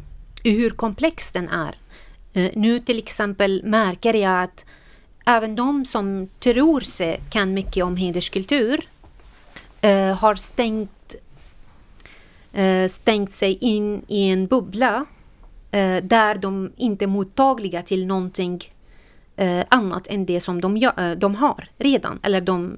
hur 0.43 0.69
komplex 0.69 1.31
den 1.31 1.49
är. 1.49 1.77
Eh, 2.33 2.51
nu 2.55 2.79
till 2.79 2.97
exempel 2.97 3.61
märker 3.63 4.13
jag 4.13 4.43
att 4.43 4.65
även 5.25 5.55
de 5.55 5.85
som 5.85 6.29
tror 6.39 6.81
sig 6.81 7.19
kan 7.29 7.53
mycket 7.53 7.83
om 7.83 7.95
hederskultur 7.95 8.89
eh, 9.81 10.17
har 10.17 10.35
stängt, 10.35 11.15
eh, 12.53 12.87
stängt 12.87 13.33
sig 13.33 13.57
in 13.61 14.01
i 14.07 14.29
en 14.29 14.47
bubbla 14.47 15.05
eh, 15.71 16.03
där 16.03 16.35
de 16.35 16.71
inte 16.77 17.05
är 17.05 17.07
mottagliga 17.07 17.81
till 17.81 18.05
någonting 18.05 18.73
eh, 19.35 19.63
annat 19.69 20.07
än 20.07 20.25
det 20.25 20.41
som 20.41 20.61
de, 20.61 20.91
de 21.17 21.35
har 21.35 21.67
redan, 21.77 22.19
eller 22.23 22.41
de, 22.41 22.77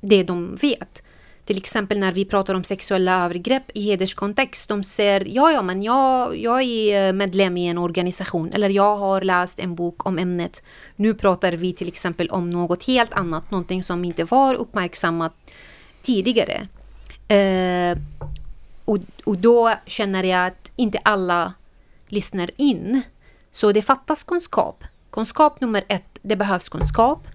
det 0.00 0.22
de 0.22 0.56
vet. 0.56 1.02
Till 1.44 1.56
exempel 1.56 1.98
när 1.98 2.12
vi 2.12 2.24
pratar 2.24 2.54
om 2.54 2.64
sexuella 2.64 3.24
övergrepp 3.24 3.70
i 3.74 3.82
hederskontext. 3.82 4.68
De 4.68 4.82
ser 4.82 5.20
ja, 5.28 5.52
ja, 5.52 5.62
men 5.62 5.82
jag, 5.82 6.36
jag 6.36 6.62
är 6.62 7.08
eh, 7.08 7.12
medlem 7.12 7.56
i 7.56 7.66
en 7.66 7.78
organisation 7.78 8.52
eller 8.52 8.70
jag 8.70 8.96
har 8.96 9.20
läst 9.20 9.58
en 9.58 9.74
bok 9.74 10.06
om 10.06 10.18
ämnet. 10.18 10.62
Nu 10.96 11.14
pratar 11.14 11.52
vi 11.52 11.72
till 11.72 11.88
exempel 11.88 12.30
om 12.30 12.50
något 12.50 12.86
helt 12.86 13.12
annat, 13.12 13.50
någonting 13.50 13.82
som 13.82 14.04
inte 14.04 14.24
var 14.24 14.54
uppmärksammat 14.54 15.32
tidigare. 16.02 16.68
Eh, 17.28 17.98
och, 18.84 18.98
och 19.24 19.38
då 19.38 19.74
känner 19.86 20.24
jag 20.24 20.46
att 20.46 20.72
inte 20.76 20.98
alla 20.98 21.52
lyssnar 22.08 22.50
in. 22.56 23.02
Så 23.50 23.72
det 23.72 23.82
fattas 23.82 24.24
kunskap. 24.24 24.84
Kunskap 25.10 25.60
nummer 25.60 25.84
ett, 25.88 26.18
det 26.22 26.36
behövs 26.36 26.68
kunskap. 26.68 27.26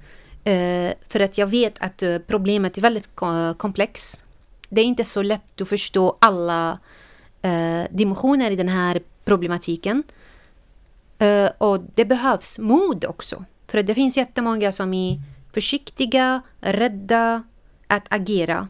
Eh, 0.43 0.93
för 1.07 1.19
att 1.19 1.37
jag 1.37 1.47
vet 1.47 1.73
att 1.79 2.03
eh, 2.03 2.17
problemet 2.27 2.77
är 2.77 2.81
väldigt 2.81 3.09
komplext. 3.57 4.23
Det 4.69 4.81
är 4.81 4.85
inte 4.85 5.05
så 5.05 5.21
lätt 5.21 5.61
att 5.61 5.69
förstå 5.69 6.17
alla 6.19 6.79
eh, 7.41 7.83
dimensioner 7.91 8.51
i 8.51 8.55
den 8.55 8.69
här 8.69 9.01
problematiken. 9.25 10.03
Eh, 11.17 11.49
och 11.57 11.79
det 11.95 12.05
behövs 12.05 12.59
mod 12.59 13.05
också. 13.05 13.45
För 13.67 13.83
det 13.83 13.95
finns 13.95 14.17
jättemånga 14.17 14.71
som 14.71 14.93
är 14.93 15.21
försiktiga, 15.53 16.41
rädda 16.61 17.43
att 17.87 18.05
agera. 18.09 18.67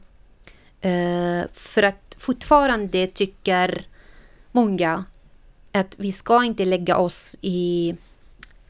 Eh, 0.81 1.41
för 1.53 1.83
att 1.83 2.15
fortfarande 2.17 3.07
tycker 3.07 3.87
många 4.51 5.03
att 5.71 5.95
vi 5.97 6.11
ska 6.11 6.43
inte 6.43 6.65
lägga 6.65 6.97
oss 6.97 7.37
i 7.41 7.95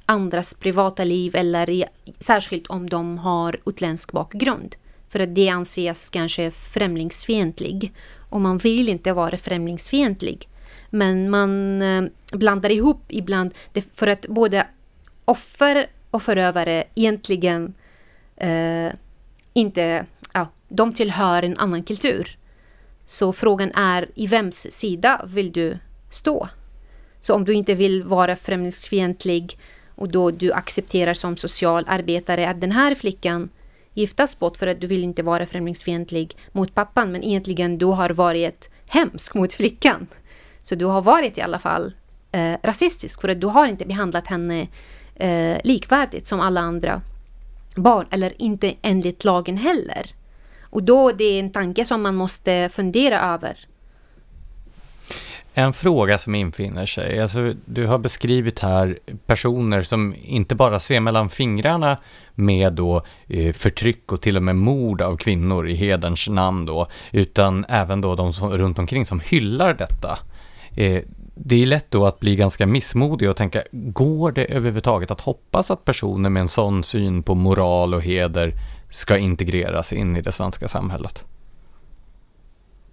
andras 0.09 0.53
privata 0.53 1.03
liv 1.03 1.35
eller 1.35 1.69
i, 1.69 1.85
särskilt 2.19 2.67
om 2.67 2.89
de 2.89 3.17
har 3.17 3.59
utländsk 3.65 4.11
bakgrund. 4.11 4.75
För 5.09 5.19
att 5.19 5.35
det 5.35 5.49
anses 5.49 6.09
kanske 6.09 6.51
främlingsfientlig 6.51 7.93
och 8.29 8.41
man 8.41 8.57
vill 8.57 8.89
inte 8.89 9.13
vara 9.13 9.37
främlingsfientlig. 9.37 10.47
Men 10.89 11.29
man 11.29 11.81
eh, 11.81 12.03
blandar 12.31 12.69
ihop 12.69 13.01
ibland 13.07 13.53
för 13.95 14.07
att 14.07 14.27
både 14.27 14.67
offer 15.25 15.89
och 16.11 16.21
förövare 16.21 16.83
egentligen 16.95 17.73
eh, 18.37 18.93
inte, 19.53 20.05
ja, 20.33 20.47
de 20.69 20.93
tillhör 20.93 21.43
en 21.43 21.57
annan 21.57 21.83
kultur. 21.83 22.37
Så 23.05 23.33
frågan 23.33 23.71
är 23.71 24.09
i 24.15 24.27
vems 24.27 24.71
sida 24.71 25.21
vill 25.25 25.51
du 25.51 25.77
stå? 26.09 26.49
Så 27.21 27.33
om 27.33 27.45
du 27.45 27.53
inte 27.53 27.75
vill 27.75 28.03
vara 28.03 28.35
främlingsfientlig 28.35 29.57
och 29.99 30.09
då 30.09 30.31
du 30.31 30.53
accepterar 30.53 31.13
som 31.13 31.37
socialarbetare 31.37 32.49
att 32.49 32.61
den 32.61 32.71
här 32.71 32.95
flickan 32.95 33.49
giftas 33.93 34.39
bort 34.39 34.57
för 34.57 34.67
att 34.67 34.81
du 34.81 34.87
vill 34.87 35.03
inte 35.03 35.23
vara 35.23 35.45
främlingsfientlig 35.45 36.37
mot 36.51 36.75
pappan 36.75 37.11
men 37.11 37.23
egentligen 37.23 37.77
du 37.77 37.85
har 37.85 38.09
varit 38.09 38.69
hemsk 38.85 39.35
mot 39.35 39.53
flickan. 39.53 40.07
Så 40.61 40.75
du 40.75 40.85
har 40.85 41.01
varit 41.01 41.37
i 41.37 41.41
alla 41.41 41.59
fall 41.59 41.93
eh, 42.31 42.53
rasistisk 42.63 43.21
för 43.21 43.29
att 43.29 43.41
du 43.41 43.47
har 43.47 43.67
inte 43.67 43.85
behandlat 43.85 44.27
henne 44.27 44.67
eh, 45.15 45.57
likvärdigt 45.63 46.27
som 46.27 46.39
alla 46.39 46.61
andra 46.61 47.01
barn 47.75 48.05
eller 48.11 48.41
inte 48.41 48.73
enligt 48.81 49.23
lagen 49.23 49.57
heller. 49.57 50.11
Och 50.61 50.83
då 50.83 51.11
det 51.11 51.23
är 51.23 51.39
en 51.39 51.51
tanke 51.51 51.85
som 51.85 52.01
man 52.01 52.15
måste 52.15 52.69
fundera 52.71 53.21
över. 53.21 53.68
En 55.59 55.73
fråga 55.73 56.17
som 56.17 56.35
infinner 56.35 56.85
sig, 56.85 57.19
alltså 57.19 57.53
du 57.65 57.87
har 57.87 57.97
beskrivit 57.97 58.59
här 58.59 58.99
personer 59.25 59.81
som 59.81 60.15
inte 60.21 60.55
bara 60.55 60.79
ser 60.79 60.99
mellan 60.99 61.29
fingrarna 61.29 61.97
med 62.35 62.73
då 62.73 63.03
eh, 63.27 63.53
förtryck 63.53 64.11
och 64.11 64.21
till 64.21 64.37
och 64.37 64.43
med 64.43 64.55
mord 64.55 65.01
av 65.01 65.17
kvinnor 65.17 65.67
i 65.67 65.75
hederns 65.75 66.27
namn 66.27 66.65
då, 66.65 66.87
utan 67.11 67.65
även 67.69 68.01
då 68.01 68.15
de 68.15 68.33
som, 68.33 68.57
runt 68.57 68.79
omkring 68.79 69.05
som 69.05 69.19
hyllar 69.19 69.73
detta. 69.73 70.19
Eh, 70.75 71.03
det 71.35 71.55
är 71.61 71.65
lätt 71.65 71.91
då 71.91 72.05
att 72.05 72.19
bli 72.19 72.35
ganska 72.35 72.65
missmodig 72.65 73.29
och 73.29 73.37
tänka, 73.37 73.63
går 73.71 74.31
det 74.31 74.45
överhuvudtaget 74.45 75.11
att 75.11 75.21
hoppas 75.21 75.71
att 75.71 75.85
personer 75.85 76.29
med 76.29 76.41
en 76.41 76.47
sån 76.47 76.83
syn 76.83 77.23
på 77.23 77.35
moral 77.35 77.93
och 77.93 78.01
heder 78.01 78.53
ska 78.89 79.17
integreras 79.17 79.93
in 79.93 80.17
i 80.17 80.21
det 80.21 80.31
svenska 80.31 80.67
samhället? 80.67 81.25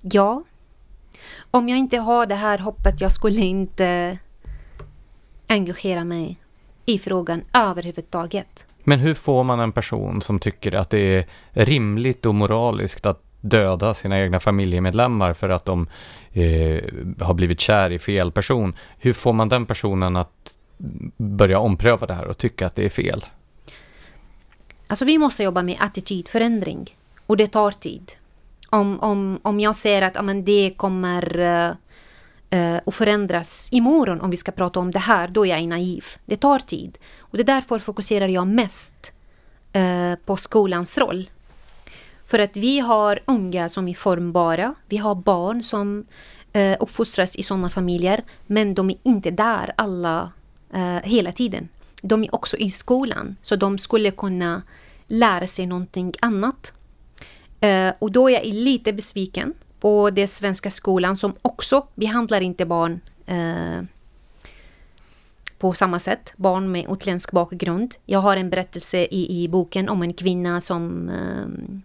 Ja. 0.01 0.43
Om 1.57 1.69
jag 1.69 1.79
inte 1.79 1.99
har 1.99 2.27
det 2.27 2.35
här 2.35 2.59
hoppet, 2.59 3.01
jag 3.01 3.13
skulle 3.13 3.41
inte 3.41 4.19
engagera 5.47 6.05
mig 6.05 6.39
i 6.87 6.99
frågan 6.99 7.45
överhuvudtaget. 7.53 8.67
Men 8.85 8.99
hur 8.99 9.15
får 9.15 9.45
man 9.45 9.61
en 9.61 9.73
person 9.73 10.23
som 10.23 10.39
tycker 10.39 10.75
att 10.75 10.91
det 10.91 10.99
är 10.99 11.27
rimligt 11.53 12.27
och 12.27 12.35
moraliskt 12.35 13.07
att 13.07 13.23
döda 13.41 13.95
sina 13.95 14.21
egna 14.21 14.41
familjemedlemmar 14.41 15.33
för 15.33 15.49
att 15.49 15.65
de 15.65 15.89
eh, 16.33 16.85
har 17.21 17.35
blivit 17.35 17.61
kär 17.61 17.91
i 17.91 17.99
fel 17.99 18.33
person. 18.33 18.77
Hur 18.99 19.13
får 19.13 19.33
man 19.33 19.49
den 19.49 19.67
personen 19.67 20.17
att 20.17 20.57
börja 21.17 21.59
ompröva 21.59 22.07
det 22.07 22.15
här 22.15 22.27
och 22.27 22.39
tycka 22.39 22.67
att 22.67 22.75
det 22.75 22.85
är 22.85 22.91
fel? 22.91 23.25
Alltså 24.87 25.05
vi 25.05 25.19
måste 25.19 25.43
jobba 25.43 25.63
med 25.63 25.77
attitydförändring 25.81 26.97
och 27.27 27.37
det 27.37 27.47
tar 27.47 27.71
tid. 27.71 28.13
Om, 28.71 29.01
om, 29.01 29.41
om 29.43 29.61
jag 29.61 29.77
ser 29.77 30.03
att 30.03 30.17
amen, 30.17 30.45
det 30.45 30.75
kommer 30.77 31.41
uh, 31.41 32.79
att 32.87 32.95
förändras 32.95 33.69
imorgon 33.73 34.21
om 34.21 34.31
vi 34.31 34.37
ska 34.37 34.53
prata 34.53 34.81
om 34.81 34.91
det 34.91 34.99
här, 34.99 35.29
då 35.29 35.47
är 35.47 35.51
jag 35.51 35.69
naiv. 35.69 36.05
Det 36.25 36.37
tar 36.37 36.59
tid. 36.59 36.99
Och 37.19 37.37
det 37.37 37.43
är 37.43 37.55
därför 37.55 37.79
fokuserar 37.79 38.29
jag 38.29 38.47
mest 38.47 39.13
uh, 39.77 40.15
på 40.25 40.37
skolans 40.37 40.99
roll. 40.99 41.31
För 42.27 42.39
att 42.39 42.57
vi 42.57 42.79
har 42.79 43.21
unga 43.27 43.69
som 43.69 43.89
är 43.89 43.95
formbara, 43.95 44.75
vi 44.89 44.97
har 44.97 45.15
barn 45.15 45.63
som 45.63 46.05
uh, 46.57 46.77
uppfostras 46.81 47.37
i 47.37 47.43
sådana 47.43 47.69
familjer, 47.69 48.25
men 48.47 48.75
de 48.75 48.91
är 48.91 48.97
inte 49.03 49.31
där 49.31 49.73
alla 49.77 50.33
hela 51.03 51.33
tiden 51.33 51.69
de 52.09 52.25
är 52.25 52.35
också 52.35 52.57
i 52.57 52.71
skolan, 52.71 53.37
så 53.43 53.57
de 53.57 53.79
skulle 53.79 54.11
kunna 54.11 54.63
lära 55.07 55.47
sig 55.47 55.67
någonting 55.67 56.13
annat. 56.21 56.73
Eh, 57.67 57.93
och 57.99 58.13
då 58.13 58.31
är 58.31 58.35
jag 58.35 58.47
lite 58.47 58.93
besviken 58.93 59.55
på 59.81 60.11
den 60.11 60.29
svenska 60.29 60.71
skolan 60.71 61.17
som 61.17 61.35
också 61.43 61.87
behandlar 61.95 62.41
inte 62.41 62.67
barn 62.67 63.01
eh, 63.27 63.83
på 65.59 65.73
samma 65.73 66.01
sätt, 66.01 66.35
barn 66.37 66.73
med 66.73 66.87
utländsk 66.91 67.33
bakgrund. 67.33 67.95
Jag 68.05 68.19
har 68.19 68.37
en 68.37 68.51
berättelse 68.51 68.99
i, 68.99 69.43
i 69.43 69.49
boken 69.49 69.89
om 69.89 70.03
en 70.03 70.13
kvinna 70.13 70.61
som 70.61 71.09
eh, 71.09 71.77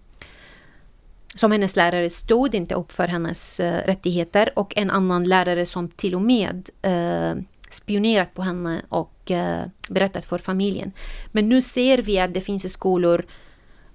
som 1.36 1.52
hennes 1.52 1.76
lärare 1.76 2.10
stod 2.10 2.56
inte 2.56 2.76
upp 2.76 2.92
för 2.92 3.08
hennes 3.08 3.60
uh, 3.60 3.66
rättigheter 3.66 4.52
och 4.56 4.78
en 4.78 4.92
annan 4.92 5.24
lärare 5.24 5.66
som 5.66 5.88
till 5.88 6.16
och 6.16 6.22
med 6.22 6.70
uh, 6.88 7.42
spionerat 7.70 8.34
på 8.34 8.42
henne 8.42 8.82
och 8.90 9.32
uh, 9.32 9.64
berättat 9.90 10.26
för 10.26 10.38
familjen. 10.38 10.92
Men 11.32 11.50
nu 11.50 11.62
ser 11.62 11.98
vi 11.98 12.20
att 12.20 12.34
det 12.34 12.42
finns 12.42 12.74
skolor 12.74 13.26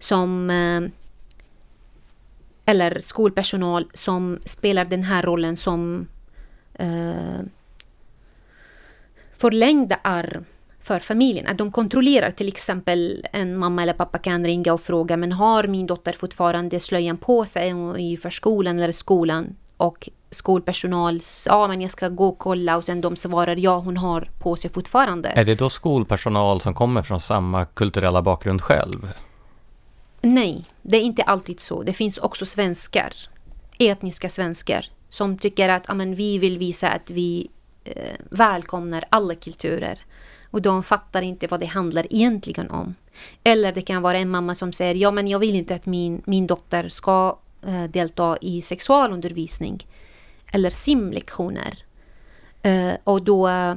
som 0.00 0.50
eller 2.66 3.00
skolpersonal 3.00 3.86
som 3.92 4.38
spelar 4.44 4.84
den 4.84 5.02
här 5.02 5.22
rollen 5.22 5.56
som 5.56 6.06
eh, 6.74 7.40
förlängda 9.36 9.98
arm 10.02 10.44
för 10.82 11.00
familjen. 11.00 11.46
Att 11.46 11.58
de 11.58 11.72
kontrollerar 11.72 12.30
till 12.30 12.48
exempel 12.48 13.26
en 13.32 13.56
mamma 13.56 13.82
eller 13.82 13.92
pappa 13.92 14.18
kan 14.18 14.44
ringa 14.44 14.72
och 14.72 14.80
fråga 14.80 15.16
men 15.16 15.32
har 15.32 15.66
min 15.66 15.86
dotter 15.86 16.12
fortfarande 16.12 16.80
slöjan 16.80 17.16
på 17.16 17.44
sig 17.44 17.74
i 17.98 18.16
förskolan 18.16 18.78
eller 18.78 18.92
skolan? 18.92 19.56
Och 19.76 20.08
skolpersonal 20.30 21.20
sa 21.20 21.68
men 21.68 21.80
jag 21.80 21.90
ska 21.90 22.08
gå 22.08 22.28
och 22.28 22.38
kolla 22.38 22.76
och 22.76 22.84
sen 22.84 23.00
de 23.00 23.16
svarar 23.16 23.56
ja 23.56 23.78
hon 23.78 23.96
har 23.96 24.30
på 24.38 24.56
sig 24.56 24.70
fortfarande. 24.70 25.28
Är 25.28 25.44
det 25.44 25.54
då 25.54 25.70
skolpersonal 25.70 26.60
som 26.60 26.74
kommer 26.74 27.02
från 27.02 27.20
samma 27.20 27.64
kulturella 27.64 28.22
bakgrund 28.22 28.62
själv? 28.62 29.08
Nej, 30.26 30.64
det 30.82 30.96
är 30.96 31.00
inte 31.00 31.22
alltid 31.22 31.60
så. 31.60 31.82
Det 31.82 31.92
finns 31.92 32.18
också 32.18 32.46
svenskar, 32.46 33.14
etniska 33.78 34.28
svenskar, 34.28 34.86
som 35.08 35.38
tycker 35.38 35.68
att 35.68 35.90
amen, 35.90 36.14
vi 36.14 36.38
vill 36.38 36.58
visa 36.58 36.88
att 36.88 37.10
vi 37.10 37.50
eh, 37.84 38.16
välkomnar 38.30 39.04
alla 39.08 39.34
kulturer. 39.34 39.98
Och 40.50 40.62
de 40.62 40.82
fattar 40.82 41.22
inte 41.22 41.46
vad 41.46 41.60
det 41.60 41.66
handlar 41.66 42.06
egentligen 42.10 42.70
om. 42.70 42.94
Eller 43.44 43.72
det 43.72 43.82
kan 43.82 44.02
vara 44.02 44.18
en 44.18 44.30
mamma 44.30 44.54
som 44.54 44.72
säger 44.72 44.94
ja 44.94 45.10
men 45.10 45.28
jag 45.28 45.38
vill 45.38 45.54
inte 45.54 45.74
att 45.74 45.86
min, 45.86 46.22
min 46.24 46.46
dotter 46.46 46.88
ska 46.88 47.38
eh, 47.66 47.84
delta 47.84 48.38
i 48.40 48.62
sexualundervisning 48.62 49.86
eller 50.52 50.70
simlektioner. 50.70 51.84
Eh, 52.62 52.92
och 53.04 53.22
då 53.22 53.48
eh, 53.48 53.74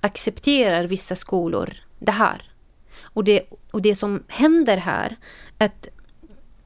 accepterar 0.00 0.84
vissa 0.84 1.16
skolor 1.16 1.74
det 1.98 2.12
här. 2.12 2.50
Och 3.14 3.24
det, 3.24 3.42
och 3.70 3.82
det 3.82 3.94
som 3.94 4.22
händer 4.28 4.76
här, 4.76 5.16
att 5.58 5.88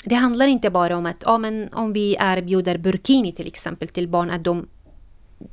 det 0.05 0.14
handlar 0.14 0.47
inte 0.47 0.70
bara 0.70 0.97
om 0.97 1.07
att 1.07 1.22
ja, 1.26 1.39
men 1.39 1.68
om 1.72 1.93
vi 1.93 2.16
erbjuder 2.20 2.78
burkini 2.78 3.32
till 3.32 3.47
exempel 3.47 3.89
till 3.89 4.09
barn, 4.09 4.30
att 4.30 4.45
de, 4.45 4.68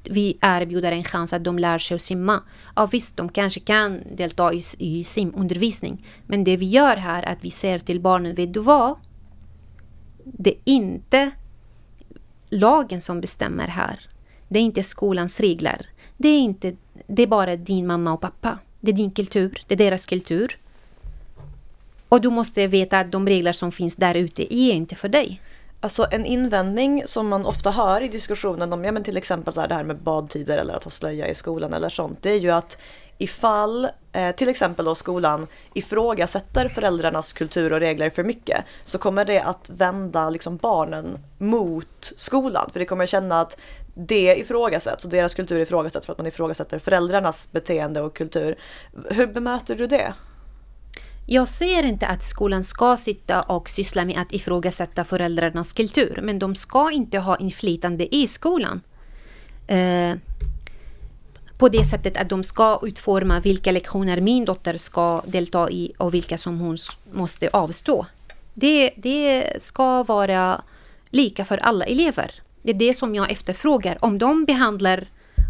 vi 0.03 0.37
erbjuder 0.41 0.91
en 0.91 1.03
chans 1.03 1.33
att 1.33 1.43
de 1.43 1.59
lär 1.59 1.77
sig 1.77 1.95
att 1.95 2.01
simma. 2.01 2.43
Ja 2.75 2.85
visst, 2.85 3.17
de 3.17 3.29
kanske 3.29 3.59
kan 3.59 4.01
delta 4.15 4.53
i, 4.53 4.61
i 4.77 5.03
simundervisning. 5.03 6.05
Men 6.27 6.43
det 6.43 6.57
vi 6.57 6.69
gör 6.69 6.95
här 6.95 7.23
är 7.23 7.31
att 7.31 7.45
vi 7.45 7.51
säger 7.51 7.79
till 7.79 7.99
barnen, 7.99 8.35
vet 8.35 8.53
du 8.53 8.59
vad? 8.59 8.95
Det 10.23 10.49
är 10.49 10.57
inte 10.63 11.31
lagen 12.49 13.01
som 13.01 13.21
bestämmer 13.21 13.67
här. 13.67 14.09
Det 14.47 14.59
är 14.59 14.63
inte 14.63 14.83
skolans 14.83 15.39
regler. 15.39 15.89
Det 16.17 16.29
är, 16.29 16.39
inte, 16.39 16.75
det 17.07 17.23
är 17.23 17.27
bara 17.27 17.55
din 17.55 17.87
mamma 17.87 18.13
och 18.13 18.21
pappa. 18.21 18.59
Det 18.81 18.91
är 18.91 18.95
din 18.95 19.11
kultur, 19.11 19.63
det 19.67 19.73
är 19.73 19.77
deras 19.77 20.05
kultur. 20.05 20.59
Och 22.09 22.21
du 22.21 22.29
måste 22.29 22.67
veta 22.67 22.99
att 22.99 23.11
de 23.11 23.27
regler 23.27 23.53
som 23.53 23.71
finns 23.71 23.95
där 23.95 24.15
ute 24.15 24.55
är 24.55 24.73
inte 24.73 24.95
för 24.95 25.09
dig. 25.09 25.41
Alltså 25.79 26.07
en 26.11 26.25
invändning 26.25 27.03
som 27.05 27.27
man 27.27 27.45
ofta 27.45 27.71
hör 27.71 28.01
i 28.01 28.07
diskussionen 28.07 28.73
om 28.73 28.83
ja, 28.83 28.91
men 28.91 29.03
till 29.03 29.17
exempel 29.17 29.53
så 29.53 29.61
här, 29.61 29.67
det 29.67 29.75
här 29.75 29.83
med 29.83 29.97
badtider 29.97 30.57
eller 30.57 30.73
att 30.73 30.83
ha 30.83 30.91
slöja 30.91 31.27
i 31.27 31.35
skolan 31.35 31.73
eller 31.73 31.89
sånt. 31.89 32.19
Det 32.21 32.29
är 32.29 32.39
ju 32.39 32.51
att 32.51 32.77
ifall 33.17 33.87
eh, 34.11 34.35
till 34.35 34.49
exempel 34.49 34.85
då 34.85 34.95
skolan 34.95 35.47
ifrågasätter 35.73 36.67
föräldrarnas 36.67 37.33
kultur 37.33 37.73
och 37.73 37.79
regler 37.79 38.09
för 38.09 38.23
mycket 38.23 38.65
så 38.83 38.97
kommer 38.97 39.25
det 39.25 39.39
att 39.39 39.69
vända 39.69 40.29
liksom 40.29 40.57
barnen 40.57 41.19
mot 41.37 42.13
skolan. 42.17 42.69
För 42.73 42.79
det 42.79 42.85
kommer 42.85 43.05
känna 43.05 43.41
att 43.41 43.57
det 43.93 44.35
ifrågasätts 44.35 45.05
och 45.05 45.11
deras 45.11 45.33
kultur 45.33 45.59
ifrågasätts 45.59 46.05
för 46.05 46.13
att 46.13 46.17
man 46.17 46.27
ifrågasätter 46.27 46.79
föräldrarnas 46.79 47.51
beteende 47.51 48.01
och 48.01 48.15
kultur. 48.15 48.55
Hur 49.09 49.27
bemöter 49.27 49.75
du 49.75 49.87
det? 49.87 50.13
Jag 51.27 51.47
säger 51.47 51.83
inte 51.83 52.07
att 52.07 52.23
skolan 52.23 52.63
ska 52.63 52.97
sitta 52.97 53.41
och 53.41 53.69
syssla 53.69 54.05
med 54.05 54.17
att 54.17 54.33
ifrågasätta 54.33 55.03
föräldrarnas 55.03 55.73
kultur, 55.73 56.19
men 56.23 56.39
de 56.39 56.55
ska 56.55 56.91
inte 56.91 57.19
ha 57.19 57.37
inflytande 57.37 58.15
i 58.15 58.27
skolan. 58.27 58.81
Eh, 59.67 60.13
på 61.57 61.69
det 61.69 61.85
sättet 61.85 62.17
att 62.17 62.29
de 62.29 62.43
ska 62.43 62.79
utforma 62.83 63.39
vilka 63.39 63.71
lektioner 63.71 64.21
min 64.21 64.45
dotter 64.45 64.77
ska 64.77 65.21
delta 65.25 65.69
i 65.69 65.93
och 65.97 66.13
vilka 66.13 66.37
som 66.37 66.59
hon 66.59 66.77
måste 67.11 67.49
avstå. 67.53 68.05
Det, 68.53 68.91
det 68.95 69.53
ska 69.61 70.03
vara 70.03 70.61
lika 71.09 71.45
för 71.45 71.57
alla 71.57 71.85
elever. 71.85 72.31
Det 72.61 72.71
är 72.71 72.73
det 72.73 72.93
som 72.93 73.15
jag 73.15 73.31
efterfrågar. 73.31 73.97
Om 74.01 74.17
de 74.17 74.45
behandlar 74.45 75.07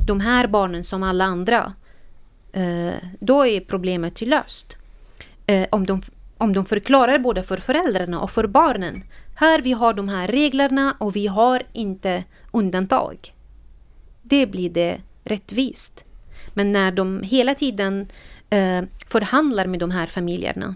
de 0.08 0.20
här 0.20 0.48
barnen 0.48 0.84
som 0.84 1.04
alla 1.04 1.26
andra, 1.26 1.74
eh, 2.54 2.94
då 3.20 3.46
är 3.46 3.60
problemet 3.60 4.22
löst. 4.22 4.78
Eh, 5.48 5.68
om, 5.72 5.86
de, 5.86 6.02
om 6.38 6.54
de 6.54 6.66
förklarar 6.66 7.20
både 7.20 7.44
för 7.44 7.58
föräldrarna 7.58 8.22
och 8.22 8.32
för 8.32 8.48
barnen. 8.48 9.04
Här 9.36 9.62
vi 9.62 9.72
har 9.72 9.94
de 9.94 10.10
här 10.10 10.28
reglerna 10.28 10.96
och 11.00 11.16
vi 11.16 11.28
har 11.28 11.64
inte 11.74 12.24
undantag. 12.52 13.34
Det 14.22 14.46
blir 14.48 14.70
det 14.70 15.02
rättvist. 15.24 16.06
Men 16.54 16.72
när 16.72 16.92
de 16.92 17.24
hela 17.24 17.56
tiden 17.56 18.08
eh, 18.50 18.82
förhandlar 19.08 19.68
med 19.68 19.80
de 19.80 19.92
här 19.92 20.08
familjerna 20.08 20.76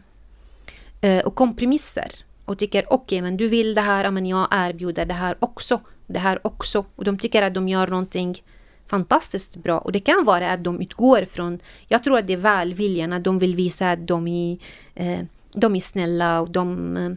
eh, 1.01 1.25
och 1.25 1.35
kompromisser 1.35 2.11
och 2.45 2.57
tycker 2.57 2.93
okej, 2.93 2.95
okay, 2.95 3.21
men 3.21 3.37
du 3.37 3.47
vill 3.47 3.73
det 3.73 3.81
här, 3.81 4.11
men 4.11 4.25
jag 4.25 4.47
erbjuder 4.51 5.05
det 5.05 5.13
här 5.13 5.35
också, 5.39 5.79
det 6.07 6.19
här 6.19 6.47
också. 6.47 6.85
Och 6.95 7.03
de 7.03 7.17
tycker 7.17 7.41
att 7.41 7.53
de 7.53 7.67
gör 7.67 7.87
någonting 7.87 8.43
fantastiskt 8.89 9.55
bra. 9.55 9.77
Och 9.77 9.91
det 9.91 9.99
kan 9.99 10.25
vara 10.25 10.51
att 10.51 10.63
de 10.63 10.81
utgår 10.81 11.25
från, 11.25 11.59
jag 11.87 12.03
tror 12.03 12.17
att 12.17 12.27
det 12.27 12.33
är 12.33 12.37
välviljan, 12.37 13.13
att 13.13 13.23
de 13.23 13.39
vill 13.39 13.55
visa 13.55 13.91
att 13.91 14.07
de 14.07 14.27
är, 14.27 14.57
eh, 14.95 15.19
de 15.53 15.75
är 15.75 15.79
snälla 15.79 16.41
och 16.41 16.51
de 16.51 16.97
eh, 16.97 17.11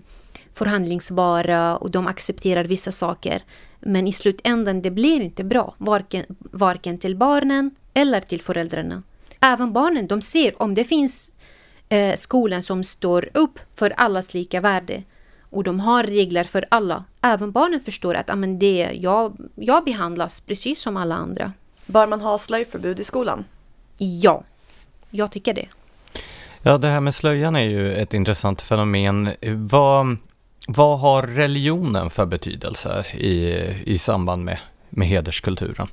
förhandlingsbara 0.54 1.76
och 1.76 1.90
de 1.90 2.06
accepterar 2.06 2.64
vissa 2.64 2.92
saker. 2.92 3.42
Men 3.80 4.06
i 4.06 4.12
slutändan 4.12 4.82
det 4.82 4.90
blir 4.90 5.20
inte 5.20 5.44
bra, 5.44 5.74
varken, 5.78 6.24
varken 6.38 6.98
till 6.98 7.16
barnen 7.16 7.70
eller 7.94 8.20
till 8.20 8.40
föräldrarna. 8.40 9.02
Även 9.40 9.72
barnen, 9.72 10.06
de 10.06 10.20
ser 10.20 10.62
om 10.62 10.74
det 10.74 10.84
finns 10.84 11.32
eh, 11.88 12.14
skolan 12.14 12.62
som 12.62 12.84
står 12.84 13.30
upp 13.34 13.58
för 13.74 13.90
allas 13.90 14.34
lika 14.34 14.60
värde 14.60 15.02
och 15.52 15.64
de 15.64 15.80
har 15.80 16.04
regler 16.04 16.44
för 16.44 16.66
alla. 16.68 17.04
Även 17.20 17.52
barnen 17.52 17.80
förstår 17.80 18.14
att 18.14 18.30
amen, 18.30 18.58
det, 18.58 18.90
jag, 18.94 19.36
jag 19.54 19.84
behandlas 19.84 20.40
precis 20.40 20.80
som 20.80 20.96
alla 20.96 21.14
andra. 21.14 21.52
Bör 21.86 22.06
man 22.06 22.20
ha 22.20 22.38
slöjförbud 22.38 23.00
i 23.00 23.04
skolan? 23.04 23.44
Ja, 23.98 24.44
jag 25.10 25.30
tycker 25.32 25.54
det. 25.54 25.68
Ja, 26.62 26.78
det 26.78 26.88
här 26.88 27.00
med 27.00 27.14
slöjan 27.14 27.56
är 27.56 27.68
ju 27.68 27.92
ett 27.92 28.14
intressant 28.14 28.62
fenomen. 28.62 29.30
Vad, 29.46 30.16
vad 30.68 31.00
har 31.00 31.22
religionen 31.22 32.10
för 32.10 32.26
betydelse 32.26 33.06
i, 33.14 33.36
i 33.86 33.98
samband 33.98 34.44
med, 34.44 34.58
med 34.90 35.08
hederskulturen? 35.08 35.88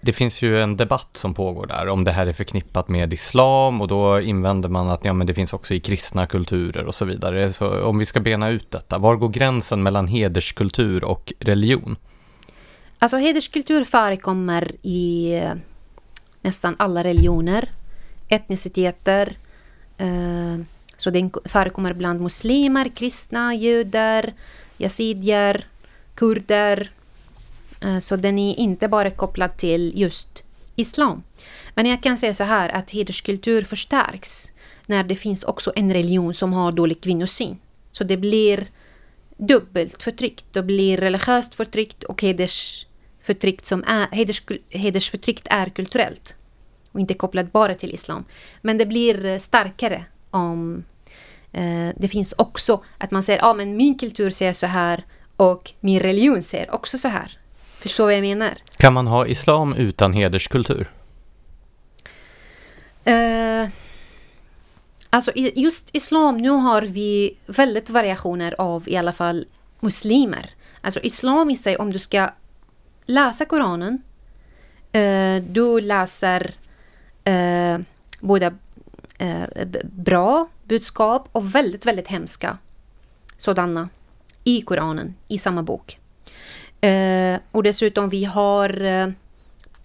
Det 0.00 0.12
finns 0.12 0.42
ju 0.42 0.62
en 0.62 0.76
debatt 0.76 1.08
som 1.12 1.34
pågår 1.34 1.66
där 1.66 1.88
om 1.88 2.04
det 2.04 2.12
här 2.12 2.26
är 2.26 2.32
förknippat 2.32 2.88
med 2.88 3.12
islam 3.12 3.80
och 3.80 3.88
då 3.88 4.20
invänder 4.20 4.68
man 4.68 4.88
att 4.88 5.04
ja, 5.04 5.12
men 5.12 5.26
det 5.26 5.34
finns 5.34 5.52
också 5.52 5.74
i 5.74 5.80
kristna 5.80 6.26
kulturer 6.26 6.84
och 6.84 6.94
så 6.94 7.04
vidare. 7.04 7.52
Så 7.52 7.82
om 7.82 7.98
vi 7.98 8.04
ska 8.04 8.20
bena 8.20 8.48
ut 8.48 8.70
detta, 8.70 8.98
var 8.98 9.16
går 9.16 9.28
gränsen 9.28 9.82
mellan 9.82 10.08
hederskultur 10.08 11.04
och 11.04 11.32
religion? 11.38 11.96
Alltså 12.98 13.16
hederskultur 13.16 13.84
förekommer 13.84 14.72
i 14.82 15.34
eh, 15.34 15.54
nästan 16.40 16.76
alla 16.78 17.04
religioner, 17.04 17.70
etniciteter. 18.28 19.36
Eh, 19.98 20.56
så 20.96 21.10
den 21.10 21.30
förekommer 21.44 21.92
bland 21.92 22.20
muslimer, 22.20 22.88
kristna, 22.88 23.54
judar, 23.54 24.32
yazidier, 24.78 25.66
kurder. 26.14 26.90
Eh, 27.80 27.98
så 27.98 28.16
den 28.16 28.38
är 28.38 28.58
inte 28.58 28.88
bara 28.88 29.10
kopplad 29.10 29.56
till 29.56 29.92
just 30.00 30.42
islam. 30.76 31.22
Men 31.74 31.86
jag 31.86 32.02
kan 32.02 32.18
säga 32.18 32.34
så 32.34 32.44
här 32.44 32.68
att 32.68 32.90
hederskultur 32.90 33.62
förstärks 33.62 34.50
när 34.86 35.04
det 35.04 35.16
finns 35.16 35.44
också 35.44 35.72
en 35.76 35.92
religion 35.92 36.34
som 36.34 36.52
har 36.52 36.72
dålig 36.72 37.00
kvinnosyn. 37.00 37.58
Så 37.90 38.04
det 38.04 38.16
blir 38.16 38.66
dubbelt 39.36 40.02
förtryckt. 40.02 40.44
Det 40.52 40.62
blir 40.62 40.96
religiöst 40.96 41.54
förtryckt 41.54 42.04
och 42.04 42.22
hedersförtryckt 43.28 43.66
som 43.66 43.84
är, 43.86 44.06
heders, 44.16 44.42
hedersförtryckt 44.70 45.46
är 45.50 45.68
kulturellt 45.70 46.36
och 46.92 47.00
inte 47.00 47.14
kopplat 47.14 47.52
bara 47.52 47.74
till 47.74 47.94
islam. 47.94 48.24
Men 48.62 48.78
det 48.78 48.86
blir 48.86 49.38
starkare 49.38 50.04
om 50.30 50.84
eh, 51.52 51.88
det 51.96 52.08
finns 52.08 52.34
också 52.38 52.82
att 52.98 53.10
man 53.10 53.22
säger 53.22 53.38
att 53.38 53.44
ah, 53.44 53.54
men 53.54 53.76
min 53.76 53.98
kultur 53.98 54.30
säger 54.30 54.52
så 54.52 54.66
här 54.66 55.04
och 55.36 55.72
min 55.80 56.00
religion 56.00 56.42
säger 56.42 56.74
också 56.74 56.98
så 56.98 57.08
här. 57.08 57.38
Förstår 57.80 58.04
vad 58.04 58.14
jag 58.14 58.22
menar? 58.22 58.54
Kan 58.76 58.94
man 58.94 59.06
ha 59.06 59.26
islam 59.26 59.74
utan 59.74 60.12
hederskultur? 60.12 60.90
Uh, 63.08 63.68
alltså 65.10 65.32
just 65.34 65.90
islam, 65.92 66.36
nu 66.38 66.50
har 66.50 66.82
vi 66.82 67.36
väldigt 67.46 67.90
variationer 67.90 68.54
av 68.58 68.88
i 68.88 68.96
alla 68.96 69.12
fall 69.12 69.46
muslimer. 69.80 70.50
Alltså 70.80 71.00
islam 71.00 71.50
i 71.50 71.56
sig, 71.56 71.76
om 71.76 71.92
du 71.92 71.98
ska 71.98 72.30
läsa 73.08 73.44
Koranen, 73.44 74.02
eh, 74.92 75.42
du 75.42 75.80
läser 75.80 76.54
eh, 77.24 77.78
både 78.20 78.54
eh, 79.18 79.66
bra 79.84 80.48
budskap 80.64 81.28
och 81.32 81.54
väldigt, 81.54 81.86
väldigt 81.86 82.08
hemska 82.08 82.58
sådana 83.36 83.88
i 84.44 84.60
Koranen, 84.60 85.14
i 85.28 85.38
samma 85.38 85.62
bok. 85.62 85.98
Eh, 86.80 87.38
och 87.50 87.62
dessutom 87.62 88.08
vi 88.08 88.24
har 88.24 88.82
eh, 88.82 89.08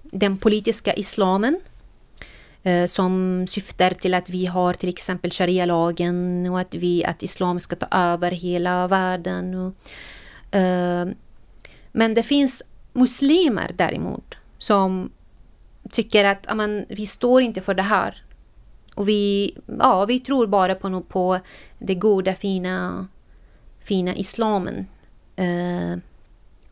den 0.02 0.38
politiska 0.38 0.94
islamen 0.94 1.60
eh, 2.64 2.86
som 2.86 3.46
syftar 3.48 3.92
till 3.92 4.14
att 4.14 4.30
vi 4.30 4.46
har 4.46 4.74
till 4.74 4.90
exempel 4.90 5.32
sharia-lagen 5.32 6.48
och 6.52 6.60
att, 6.60 6.76
vi, 6.76 7.06
att 7.06 7.24
islam 7.24 7.60
ska 7.60 7.76
ta 7.76 7.88
över 7.92 8.32
hela 8.32 8.88
världen. 8.88 9.56
Och, 9.56 9.74
eh, 10.56 11.08
men 11.92 12.14
det 12.14 12.24
finns 12.24 12.64
muslimer 12.94 13.72
däremot 13.76 14.36
som 14.58 15.12
tycker 15.92 16.26
att 16.26 16.48
amen, 16.48 16.86
vi 16.90 17.06
står 17.06 17.42
inte 17.42 17.62
för 17.62 17.74
det 17.74 17.84
här. 17.84 18.24
Och 18.96 19.10
vi, 19.10 19.56
ja, 19.80 20.06
vi 20.06 20.20
tror 20.20 20.48
bara 20.48 20.76
på, 20.76 21.02
på 21.02 21.40
det 21.80 21.96
goda, 21.96 22.34
fina, 22.34 23.08
fina 23.80 24.16
islamen. 24.16 24.88
Eh, 25.36 25.98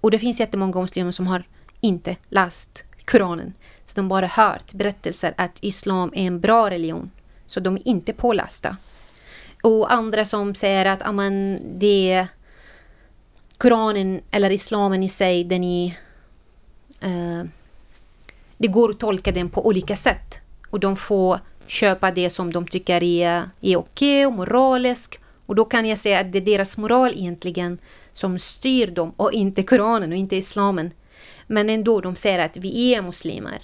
och 0.01 0.11
det 0.11 0.19
finns 0.19 0.39
jättemånga 0.39 0.81
muslimer 0.81 1.11
som 1.11 1.27
har 1.27 1.43
inte 1.81 2.15
läst 2.29 2.83
Koranen. 3.05 3.53
Så 3.83 3.95
de 3.95 4.07
bara 4.07 4.27
hört 4.27 4.73
berättelser 4.73 5.33
att 5.37 5.57
islam 5.61 6.11
är 6.15 6.27
en 6.27 6.39
bra 6.39 6.69
religion. 6.69 7.11
Så 7.45 7.59
de 7.59 7.75
är 7.75 7.87
inte 7.87 8.13
pålästa. 8.13 8.77
Och 9.63 9.93
andra 9.93 10.25
som 10.25 10.55
säger 10.55 10.85
att 10.85 11.01
amen, 11.01 11.59
det 11.75 12.11
är 12.11 12.27
Koranen 13.57 14.21
eller 14.31 14.49
islamen 14.49 15.03
i 15.03 15.09
sig, 15.09 15.43
den 15.43 15.63
är... 15.63 15.97
Eh, 17.01 17.43
det 18.57 18.67
går 18.67 18.89
att 18.89 18.99
tolka 18.99 19.31
den 19.31 19.49
på 19.49 19.67
olika 19.67 19.95
sätt. 19.95 20.39
Och 20.69 20.79
de 20.79 20.95
får 20.95 21.39
köpa 21.67 22.11
det 22.11 22.29
som 22.29 22.51
de 22.51 22.67
tycker 22.67 23.03
är, 23.03 23.49
är 23.61 23.77
okej 23.77 23.77
okay 23.77 24.25
och 24.25 24.33
moraliskt. 24.33 25.19
Och 25.45 25.55
då 25.55 25.65
kan 25.65 25.85
jag 25.85 25.99
säga 25.99 26.19
att 26.19 26.31
det 26.31 26.37
är 26.37 26.41
deras 26.41 26.77
moral 26.77 27.11
egentligen 27.11 27.77
som 28.13 28.39
styr 28.39 28.87
dem 28.87 29.13
och 29.17 29.33
inte 29.33 29.63
Koranen 29.63 30.11
och 30.11 30.17
inte 30.17 30.35
islamen. 30.35 30.91
Men 31.47 31.69
ändå, 31.69 32.01
de 32.01 32.15
säger 32.15 32.39
att 32.39 32.57
vi 32.57 32.93
är 32.93 33.01
muslimer. 33.01 33.61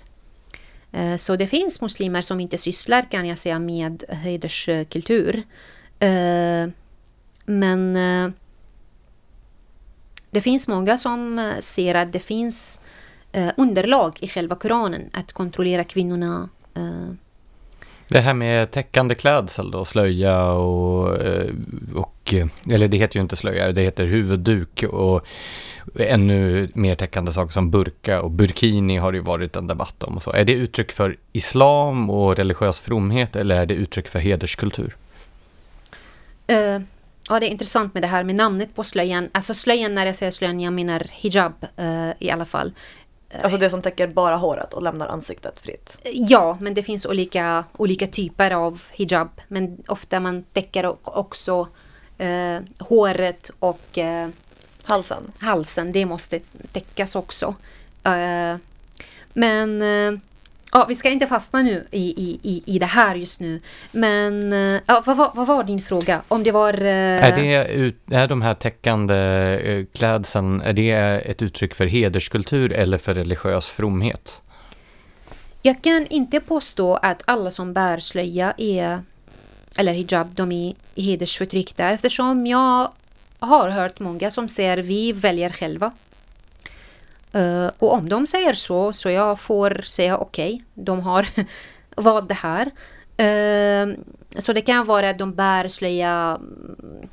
Eh, 0.92 1.18
så 1.18 1.36
det 1.36 1.48
finns 1.48 1.82
muslimer 1.82 2.22
som 2.22 2.40
inte 2.40 2.58
sysslar 2.58 3.12
kan 3.12 3.26
jag 3.28 3.38
säga 3.38 3.60
med 3.60 4.04
hederskultur. 4.10 5.44
Eh, 6.00 6.68
men 7.46 7.94
det 10.32 10.42
finns 10.42 10.68
många 10.68 10.98
som 10.98 11.54
ser 11.60 11.96
att 11.96 12.12
det 12.14 12.20
finns 12.20 12.80
underlag 13.58 14.18
i 14.20 14.28
själva 14.28 14.56
Koranen 14.56 15.10
att 15.14 15.34
kontrollera 15.34 15.84
kvinnorna 15.84 16.50
det 18.08 18.20
här 18.20 18.34
med 18.34 18.72
täckande 18.72 19.16
klädsel 19.16 19.72
då, 19.72 19.86
slöja 19.86 20.52
och, 20.52 21.18
och 21.96 22.18
och, 22.28 22.34
eller 22.74 22.88
det 22.88 22.98
heter 22.98 23.16
ju 23.16 23.22
inte 23.22 23.36
slöja, 23.36 23.72
det 23.72 23.82
heter 23.82 24.06
huvudduk 24.06 24.84
och 24.84 25.26
ännu 26.00 26.70
mer 26.74 26.96
täckande 26.96 27.32
saker 27.32 27.52
som 27.52 27.72
burka 27.72 28.22
och 28.22 28.32
burkini 28.32 28.98
har 28.98 29.12
det 29.12 29.18
ju 29.18 29.24
varit 29.24 29.56
en 29.56 29.68
debatt 29.68 30.04
om 30.04 30.16
och 30.16 30.24
så. 30.24 30.32
Är 30.32 30.46
det 30.46 30.54
uttryck 30.54 30.92
för 30.92 31.18
islam 31.34 32.10
och 32.10 32.36
religiös 32.36 32.80
fromhet 32.80 33.36
eller 33.36 33.62
är 33.62 33.66
det 33.66 33.74
uttryck 33.74 34.08
för 34.08 34.20
hederskultur? 34.20 34.96
Uh, 36.52 36.82
ja, 37.30 37.40
det 37.40 37.48
är 37.48 37.50
intressant 37.50 37.94
med 37.94 38.04
det 38.04 38.08
här 38.08 38.24
med 38.24 38.36
namnet 38.36 38.76
på 38.76 38.84
slöjan. 38.84 39.30
Alltså 39.32 39.54
slöjan, 39.54 39.96
när 39.96 40.06
jag 40.06 40.16
säger 40.16 40.32
slöjan, 40.32 40.60
jag 40.60 40.74
menar 40.74 41.08
hijab 41.12 41.54
uh, 41.80 42.12
i 42.20 42.32
alla 42.32 42.46
fall. 42.46 42.72
Alltså 43.42 43.58
det 43.58 43.70
som 43.70 43.82
täcker 43.82 44.08
bara 44.08 44.36
håret 44.36 44.74
och 44.74 44.84
lämnar 44.84 45.08
ansiktet 45.08 45.60
fritt? 45.60 45.98
Ja, 46.04 46.58
men 46.62 46.74
det 46.74 46.84
finns 46.84 47.06
olika, 47.06 47.64
olika 47.78 48.08
typer 48.08 48.52
av 48.52 48.82
hijab. 48.92 49.42
Men 49.48 49.78
ofta 49.88 50.20
man 50.20 50.44
täcker 50.44 50.96
också 51.04 51.68
eh, 52.18 52.60
håret 52.80 53.52
och 53.60 53.98
eh, 53.98 54.30
halsen. 54.84 55.32
halsen. 55.40 55.92
Det 55.92 56.06
måste 56.06 56.40
täckas 56.72 57.16
också. 57.16 57.56
Eh, 58.04 58.58
men 59.34 59.82
eh, 59.82 60.20
Ja, 60.78 60.86
vi 60.86 60.96
ska 60.96 61.10
inte 61.10 61.28
fastna 61.28 61.62
nu 61.62 61.88
i, 61.92 62.40
i, 62.44 62.64
i 62.66 62.80
det 62.80 62.86
här 62.86 63.16
just 63.16 63.42
nu. 63.42 63.62
Men 63.92 64.54
eh, 64.54 64.82
ja, 64.86 65.04
vad, 65.06 65.18
vad, 65.18 65.36
vad 65.36 65.48
var 65.48 65.64
din 65.64 65.82
fråga? 65.82 66.22
Om 66.28 66.44
det 66.44 66.52
var... 66.52 66.82
Uh... 66.82 66.88
Är, 66.88 67.42
det 67.42 67.68
ut, 67.68 68.02
är 68.12 68.28
de 68.28 68.42
här 68.42 68.54
täckande 68.54 69.16
uh, 69.66 69.86
klädseln, 69.94 70.62
är 70.62 70.74
det 70.74 70.92
ett 70.92 71.42
uttryck 71.42 71.76
för 71.76 71.86
hederskultur 71.86 72.74
eller 72.74 72.98
för 72.98 73.14
religiös 73.14 73.70
fromhet? 73.70 74.42
Jag 75.62 75.82
kan 75.82 76.08
inte 76.10 76.40
påstå 76.40 76.96
att 76.96 77.24
alla 77.26 77.52
som 77.52 77.74
bär 77.74 78.00
slöja 78.00 78.54
är, 78.58 79.00
eller 79.78 79.94
hijab, 79.94 80.28
de 80.36 80.52
är 80.52 80.74
hedersförtryckta 80.96 81.90
eftersom 81.90 82.48
jag 82.48 82.92
har 83.40 83.70
hört 83.70 84.00
många 84.00 84.32
som 84.32 84.48
säger 84.48 84.78
vi 84.78 85.12
väljer 85.12 85.50
själva. 85.50 85.92
Uh, 87.36 87.70
och 87.80 87.94
om 87.94 88.10
de 88.10 88.28
säger 88.28 88.54
så, 88.54 88.94
så 88.94 89.10
jag 89.10 89.40
får 89.40 89.82
säga 89.86 90.18
okej, 90.18 90.54
okay, 90.54 90.66
de 90.74 91.00
har 91.00 91.28
valt 91.96 92.28
det 92.28 92.34
här. 92.34 92.66
Uh, 93.22 93.96
så 94.38 94.54
det 94.54 94.62
kan 94.62 94.86
vara 94.86 95.10
att 95.10 95.18
de 95.18 95.34
bär 95.34 95.68
slöja 95.68 96.38
mm, 96.40 97.08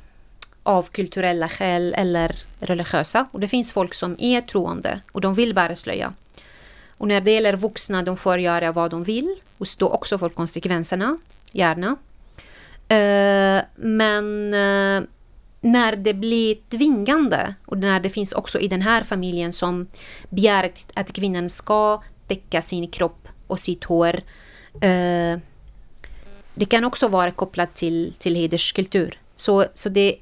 av 0.63 0.83
kulturella 0.83 1.49
skäl 1.49 1.93
eller 1.97 2.35
religiösa. 2.59 3.27
Och 3.31 3.39
det 3.39 3.47
finns 3.47 3.73
folk 3.73 3.93
som 3.93 4.15
är 4.19 4.41
troende 4.41 4.99
och 5.11 5.21
de 5.21 5.33
vill 5.33 5.53
bära 5.53 5.75
slöja. 5.75 6.13
Och 6.97 7.07
när 7.07 7.21
det 7.21 7.31
gäller 7.31 7.55
vuxna, 7.55 8.03
de 8.03 8.17
får 8.17 8.39
göra 8.39 8.71
vad 8.71 8.91
de 8.91 9.03
vill 9.03 9.35
och 9.57 9.67
stå 9.67 9.89
också 9.89 10.17
för 10.17 10.29
konsekvenserna, 10.29 11.17
gärna. 11.51 11.87
Uh, 12.91 13.63
men 13.75 14.53
eh, 14.53 15.03
när 15.65 15.95
det 15.95 16.13
blir 16.13 16.57
tvingande 16.69 17.55
och 17.65 17.77
när 17.77 17.99
det 17.99 18.09
finns 18.09 18.31
också 18.31 18.59
i 18.59 18.67
den 18.67 18.81
här 18.81 19.03
familjen 19.03 19.53
som 19.53 19.87
begär 20.29 20.71
att 20.93 21.13
kvinnan 21.13 21.49
ska 21.49 22.03
täcka 22.27 22.61
sin 22.61 22.87
kropp 22.87 23.27
och 23.47 23.59
sitt 23.59 23.83
hår. 23.83 24.21
Eh, 24.81 25.39
det 26.55 26.65
kan 26.69 26.85
också 26.85 27.07
vara 27.07 27.31
kopplat 27.31 27.73
till, 27.73 28.13
till 28.17 28.35
hederskultur. 28.35 29.19
Så, 29.35 29.65
så 29.73 29.89
det 29.89 30.15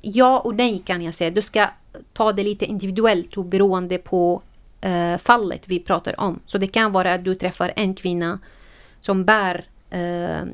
ja 0.00 0.38
och 0.38 0.54
nej 0.54 0.82
kan 0.86 1.02
jag 1.02 1.14
säga. 1.14 1.30
Du 1.30 1.42
ska 1.42 1.68
ta 2.12 2.32
det 2.32 2.42
lite 2.42 2.64
individuellt 2.64 3.36
och 3.36 3.44
beroende 3.44 3.98
på 3.98 4.42
eh, 4.80 5.16
fallet 5.16 5.68
vi 5.68 5.80
pratar 5.80 6.20
om. 6.20 6.40
Så 6.46 6.58
det 6.58 6.66
kan 6.66 6.92
vara 6.92 7.14
att 7.14 7.24
du 7.24 7.34
träffar 7.34 7.72
en 7.76 7.94
kvinna 7.94 8.38
som 9.00 9.24
bär 9.24 9.64
eh, 9.90 10.46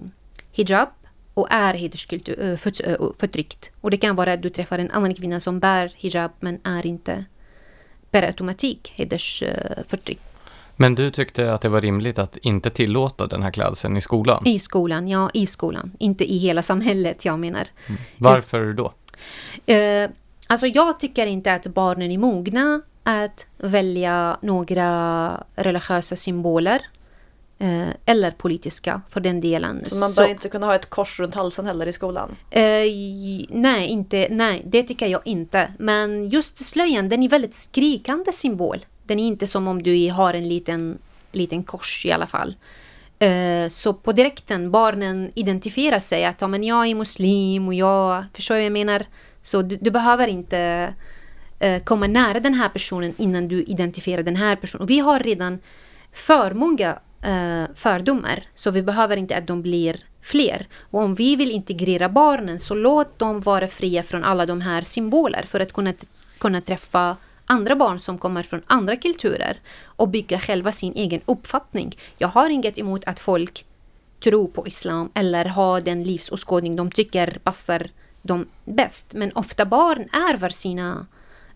hijab 0.53 0.89
och 1.37 1.47
är 1.51 1.75
hedersförtryckt. 1.75 3.73
Och 3.81 3.91
det 3.91 3.97
kan 3.97 4.17
vara 4.17 4.33
att 4.33 4.43
du 4.43 4.51
träffar 4.51 4.79
en 4.79 4.91
annan 4.91 5.15
kvinna 5.15 5.41
som 5.41 5.61
bär 5.61 5.93
hijab 5.97 6.31
men 6.41 6.61
är 6.65 6.87
inte 6.87 7.25
per 8.11 8.23
automatik 8.23 8.93
hedersförtryckt. 8.95 10.23
Men 10.77 10.95
du 10.95 11.11
tyckte 11.11 11.55
att 11.55 11.61
det 11.61 11.69
var 11.69 11.81
rimligt 11.81 12.19
att 12.19 12.37
inte 12.37 12.71
tillåta 12.71 13.27
den 13.27 13.43
här 13.43 13.51
klädseln 13.51 13.97
i 13.97 14.01
skolan? 14.01 14.43
I 14.47 14.59
skolan, 14.59 15.09
ja, 15.09 15.31
i 15.35 15.47
skolan. 15.47 15.93
Inte 15.99 16.33
i 16.33 16.39
hela 16.39 16.63
samhället, 16.63 17.25
jag 17.25 17.39
menar. 17.39 17.67
Mm. 17.87 18.01
Varför 18.17 18.73
då? 18.73 18.93
Eh, 19.73 20.11
alltså 20.47 20.67
jag 20.67 21.01
tycker 21.01 21.27
inte 21.27 21.55
att 21.55 21.67
barnen 21.67 22.11
är 22.11 22.19
mogna 22.19 22.81
att 23.03 23.47
välja 23.59 24.39
några 24.43 25.31
religiösa 25.57 26.17
symboler 26.17 26.83
Eh, 27.59 27.89
eller 28.07 28.31
politiska 28.31 29.01
för 29.09 29.21
den 29.21 29.41
delen. 29.41 29.85
Så 29.87 30.01
man 30.01 30.09
bör 30.09 30.25
så, 30.25 30.29
inte 30.29 30.49
kunna 30.49 30.67
ha 30.67 30.75
ett 30.75 30.91
kors 30.91 31.21
runt 31.21 31.35
halsen 31.35 31.67
heller 31.67 31.87
i 31.87 31.93
skolan? 31.93 32.37
Eh, 32.51 32.63
nej, 33.49 33.87
inte, 33.89 34.27
nej, 34.31 34.63
det 34.67 34.83
tycker 34.83 35.07
jag 35.07 35.21
inte. 35.25 35.73
Men 35.79 36.29
just 36.29 36.59
slöjan, 36.59 37.09
den 37.09 37.23
är 37.23 37.29
väldigt 37.29 37.55
skrikande 37.55 38.33
symbol. 38.33 38.87
Den 39.05 39.19
är 39.19 39.27
inte 39.27 39.47
som 39.47 39.69
om 39.69 39.83
du 39.83 40.11
har 40.11 40.35
en 40.35 40.49
liten, 40.49 40.99
liten 41.33 41.63
kors 41.63 42.07
i 42.07 42.13
alla 42.13 42.27
fall. 42.27 42.57
Eh, 43.19 43.69
så 43.69 43.95
på 43.95 44.13
direkten, 44.13 44.71
barnen 44.71 45.31
identifierar 45.35 45.99
sig 45.99 46.25
att 46.25 46.41
ja, 46.41 46.49
men 46.49 46.65
jag 46.65 46.87
är 46.87 46.95
muslim 46.95 47.69
och 47.69 47.75
jag, 47.75 48.25
förstår 48.35 48.55
vad 48.55 48.65
jag 48.65 48.73
menar? 48.73 49.07
Så 49.43 49.63
du, 49.63 49.77
du 49.77 49.91
behöver 49.91 50.29
inte 50.29 50.95
eh, 51.59 51.83
komma 51.83 52.07
nära 52.07 52.41
den 52.41 52.55
här 52.55 52.69
personen 52.69 53.15
innan 53.17 53.49
du 53.49 53.63
identifierar 53.63 54.23
den 54.23 54.37
här 54.37 54.57
personen. 54.57 54.83
Och 54.83 54.91
vi 54.91 54.99
har 54.99 55.21
redan 55.21 55.59
för 56.13 56.55
många 56.55 56.99
Eh, 57.27 57.65
fördomar. 57.75 58.43
Så 58.55 58.71
vi 58.71 58.83
behöver 58.83 59.17
inte 59.17 59.37
att 59.37 59.47
de 59.47 59.63
blir 59.63 60.05
fler. 60.21 60.67
Och 60.91 61.01
om 61.01 61.15
vi 61.15 61.37
vill 61.37 61.51
integrera 61.51 62.09
barnen 62.09 62.61
så 62.61 62.75
låt 62.75 63.19
dem 63.19 63.41
vara 63.41 63.69
fria 63.69 64.03
från 64.03 64.25
alla 64.25 64.47
de 64.47 64.61
här 64.61 64.83
symboler 64.83 65.43
för 65.43 65.61
att 65.61 65.73
kunna, 65.73 65.93
kunna 66.39 66.61
träffa 66.61 67.17
andra 67.47 67.77
barn 67.77 68.01
som 68.01 68.19
kommer 68.19 68.43
från 68.43 68.63
andra 68.67 68.97
kulturer 68.97 69.61
och 69.85 70.09
bygga 70.09 70.41
själva 70.41 70.73
sin 70.73 70.95
egen 70.95 71.21
uppfattning. 71.27 71.99
Jag 72.19 72.29
har 72.29 72.51
inget 72.51 72.79
emot 72.79 73.05
att 73.05 73.21
folk 73.21 73.65
tror 74.25 74.49
på 74.49 74.67
islam 74.67 75.11
eller 75.15 75.45
har 75.45 75.81
den 75.81 76.05
livsåskådning 76.05 76.77
de 76.77 76.91
tycker 76.91 77.39
passar 77.43 77.91
dem 78.23 78.47
bäst. 78.65 79.13
Men 79.15 79.33
ofta 79.35 79.65
barn 79.65 80.09
ärver 80.13 80.51
sina 80.51 81.07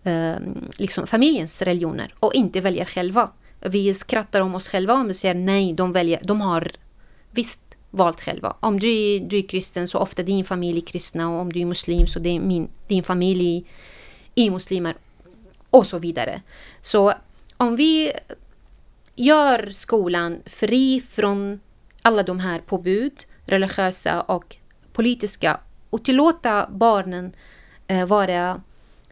eh, 0.03 0.35
liksom 0.77 1.07
familjens 1.07 1.61
religioner 1.61 2.13
och 2.19 2.33
inte 2.33 2.61
väljer 2.61 2.85
själva. 2.85 3.29
Vi 3.61 3.93
skrattar 3.93 4.41
om 4.41 4.55
oss 4.55 4.67
själva 4.67 4.93
om 4.93 5.07
vi 5.07 5.13
säger 5.13 5.35
nej, 5.35 5.73
de, 5.73 5.93
väljer, 5.93 6.21
de 6.23 6.41
har 6.41 6.71
visst 7.31 7.61
valt 7.91 8.21
själva. 8.21 8.55
Om 8.59 8.79
du 8.79 8.89
är, 8.89 9.19
du 9.19 9.37
är 9.37 9.47
kristen 9.47 9.87
så 9.87 9.99
ofta 9.99 10.23
din 10.23 10.45
familj 10.45 10.77
är 10.77 10.85
kristna 10.85 11.29
och 11.29 11.39
om 11.39 11.53
du 11.53 11.59
är 11.61 11.65
muslim 11.65 12.07
så 12.07 12.19
det 12.19 12.29
är 12.29 12.39
min, 12.39 12.69
din 12.87 13.03
familj 13.03 13.65
är 14.35 14.51
muslimer 14.51 14.95
och 15.69 15.87
så 15.87 15.99
vidare. 15.99 16.41
Så 16.81 17.13
om 17.57 17.75
vi 17.75 18.11
gör 19.15 19.69
skolan 19.71 20.41
fri 20.45 21.03
från 21.09 21.59
alla 22.01 22.23
de 22.23 22.39
här 22.39 22.59
påbud, 22.59 23.25
religiösa 23.45 24.21
och 24.21 24.55
politiska 24.93 25.59
och 25.89 26.05
tillåta 26.05 26.69
barnen 26.71 27.35
eh, 27.87 28.05
vara 28.05 28.61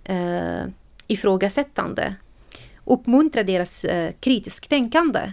eh, 0.04 0.64
ifrågasättande 1.08 2.16
uppmuntra 2.90 3.44
deras 3.44 3.84
eh, 3.86 4.12
kritiskt 4.20 4.70
tänkande 4.70 5.32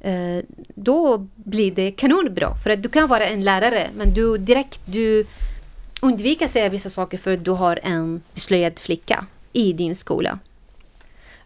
eh, 0.00 0.44
då 0.74 1.26
blir 1.34 1.72
det 1.72 1.90
kanonbra. 1.90 2.54
För 2.64 2.70
att 2.70 2.82
du 2.82 2.88
kan 2.88 3.08
vara 3.08 3.26
en 3.26 3.44
lärare 3.44 3.88
men 3.96 4.14
du 4.14 4.38
direkt 4.38 4.80
du 4.84 5.26
undviker 6.02 6.48
säga 6.48 6.68
vissa 6.68 6.90
saker 6.90 7.18
för 7.18 7.32
att 7.32 7.44
du 7.44 7.50
har 7.50 7.80
en 7.82 8.22
beslöjad 8.34 8.78
flicka 8.78 9.26
i 9.52 9.72
din 9.72 9.96
skola. 9.96 10.38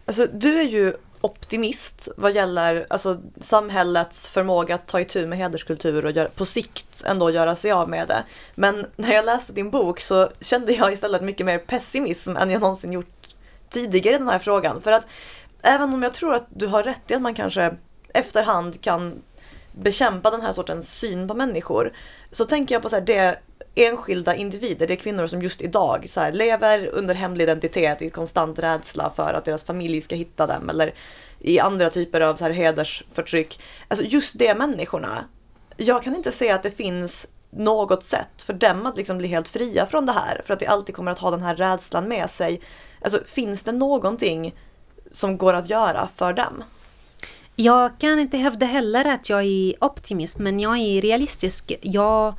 Alltså 0.05 0.27
du 0.33 0.59
är 0.59 0.63
ju 0.63 0.93
optimist 1.25 2.09
vad 2.17 2.35
gäller 2.35 2.85
alltså, 2.89 3.17
samhällets 3.41 4.29
förmåga 4.29 4.75
att 4.75 4.87
ta 4.87 4.99
itu 4.99 5.27
med 5.27 5.37
hederskultur 5.37 6.05
och 6.05 6.11
gör, 6.11 6.25
på 6.25 6.45
sikt 6.45 7.03
ändå 7.05 7.29
göra 7.29 7.55
sig 7.55 7.71
av 7.71 7.89
med 7.89 8.07
det. 8.07 8.23
Men 8.55 8.85
när 8.95 9.13
jag 9.13 9.25
läste 9.25 9.53
din 9.53 9.69
bok 9.69 9.99
så 9.99 10.29
kände 10.41 10.73
jag 10.73 10.93
istället 10.93 11.21
mycket 11.21 11.45
mer 11.45 11.57
pessimism 11.57 12.35
än 12.35 12.49
jag 12.49 12.61
någonsin 12.61 12.93
gjort 12.93 13.14
tidigare 13.75 14.15
i 14.15 14.19
den 14.19 14.27
här 14.29 14.39
frågan. 14.39 14.81
För 14.81 14.91
att 14.91 15.07
även 15.61 15.93
om 15.93 16.03
jag 16.03 16.13
tror 16.13 16.33
att 16.33 16.47
du 16.49 16.67
har 16.67 16.83
rätt 16.83 17.11
i 17.11 17.13
att 17.13 17.21
man 17.21 17.33
kanske 17.33 17.75
efterhand 18.13 18.81
kan 18.81 19.21
bekämpa 19.71 20.31
den 20.31 20.41
här 20.41 20.53
sortens 20.53 20.91
syn 20.91 21.27
på 21.27 21.33
människor. 21.33 21.93
Så 22.31 22.45
tänker 22.45 22.75
jag 22.75 22.81
på 22.81 22.89
så 22.89 22.95
här, 22.95 23.03
det 23.03 23.39
enskilda 23.75 24.35
individer, 24.35 24.87
det 24.87 24.93
är 24.93 24.95
kvinnor 24.95 25.27
som 25.27 25.41
just 25.41 25.61
idag 25.61 26.05
så 26.09 26.19
här, 26.19 26.31
lever 26.31 26.87
under 26.87 27.15
hemlig 27.15 27.43
identitet 27.43 28.01
i 28.01 28.09
konstant 28.09 28.59
rädsla 28.59 29.09
för 29.15 29.33
att 29.33 29.45
deras 29.45 29.63
familj 29.63 30.01
ska 30.01 30.15
hitta 30.15 30.47
dem 30.47 30.69
eller 30.69 30.93
i 31.39 31.59
andra 31.59 31.89
typer 31.89 32.21
av 32.21 32.35
så 32.35 32.43
här, 32.43 32.51
hedersförtryck. 32.51 33.59
Alltså 33.87 34.05
just 34.05 34.39
de 34.39 34.53
människorna. 34.53 35.25
Jag 35.77 36.03
kan 36.03 36.15
inte 36.15 36.31
se 36.31 36.51
att 36.51 36.63
det 36.63 36.71
finns 36.71 37.27
något 37.49 38.03
sätt 38.03 38.41
för 38.41 38.53
dem 38.53 38.85
att 38.85 38.97
liksom 38.97 39.17
bli 39.17 39.27
helt 39.27 39.47
fria 39.49 39.85
från 39.85 40.05
det 40.05 40.11
här 40.11 40.41
för 40.45 40.53
att 40.53 40.59
de 40.59 40.67
alltid 40.67 40.95
kommer 40.95 41.11
att 41.11 41.19
ha 41.19 41.31
den 41.31 41.41
här 41.41 41.55
rädslan 41.55 42.07
med 42.07 42.29
sig 42.29 42.61
Alltså 43.05 43.19
finns 43.25 43.63
det 43.63 43.71
någonting 43.71 44.55
som 45.11 45.37
går 45.37 45.53
att 45.53 45.69
göra 45.69 46.09
för 46.15 46.33
dem? 46.33 46.63
Jag 47.55 47.99
kan 47.99 48.19
inte 48.19 48.37
hävda 48.37 48.65
heller 48.65 49.05
att 49.05 49.29
jag 49.29 49.43
är 49.43 49.83
optimist, 49.83 50.39
men 50.39 50.59
jag 50.59 50.77
är 50.77 51.01
realistisk. 51.01 51.73
Jag, 51.81 52.33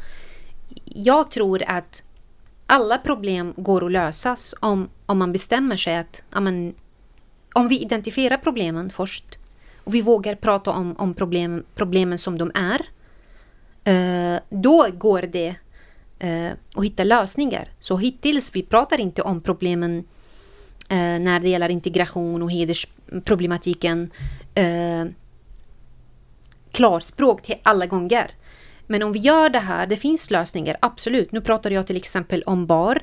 jag 0.84 1.30
tror 1.30 1.62
att 1.66 2.02
alla 2.66 2.98
problem 2.98 3.54
går 3.56 3.84
att 3.84 3.92
lösas 3.92 4.54
om, 4.60 4.88
om 5.06 5.18
man 5.18 5.32
bestämmer 5.32 5.76
sig 5.76 5.96
att 5.96 6.22
amen, 6.30 6.74
om 7.52 7.68
vi 7.68 7.80
identifierar 7.80 8.36
problemen 8.36 8.90
först 8.90 9.38
och 9.84 9.94
vi 9.94 10.02
vågar 10.02 10.34
prata 10.34 10.70
om, 10.70 10.96
om 10.98 11.14
problem, 11.14 11.64
problemen 11.74 12.18
som 12.18 12.38
de 12.38 12.52
är, 12.54 12.86
eh, 13.84 14.40
då 14.48 14.86
går 14.92 15.22
det 15.22 15.54
eh, 16.18 16.52
att 16.76 16.84
hitta 16.84 17.04
lösningar. 17.04 17.68
Så 17.80 17.96
hittills 17.96 18.56
vi 18.56 18.62
pratar 18.62 19.00
inte 19.00 19.22
om 19.22 19.40
problemen 19.40 19.98
eh, 19.98 20.04
Eh, 20.88 21.18
när 21.20 21.40
det 21.40 21.48
gäller 21.48 21.68
integration 21.68 22.42
och 22.42 22.50
hedersproblematiken 22.50 24.10
eh, 24.54 25.04
klarspråk 26.72 27.42
till 27.42 27.56
alla 27.62 27.86
gånger. 27.86 28.30
Men 28.86 29.02
om 29.02 29.12
vi 29.12 29.18
gör 29.18 29.48
det 29.48 29.58
här, 29.58 29.86
det 29.86 29.96
finns 29.96 30.30
lösningar, 30.30 30.76
absolut. 30.80 31.32
Nu 31.32 31.40
pratar 31.40 31.70
jag 31.70 31.86
till 31.86 31.96
exempel 31.96 32.42
om 32.42 32.66
barn, 32.66 33.00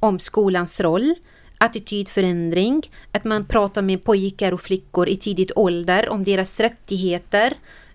om 0.00 0.18
skolans 0.18 0.80
roll, 0.80 1.14
attitydförändring, 1.58 2.90
att 3.12 3.24
man 3.24 3.44
pratar 3.44 3.82
med 3.82 4.04
pojkar 4.04 4.52
och 4.52 4.60
flickor 4.60 5.08
i 5.08 5.16
tidigt 5.16 5.52
ålder 5.56 6.08
om 6.08 6.24
deras 6.24 6.60
rättigheter. 6.60 7.52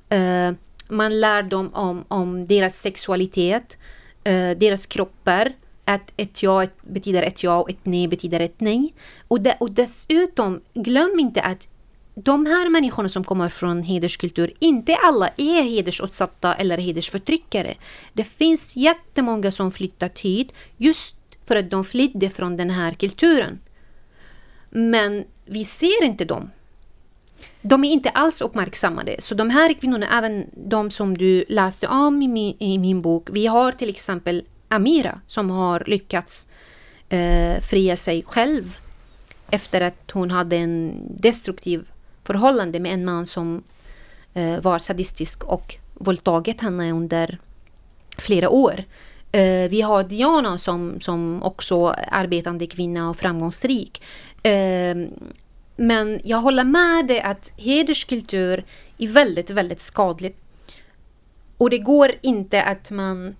Eh, 0.09 0.51
man 0.87 1.19
lär 1.19 1.43
dem 1.43 1.73
om, 1.73 2.05
om 2.07 2.47
deras 2.47 2.75
sexualitet, 2.75 3.77
eh, 4.23 4.51
deras 4.57 4.85
kroppar, 4.85 5.53
att 5.89 6.11
ett 6.17 6.43
ja 6.43 6.67
betyder 6.81 7.23
ett 7.23 7.43
ja 7.43 7.61
och 7.61 7.69
ett 7.69 7.85
nej 7.85 8.07
betyder 8.07 8.39
ett 8.39 8.61
nej. 8.61 8.93
Och, 9.27 9.41
de, 9.41 9.53
och 9.59 9.71
dessutom, 9.71 10.61
glöm 10.73 11.19
inte 11.19 11.41
att 11.41 11.69
de 12.15 12.45
här 12.45 12.69
människorna 12.69 13.09
som 13.09 13.23
kommer 13.23 13.49
från 13.49 13.83
hederskultur, 13.83 14.53
inte 14.59 14.95
alla 14.95 15.29
är 15.37 15.63
hedersutsatta 15.63 16.53
eller 16.53 16.77
hedersförtryckare. 16.77 17.75
Det 18.13 18.23
finns 18.23 18.77
jättemånga 18.77 19.51
som 19.51 19.71
flyttat 19.71 20.19
hit 20.19 20.53
just 20.77 21.15
för 21.43 21.55
att 21.55 21.71
de 21.71 21.85
flydde 21.85 22.29
från 22.29 22.57
den 22.57 22.69
här 22.69 22.93
kulturen. 22.93 23.59
Men 24.69 25.23
vi 25.45 25.65
ser 25.65 26.03
inte 26.03 26.25
dem. 26.25 26.49
De 27.61 27.83
är 27.83 27.91
inte 27.91 28.09
alls 28.09 28.41
uppmärksammade. 28.41 29.15
Så 29.19 29.35
de 29.35 29.49
här 29.49 29.73
kvinnorna, 29.73 30.17
även 30.17 30.45
de 30.53 30.91
som 30.91 31.17
du 31.17 31.45
läste 31.49 31.87
om 31.87 32.21
i 32.21 32.27
min, 32.27 32.55
i 32.59 32.77
min 32.77 33.01
bok, 33.01 33.29
vi 33.31 33.47
har 33.47 33.71
till 33.71 33.89
exempel 33.89 34.43
Amira 34.69 35.21
som 35.27 35.49
har 35.49 35.83
lyckats 35.87 36.47
eh, 37.09 37.61
fria 37.61 37.97
sig 37.97 38.23
själv 38.27 38.77
efter 39.49 39.81
att 39.81 40.11
hon 40.11 40.31
hade 40.31 40.55
en 40.55 41.01
destruktiv 41.17 41.87
förhållande 42.23 42.79
med 42.79 42.93
en 42.93 43.05
man 43.05 43.25
som 43.25 43.63
eh, 44.33 44.59
var 44.59 44.79
sadistisk 44.79 45.43
och 45.43 45.75
våldtagit 45.93 46.61
henne 46.61 46.91
under 46.91 47.37
flera 48.17 48.49
år. 48.49 48.83
Eh, 49.31 49.69
vi 49.69 49.81
har 49.81 50.03
Diana 50.03 50.57
som, 50.57 51.01
som 51.01 51.43
också 51.43 51.87
arbetande 52.11 52.67
kvinna 52.67 53.09
och 53.09 53.17
framgångsrik. 53.17 54.01
Eh, 54.43 54.95
men 55.75 56.19
jag 56.23 56.37
håller 56.37 56.63
med 56.63 57.07
dig 57.07 57.21
att 57.21 57.53
hederskultur 57.57 58.65
är 58.97 59.07
väldigt, 59.07 59.49
väldigt 59.49 59.81
skadligt. 59.81 60.41
Och 61.57 61.69
det 61.69 61.77
går 61.77 62.11
inte 62.21 62.63
att 62.63 62.91
man 62.91 63.35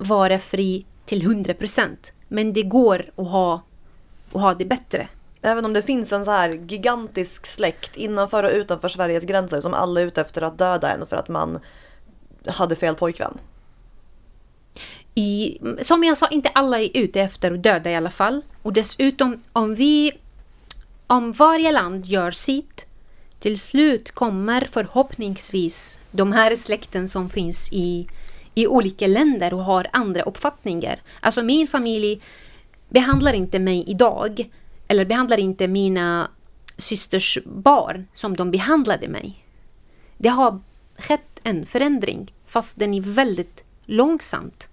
vara 0.00 0.38
fri 0.38 0.86
till 1.04 1.22
100 1.22 1.54
procent. 1.54 2.12
Men 2.28 2.52
det 2.52 2.62
går 2.62 3.10
att 3.16 3.26
ha, 3.26 3.62
att 4.32 4.40
ha 4.40 4.54
det 4.54 4.64
bättre. 4.64 5.08
Även 5.42 5.64
om 5.64 5.72
det 5.72 5.82
finns 5.82 6.12
en 6.12 6.24
så 6.24 6.30
här 6.30 6.50
gigantisk 6.50 7.46
släkt 7.46 7.96
innanför 7.96 8.44
och 8.44 8.50
utanför 8.50 8.88
Sveriges 8.88 9.24
gränser 9.24 9.60
som 9.60 9.74
alla 9.74 10.00
är 10.00 10.06
ute 10.06 10.20
efter 10.20 10.42
att 10.42 10.58
döda 10.58 10.92
en 10.92 11.06
för 11.06 11.16
att 11.16 11.28
man 11.28 11.58
hade 12.46 12.76
fel 12.76 12.94
pojkvän. 12.94 13.38
I, 15.14 15.58
som 15.80 16.04
jag 16.04 16.18
sa, 16.18 16.28
inte 16.28 16.48
alla 16.48 16.80
är 16.80 16.90
ute 16.94 17.20
efter 17.20 17.52
att 17.52 17.62
döda 17.62 17.90
i 17.90 17.96
alla 17.96 18.10
fall. 18.10 18.42
Och 18.62 18.72
dessutom, 18.72 19.40
om 19.52 19.74
vi... 19.74 20.12
Om 21.06 21.32
varje 21.32 21.72
land 21.72 22.06
gör 22.06 22.30
sitt, 22.30 22.86
till 23.40 23.58
slut 23.58 24.10
kommer 24.10 24.68
förhoppningsvis 24.72 26.00
de 26.10 26.32
här 26.32 26.56
släkten 26.56 27.08
som 27.08 27.30
finns 27.30 27.72
i, 27.72 28.06
i 28.54 28.66
olika 28.66 29.06
länder 29.06 29.54
och 29.54 29.64
har 29.64 29.86
andra 29.92 30.22
uppfattningar. 30.22 31.02
Alltså 31.20 31.42
min 31.42 31.66
familj 31.66 32.22
behandlar 32.88 33.32
inte 33.32 33.58
mig 33.58 33.84
idag 33.86 34.50
eller 34.88 35.04
behandlar 35.04 35.38
inte 35.38 35.68
mina 35.68 36.30
systers 36.76 37.38
barn 37.44 38.06
som 38.14 38.36
de 38.36 38.50
behandlade 38.50 39.08
mig. 39.08 39.44
Det 40.18 40.28
har 40.28 40.60
skett 40.98 41.40
en 41.42 41.66
förändring, 41.66 42.32
fast 42.46 42.78
den 42.78 42.94
är 42.94 43.00
väldigt 43.00 43.64
långsamt. 43.84 44.68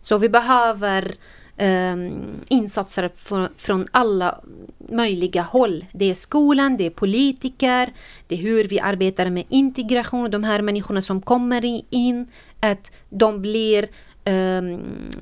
Så 0.00 0.18
vi 0.18 0.28
behöver 0.28 1.02
eh, 1.06 1.14
Ehm, 1.56 2.40
insatser 2.48 3.10
från 3.56 3.86
alla 3.90 4.40
möjliga 4.78 5.42
håll. 5.42 5.84
Det 5.92 6.10
är 6.10 6.14
skolan, 6.14 6.76
det 6.76 6.86
är 6.86 6.90
politiker, 6.90 7.92
det 8.26 8.34
är 8.34 8.38
hur 8.38 8.64
vi 8.64 8.80
arbetar 8.80 9.30
med 9.30 9.44
integration, 9.48 10.30
de 10.30 10.44
här 10.44 10.62
människorna 10.62 11.02
som 11.02 11.22
kommer 11.22 11.82
in, 11.90 12.30
att 12.60 12.92
de 13.10 13.42
blir 13.42 13.88
ehm, 14.24 14.74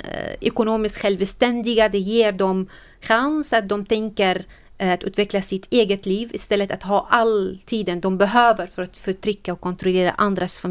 eh, 0.04 0.34
ekonomiskt 0.40 0.98
självständiga, 0.98 1.88
det 1.88 1.98
ger 1.98 2.32
dem 2.32 2.68
chans 3.00 3.52
att 3.52 3.68
de 3.68 3.84
tänker 3.84 4.44
eh, 4.78 4.92
att 4.92 5.04
utveckla 5.04 5.42
sitt 5.42 5.66
eget 5.70 6.06
liv 6.06 6.30
istället 6.32 6.72
att 6.72 6.82
ha 6.82 7.06
all 7.10 7.58
tiden 7.64 8.00
de 8.00 8.18
behöver 8.18 8.66
för 8.66 8.82
att 8.82 8.96
förtrycka 8.96 9.52
och 9.52 9.60
kontrollera 9.60 10.10
andras, 10.10 10.62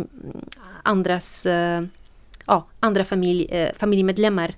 andras 0.84 1.46
uh, 1.46 1.88
ja, 2.46 2.68
andra 2.80 3.04
familj, 3.04 3.50
uh, 3.54 3.78
familjemedlemmar 3.80 4.54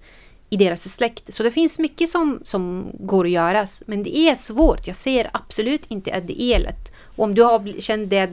i 0.54 0.58
deras 0.58 0.94
släkt. 0.94 1.34
Så 1.34 1.44
det 1.44 1.52
finns 1.52 1.80
mycket 1.80 2.10
som, 2.10 2.42
som 2.44 2.92
går 3.00 3.26
att 3.26 3.32
göras, 3.32 3.84
men 3.88 4.04
det 4.04 4.18
är 4.18 4.36
svårt. 4.36 4.88
Jag 4.88 4.96
ser 4.96 5.30
absolut 5.34 5.86
inte 5.88 6.14
att 6.14 6.28
det 6.28 6.42
är 6.42 6.60
lätt. 6.60 6.92
Och 7.16 7.24
om 7.24 7.36
du 7.36 7.44
har 7.44 7.82
känt 7.82 8.10
det 8.10 8.30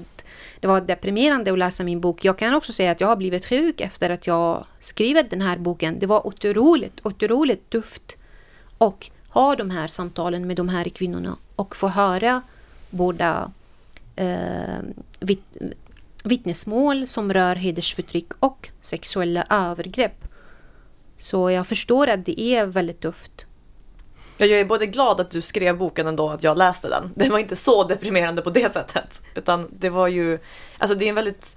det 0.61 0.67
var 0.67 0.81
deprimerande 0.81 1.53
att 1.53 1.59
läsa 1.59 1.85
min 1.85 2.01
bok. 2.01 2.25
Jag 2.25 2.39
kan 2.39 2.55
också 2.55 2.73
säga 2.73 2.91
att 2.91 3.01
jag 3.01 3.09
har 3.09 3.17
blivit 3.17 3.47
sjuk 3.47 3.81
efter 3.81 4.11
att 4.11 4.27
jag 4.27 4.67
skrivit 4.81 5.31
den 5.31 5.41
här 5.41 5.59
boken. 5.59 5.99
Det 5.99 6.07
var 6.07 6.27
otroligt, 6.27 7.01
otroligt 7.03 7.71
tufft. 7.71 8.17
Och 8.79 9.11
ha 9.29 9.57
de 9.57 9.71
här 9.71 9.89
samtalen 9.89 10.47
med 10.47 10.57
de 10.57 10.69
här 10.69 10.85
kvinnorna 10.89 11.37
och 11.57 11.77
få 11.77 11.89
höra 11.89 12.43
båda 12.91 13.53
eh, 14.17 14.79
vitt, 15.21 15.57
vittnesmål 16.25 17.07
som 17.07 17.33
rör 17.33 17.57
hedersförtryck 17.57 18.33
och 18.41 18.69
sexuella 18.83 19.47
övergrepp. 19.51 20.28
Så 21.19 21.51
jag 21.51 21.67
förstår 21.67 22.07
att 22.07 22.27
det 22.27 22.41
är 22.41 22.67
väldigt 22.67 23.01
tufft. 23.01 23.47
Jag 24.37 24.51
är 24.51 24.65
både 24.65 24.87
glad 24.87 25.21
att 25.21 25.31
du 25.31 25.41
skrev 25.41 25.79
boken 25.79 26.07
ändå, 26.07 26.29
att 26.29 26.43
jag 26.43 26.59
läste 26.59 26.89
den. 26.89 27.13
Det 27.15 27.29
var 27.29 27.39
inte 27.39 27.57
så 27.57 27.85
deprimerande 27.85 28.43
på 28.43 28.51
det 28.51 28.73
sättet. 28.73 29.21
Utan 29.35 29.69
det 29.79 29.91
var 29.91 30.09
ju, 30.09 30.39
alltså 30.79 30.95
det 30.99 31.05
är 31.05 31.09
en 31.09 31.15
väldigt 31.15 31.57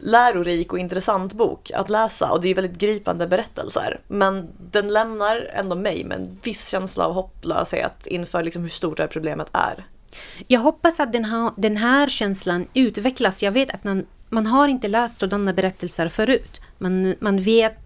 lärorik 0.00 0.72
och 0.72 0.78
intressant 0.78 1.32
bok 1.32 1.70
att 1.74 1.90
läsa 1.90 2.32
och 2.32 2.40
det 2.40 2.48
är 2.48 2.54
väldigt 2.54 2.78
gripande 2.78 3.26
berättelser. 3.26 4.00
Men 4.08 4.48
den 4.70 4.88
lämnar 4.88 5.50
ändå 5.54 5.76
mig 5.76 6.04
med 6.04 6.18
en 6.18 6.38
viss 6.42 6.68
känsla 6.68 7.06
av 7.06 7.12
hopplöshet 7.12 8.06
inför 8.06 8.42
liksom 8.42 8.62
hur 8.62 8.68
stort 8.68 8.96
det 8.96 9.02
här 9.02 9.08
problemet 9.08 9.48
är. 9.52 9.86
Jag 10.46 10.60
hoppas 10.60 11.00
att 11.00 11.12
den 11.12 11.24
här, 11.24 11.50
den 11.56 11.76
här 11.76 12.08
känslan 12.08 12.66
utvecklas. 12.74 13.42
Jag 13.42 13.52
vet 13.52 13.74
att 13.74 13.84
man, 13.84 14.06
man 14.28 14.46
har 14.46 14.68
inte 14.68 14.88
läst 14.88 15.18
sådana 15.18 15.52
berättelser 15.52 16.08
förut. 16.08 16.60
Man, 16.78 17.14
man 17.20 17.38
vet 17.38 17.85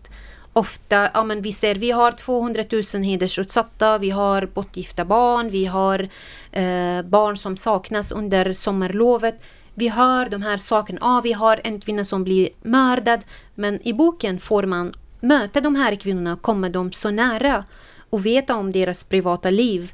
ofta, 0.52 1.10
ja 1.14 1.24
men 1.24 1.42
vi 1.42 1.52
ser, 1.52 1.74
vi 1.74 1.90
har 1.90 2.12
200 2.12 2.64
000 2.94 3.02
hedersutsatta, 3.02 3.98
vi 3.98 4.10
har 4.10 4.46
bortgifta 4.46 5.04
barn, 5.04 5.50
vi 5.50 5.64
har 5.66 6.08
eh, 6.52 7.02
barn 7.02 7.36
som 7.36 7.56
saknas 7.56 8.12
under 8.12 8.52
sommarlovet. 8.52 9.42
Vi 9.74 9.88
hör 9.88 10.28
de 10.28 10.42
här 10.42 10.58
sakerna, 10.58 10.98
ja 11.00 11.20
vi 11.24 11.32
har 11.32 11.60
en 11.64 11.80
kvinna 11.80 12.04
som 12.04 12.24
blir 12.24 12.48
mördad, 12.62 13.20
men 13.54 13.88
i 13.88 13.92
boken 13.92 14.40
får 14.40 14.62
man 14.62 14.92
möta 15.20 15.60
de 15.60 15.74
här 15.74 15.94
kvinnorna, 15.94 16.36
komma 16.40 16.68
dem 16.68 16.92
så 16.92 17.10
nära 17.10 17.64
och 18.10 18.26
veta 18.26 18.56
om 18.56 18.72
deras 18.72 19.04
privata 19.04 19.50
liv. 19.50 19.92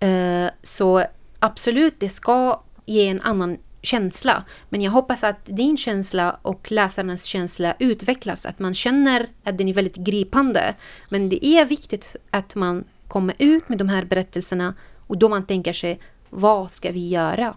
Eh, 0.00 0.50
så 0.62 1.02
absolut, 1.38 1.94
det 1.98 2.08
ska 2.08 2.60
ge 2.84 3.08
en 3.08 3.20
annan 3.20 3.58
känsla. 3.82 4.44
Men 4.68 4.82
jag 4.82 4.90
hoppas 4.90 5.24
att 5.24 5.44
din 5.44 5.76
känsla 5.76 6.38
och 6.42 6.72
läsarnas 6.72 7.24
känsla 7.24 7.74
utvecklas, 7.78 8.46
att 8.46 8.58
man 8.58 8.74
känner 8.74 9.28
att 9.44 9.58
den 9.58 9.68
är 9.68 9.72
väldigt 9.72 9.96
gripande. 9.96 10.74
Men 11.08 11.28
det 11.28 11.46
är 11.46 11.64
viktigt 11.64 12.16
att 12.30 12.54
man 12.54 12.84
kommer 13.08 13.34
ut 13.38 13.68
med 13.68 13.78
de 13.78 13.88
här 13.88 14.04
berättelserna 14.04 14.74
och 15.06 15.18
då 15.18 15.28
man 15.28 15.46
tänker 15.46 15.72
sig, 15.72 16.00
vad 16.30 16.70
ska 16.70 16.90
vi 16.90 17.08
göra? 17.08 17.54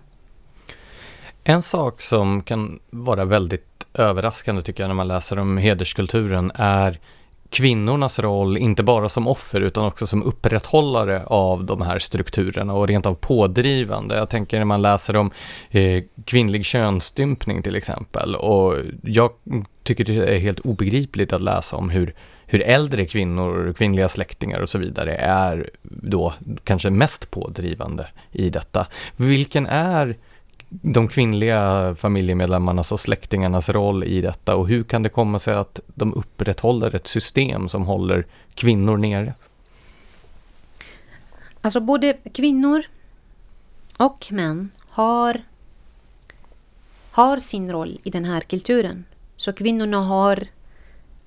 En 1.44 1.62
sak 1.62 2.02
som 2.02 2.44
kan 2.44 2.80
vara 2.90 3.26
väldigt 3.26 3.88
överraskande 3.94 4.62
tycker 4.62 4.84
jag 4.84 4.88
när 4.88 4.96
man 4.96 5.08
läser 5.08 5.40
om 5.40 5.58
hederskulturen 5.58 6.52
är 6.56 7.00
kvinnornas 7.52 8.20
roll, 8.20 8.58
inte 8.58 8.84
bara 8.84 9.10
som 9.10 9.28
offer 9.28 9.62
utan 9.62 9.86
också 9.86 10.08
som 10.08 10.24
upprätthållare 10.24 11.24
av 11.26 11.66
de 11.66 11.82
här 11.82 12.00
strukturerna 12.00 12.74
och 12.74 12.88
rent 12.88 13.06
av 13.06 13.14
pådrivande. 13.14 14.16
Jag 14.16 14.30
tänker 14.30 14.58
när 14.58 14.66
man 14.66 14.82
läser 14.82 15.16
om 15.16 15.32
eh, 15.70 16.04
kvinnlig 16.26 16.66
könsstympning 16.66 17.64
till 17.64 17.76
exempel 17.76 18.36
och 18.36 18.76
jag 19.04 19.30
tycker 19.84 20.06
det 20.06 20.36
är 20.36 20.40
helt 20.40 20.60
obegripligt 20.60 21.34
att 21.34 21.42
läsa 21.42 21.76
om 21.76 21.90
hur 21.90 22.14
hur 22.46 22.62
äldre 22.62 23.06
kvinnor, 23.06 23.74
kvinnliga 23.78 24.10
släktingar 24.10 24.60
och 24.60 24.70
så 24.70 24.78
vidare 24.78 25.16
är 25.16 25.70
då 25.82 26.34
kanske 26.64 26.90
mest 26.90 27.32
pådrivande 27.32 28.08
i 28.32 28.50
detta. 28.50 28.88
Vilken 29.16 29.68
är 29.68 30.18
de 30.74 31.08
kvinnliga 31.08 31.96
familjemedlemmarnas 31.96 32.92
och 32.92 33.00
släktingarnas 33.00 33.70
roll 33.70 34.04
i 34.04 34.22
detta 34.22 34.56
och 34.56 34.68
hur 34.68 34.84
kan 34.84 35.04
det 35.04 35.10
komma 35.10 35.40
sig 35.40 35.54
att 35.54 35.80
de 35.88 36.14
upprätthåller 36.14 36.96
ett 36.96 37.08
system 37.08 37.70
som 37.70 37.86
håller 37.86 38.26
kvinnor 38.54 38.98
nere? 38.98 39.34
Alltså 41.62 41.80
både 41.80 42.14
kvinnor 42.14 42.84
och 43.98 44.28
män 44.32 44.70
har, 44.90 45.42
har 47.12 47.38
sin 47.40 47.72
roll 47.72 48.00
i 48.04 48.10
den 48.10 48.26
här 48.26 48.42
kulturen. 48.42 49.06
Så 49.36 49.54
kvinnorna 49.54 50.02
har 50.02 50.48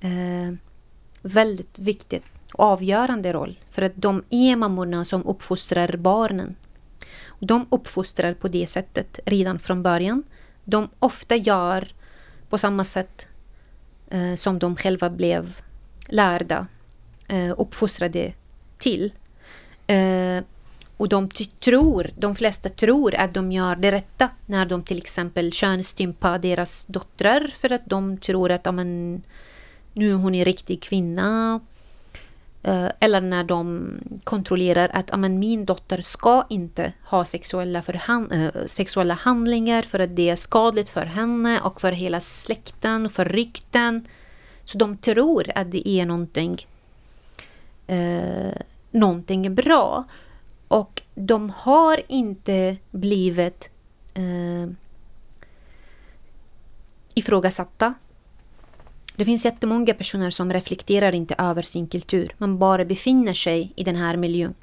eh, 0.01 0.55
väldigt 1.22 1.78
viktig 1.78 2.22
och 2.53 2.64
avgörande 2.64 3.32
roll 3.32 3.59
för 3.70 3.82
att 3.82 3.92
de 3.95 4.22
är 4.30 4.57
mammorna 4.57 5.05
som 5.05 5.26
uppfostrar 5.26 5.97
barnen. 5.97 6.57
De 7.47 7.66
uppfostrar 7.70 8.34
på 8.34 8.49
det 8.49 8.66
sättet 8.66 9.20
redan 9.26 9.59
från 9.59 9.82
början. 9.82 10.22
De 10.64 10.88
ofta 10.99 11.36
gör 11.36 11.88
på 12.49 12.59
samma 12.59 12.84
sätt 12.84 13.28
eh, 14.11 14.34
som 14.34 14.59
de 14.59 14.76
själva 14.76 15.11
blev 15.11 15.61
lärda, 16.07 16.66
eh, 17.28 17.55
uppfostrade 17.59 18.32
till. 18.78 19.12
Eh, 19.86 20.45
och 20.97 21.09
de 21.09 21.28
tror, 21.61 22.11
de 22.18 22.36
flesta 22.36 22.68
tror 22.68 23.14
att 23.14 23.34
de 23.34 23.53
gör 23.53 23.76
det 23.76 23.92
rätta 23.92 24.30
när 24.47 24.66
de 24.66 24.82
till 24.82 24.99
exempel 24.99 25.53
könsstympar 25.53 26.38
deras 26.38 26.86
döttrar 26.86 27.53
för 27.55 27.72
att 27.72 27.86
de 27.86 28.18
tror 28.18 28.51
att 28.51 28.66
amen, 28.66 29.22
nu 29.92 30.11
är 30.11 30.14
hon 30.14 30.34
en 30.34 30.45
riktig 30.45 30.82
kvinna. 30.82 31.61
Eh, 32.64 32.88
eller 33.00 33.20
när 33.20 33.44
de 33.44 33.90
kontrollerar 34.24 34.90
att 34.92 35.10
amen, 35.10 35.38
min 35.38 35.64
dotter 35.64 36.02
ska 36.02 36.46
inte 36.48 36.92
ha 37.04 37.24
sexuella, 37.24 37.82
förhand, 37.82 38.32
äh, 38.32 38.44
eh, 38.44 38.66
sexuella 38.66 39.14
handlingar 39.14 39.82
för 39.82 39.98
att 39.98 40.16
det 40.16 40.28
är 40.28 40.36
skadligt 40.36 40.88
för 40.88 41.06
henne 41.06 41.60
och 41.60 41.80
för 41.80 41.92
hela 41.92 42.20
släkten, 42.20 43.10
för 43.10 43.24
rykten. 43.24 44.08
Så 44.64 44.78
de 44.78 44.96
tror 44.96 45.50
att 45.54 45.72
det 45.72 45.88
är 45.88 46.06
någonting, 46.06 46.66
eh, 47.86 48.54
någonting 48.90 49.54
bra. 49.54 50.04
Och 50.68 51.02
de 51.14 51.50
har 51.50 52.00
inte 52.08 52.76
blivit 52.90 53.70
eh, 54.14 54.70
ifrågasatta. 57.14 57.94
Det 59.16 59.24
finns 59.24 59.44
jättemånga 59.44 59.94
personer 59.94 60.30
som 60.30 60.52
reflekterar 60.52 61.12
inte 61.12 61.34
över 61.38 61.62
sin 61.62 61.88
kultur. 61.88 62.34
Man 62.38 62.58
bara 62.58 62.84
befinner 62.84 63.34
sig 63.34 63.72
i 63.76 63.84
den 63.84 63.96
här 63.96 64.16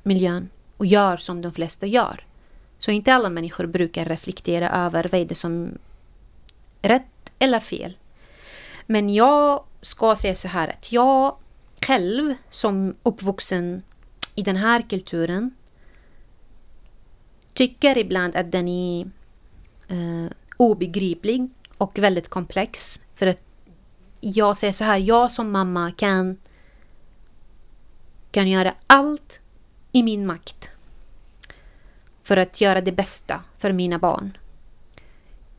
miljön 0.04 0.50
och 0.78 0.86
gör 0.86 1.18
som 1.18 1.42
de 1.42 1.54
flesta 1.54 1.86
gör. 1.86 2.26
Så 2.80 2.92
inte 2.92 3.14
alla 3.14 3.30
människor 3.30 3.66
brukar 3.66 4.06
reflektera 4.06 4.70
över 4.70 5.10
vad 5.12 5.22
är 5.22 5.26
det 5.26 5.36
som 5.36 5.78
är 6.82 6.90
rätt 6.90 7.32
eller 7.40 7.60
fel. 7.60 7.98
Men 8.88 9.14
jag 9.14 9.64
ska 9.82 10.16
säga 10.16 10.36
så 10.36 10.48
här 10.48 10.68
att 10.68 10.92
jag 10.92 11.36
själv 11.82 12.36
som 12.50 12.96
uppvuxen 13.04 13.82
i 14.36 14.42
den 14.42 14.56
här 14.56 14.82
kulturen 14.90 15.52
tycker 17.54 17.98
ibland 17.98 18.36
att 18.36 18.52
den 18.52 18.68
är 18.68 19.06
eh, 19.88 20.32
obegriplig 20.58 21.50
och 21.78 22.00
väldigt 22.00 22.30
komplex. 22.30 23.02
För 23.16 23.28
att 23.28 23.51
jag 24.22 24.58
säger 24.58 24.74
så 24.74 24.84
här, 24.84 24.98
jag 24.98 25.32
som 25.32 25.52
mamma 25.52 25.92
kan, 25.92 26.38
kan 28.32 28.48
göra 28.48 28.74
allt 28.88 29.42
i 29.92 30.04
min 30.04 30.26
makt 30.26 30.70
för 32.24 32.38
att 32.38 32.62
göra 32.62 32.82
det 32.82 32.92
bästa 32.92 33.44
för 33.58 33.72
mina 33.72 34.00
barn. 34.00 34.38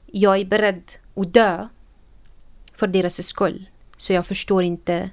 Jag 0.07 0.41
är 0.41 0.45
beredd 0.45 0.93
att 1.15 1.33
dö 1.33 1.69
för 2.75 2.87
deras 2.87 3.27
skull. 3.27 3.67
Så 3.97 4.13
jag 4.13 4.27
förstår 4.27 4.63
inte 4.63 5.11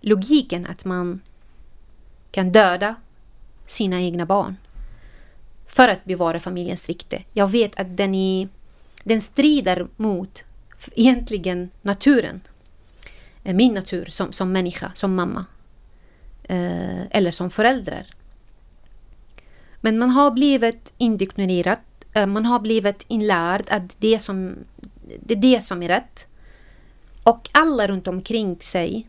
logiken 0.00 0.66
att 0.66 0.84
man 0.84 1.20
kan 2.30 2.52
döda 2.52 2.94
sina 3.66 4.00
egna 4.00 4.26
barn 4.26 4.56
för 5.66 5.88
att 5.88 6.04
bevara 6.04 6.40
familjens 6.40 6.86
rykte. 6.86 7.22
Jag 7.32 7.48
vet 7.48 7.80
att 7.80 7.96
den, 7.96 8.14
är, 8.14 8.48
den 9.04 9.20
strider 9.20 9.86
mot 9.96 10.44
egentligen 10.94 11.70
naturen. 11.82 12.40
Eh, 13.44 13.54
min 13.54 13.74
natur 13.74 14.06
som, 14.10 14.32
som 14.32 14.52
människa, 14.52 14.92
som 14.94 15.14
mamma. 15.14 15.46
Eh, 16.42 17.02
eller 17.10 17.30
som 17.30 17.50
förälder. 17.50 18.06
Men 19.80 19.98
man 19.98 20.10
har 20.10 20.30
blivit 20.30 20.92
indoktrinerad. 20.98 21.78
Eh, 22.12 22.26
man 22.26 22.46
har 22.46 22.60
blivit 22.60 23.04
inlärd 23.08 23.64
att 23.70 23.96
det, 23.98 24.18
som, 24.18 24.54
det 25.20 25.34
är 25.34 25.38
det 25.38 25.64
som 25.64 25.82
är 25.82 25.88
rätt. 25.88 26.26
Och 27.22 27.48
alla 27.52 27.88
runt 27.88 28.08
omkring 28.08 28.60
sig 28.60 29.08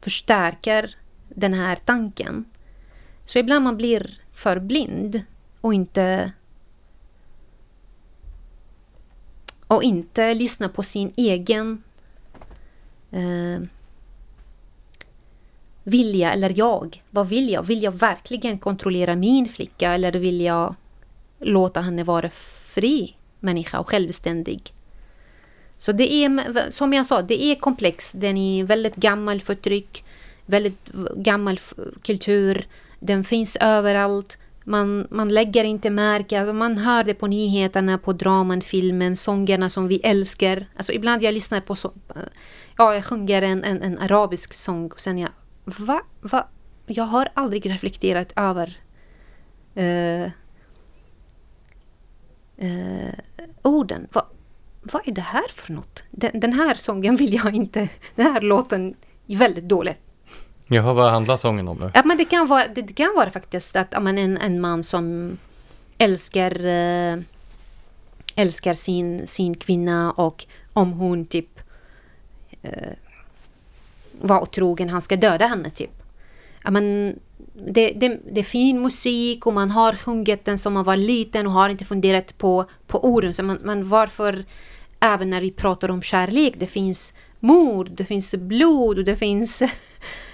förstärker 0.00 0.96
den 1.28 1.54
här 1.54 1.76
tanken. 1.76 2.44
Så 3.24 3.38
ibland 3.38 3.64
man 3.64 3.76
blir 3.76 4.20
för 4.32 4.58
blind 4.58 5.22
och 5.60 5.74
inte 5.74 6.32
och 9.66 9.82
inte 9.82 10.34
lyssna 10.34 10.68
på 10.68 10.82
sin 10.82 11.12
egen 11.16 11.82
eh, 13.10 13.60
vilja 15.84 16.32
eller 16.32 16.58
jag. 16.58 17.02
Vad 17.10 17.28
vill 17.28 17.50
jag? 17.50 17.62
Vill 17.62 17.82
jag 17.82 17.92
verkligen 17.92 18.58
kontrollera 18.58 19.16
min 19.16 19.48
flicka 19.48 19.92
eller 19.92 20.12
vill 20.12 20.40
jag 20.40 20.74
låta 21.38 21.80
henne 21.80 22.04
vara 22.04 22.30
fri 22.64 23.16
människa 23.40 23.78
och 23.78 23.88
självständig? 23.88 24.72
Så 25.78 25.92
det 25.92 26.12
är, 26.12 26.70
som 26.70 26.92
jag 26.92 27.06
sa, 27.06 27.22
det 27.22 27.44
är 27.44 27.54
komplext. 27.54 28.14
Den 28.20 28.36
är 28.36 28.64
väldigt 28.64 28.96
gammal 28.96 29.40
förtryck, 29.40 30.04
väldigt 30.46 30.88
gammal 31.16 31.58
kultur. 32.02 32.66
Den 32.98 33.24
finns 33.24 33.56
överallt. 33.60 34.38
Man, 34.70 35.06
man 35.10 35.28
lägger 35.28 35.64
inte 35.64 35.90
märke, 35.90 36.40
alltså 36.40 36.52
man 36.52 36.78
hör 36.78 37.04
det 37.04 37.14
på 37.14 37.26
nyheterna, 37.26 37.98
på 37.98 38.12
draman, 38.12 38.60
filmen, 38.60 39.16
sångerna 39.16 39.70
som 39.70 39.88
vi 39.88 40.00
älskar. 40.00 40.66
Alltså 40.76 40.92
ibland 40.92 41.22
jag 41.22 41.34
lyssnar 41.34 41.60
på 41.60 41.76
så, 41.76 41.92
ja, 42.76 42.94
jag 42.94 43.04
sjunger 43.04 43.42
en, 43.42 43.64
en, 43.64 43.82
en 43.82 43.98
arabisk 43.98 44.54
sång 44.54 44.90
och 44.90 45.00
sen 45.00 45.18
jag, 45.18 45.30
va, 45.64 46.02
va? 46.20 46.48
Jag 46.86 47.04
har 47.04 47.28
aldrig 47.34 47.70
reflekterat 47.70 48.32
över 48.36 48.78
uh, 49.76 50.30
uh, 52.62 53.14
orden. 53.62 54.08
Va, 54.12 54.26
vad 54.82 55.08
är 55.08 55.12
det 55.12 55.20
här 55.20 55.48
för 55.48 55.72
något? 55.72 56.04
Den, 56.10 56.40
den, 56.40 56.52
här 56.52 56.74
sången 56.74 57.16
vill 57.16 57.34
jag 57.34 57.54
inte, 57.54 57.88
den 58.14 58.26
här 58.26 58.40
låten 58.40 58.94
är 59.26 59.36
väldigt 59.36 59.68
dålig. 59.68 59.96
Jaha, 60.72 60.92
vad 60.92 61.10
handlar 61.10 61.36
sången 61.36 61.68
om 61.68 61.78
då? 61.80 61.90
Ja, 61.94 62.02
men 62.04 62.16
det, 62.16 62.24
kan 62.24 62.46
vara, 62.46 62.68
det, 62.68 62.82
det 62.82 62.92
kan 62.92 63.14
vara 63.16 63.30
faktiskt 63.30 63.76
att 63.76 63.88
ja, 63.90 64.00
men 64.00 64.18
en, 64.18 64.38
en 64.38 64.60
man 64.60 64.82
som 64.82 65.38
älskar, 65.98 66.64
äh, 66.64 67.18
älskar 68.34 68.74
sin, 68.74 69.26
sin 69.26 69.54
kvinna 69.54 70.10
och 70.10 70.46
om 70.72 70.92
hon 70.92 71.26
typ 71.26 71.60
äh, 72.62 72.70
var 74.12 74.40
otrogen, 74.40 74.90
han 74.90 75.02
ska 75.02 75.16
döda 75.16 75.46
henne 75.46 75.70
typ. 75.70 76.02
Ja, 76.64 76.70
men 76.70 77.18
det, 77.52 77.92
det, 77.92 78.20
det 78.32 78.40
är 78.40 78.44
fin 78.44 78.82
musik 78.82 79.46
och 79.46 79.54
man 79.54 79.70
har 79.70 79.92
sjungit 79.92 80.44
den 80.44 80.58
som 80.58 80.72
man 80.72 80.84
var 80.84 80.96
liten 80.96 81.46
och 81.46 81.52
har 81.52 81.68
inte 81.68 81.84
funderat 81.84 82.38
på, 82.38 82.64
på 82.86 83.04
orden. 83.04 83.34
Så 83.34 83.42
man, 83.42 83.58
man, 83.64 83.88
varför, 83.88 84.44
även 85.00 85.30
när 85.30 85.40
vi 85.40 85.50
pratar 85.50 85.90
om 85.90 86.02
kärlek, 86.02 86.54
det 86.58 86.66
finns 86.66 87.14
mord, 87.40 87.90
det 87.90 88.04
finns 88.04 88.34
blod 88.34 88.98
och 88.98 89.04
det 89.04 89.16
finns 89.16 89.62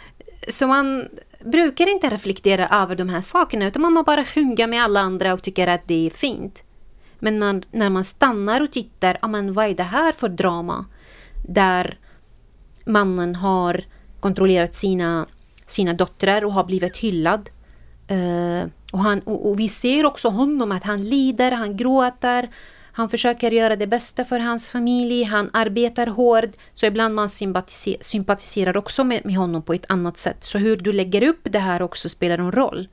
Så 0.49 0.67
man 0.67 1.09
brukar 1.45 1.89
inte 1.89 2.11
reflektera 2.11 2.69
över 2.69 2.97
de 2.97 3.09
här 3.09 3.21
sakerna 3.21 3.67
utan 3.67 3.83
man 3.83 4.05
bara 4.05 4.25
sjunga 4.25 4.67
med 4.67 4.83
alla 4.83 5.01
andra 5.01 5.33
och 5.33 5.43
tycker 5.43 5.67
att 5.67 5.89
det 5.89 6.07
är 6.07 6.11
fint. 6.11 6.63
Men 7.19 7.39
när, 7.39 7.63
när 7.71 7.91
man 7.91 8.05
stannar 8.05 8.61
och 8.61 8.73
tittar, 8.73 9.19
ja 9.23 9.29
men 9.29 9.53
vad 9.53 9.67
är 9.67 9.75
det 9.75 9.83
här 9.83 10.13
för 10.13 10.29
drama? 10.29 10.85
Där 11.49 11.99
mannen 12.85 13.35
har 13.35 13.85
kontrollerat 14.21 14.75
sina, 14.75 15.27
sina 15.67 15.93
döttrar 15.93 16.45
och 16.45 16.53
har 16.53 16.65
blivit 16.65 16.97
hyllad. 16.97 17.51
Uh, 18.11 18.65
och, 18.93 18.99
han, 18.99 19.21
och, 19.21 19.49
och, 19.49 19.61
vi 19.61 19.69
ser 19.69 20.05
också 20.05 20.29
honom 20.29 20.73
att 20.73 20.85
han 20.85 21.05
lider, 21.05 21.53
han 21.53 21.77
gråter, 21.77 22.49
han 22.97 23.09
försöker 23.09 23.51
göra 23.51 23.77
det 23.77 23.87
bästa 23.87 24.25
för 24.25 24.39
hans 24.39 24.69
familj, 24.69 25.23
han 25.23 25.51
arbetar 25.53 26.07
hårt, 26.07 26.51
så 26.73 26.87
ibland 26.87 27.15
man 27.15 27.29
sympatiser 27.29 27.97
sympatiserar 28.01 28.77
också 28.77 29.05
med, 29.05 29.27
med, 29.27 29.37
honom 29.37 29.63
på 29.63 29.75
ett 29.75 29.85
annat 29.89 30.19
sätt. 30.19 30.37
Så 30.45 30.59
hur 30.59 30.77
du 30.77 30.93
lägger 30.93 31.23
upp 31.23 31.41
det 31.43 31.59
här 31.59 31.83
också 31.83 32.09
spelar 32.09 32.39
en 32.39 32.53
roll. 32.53 32.89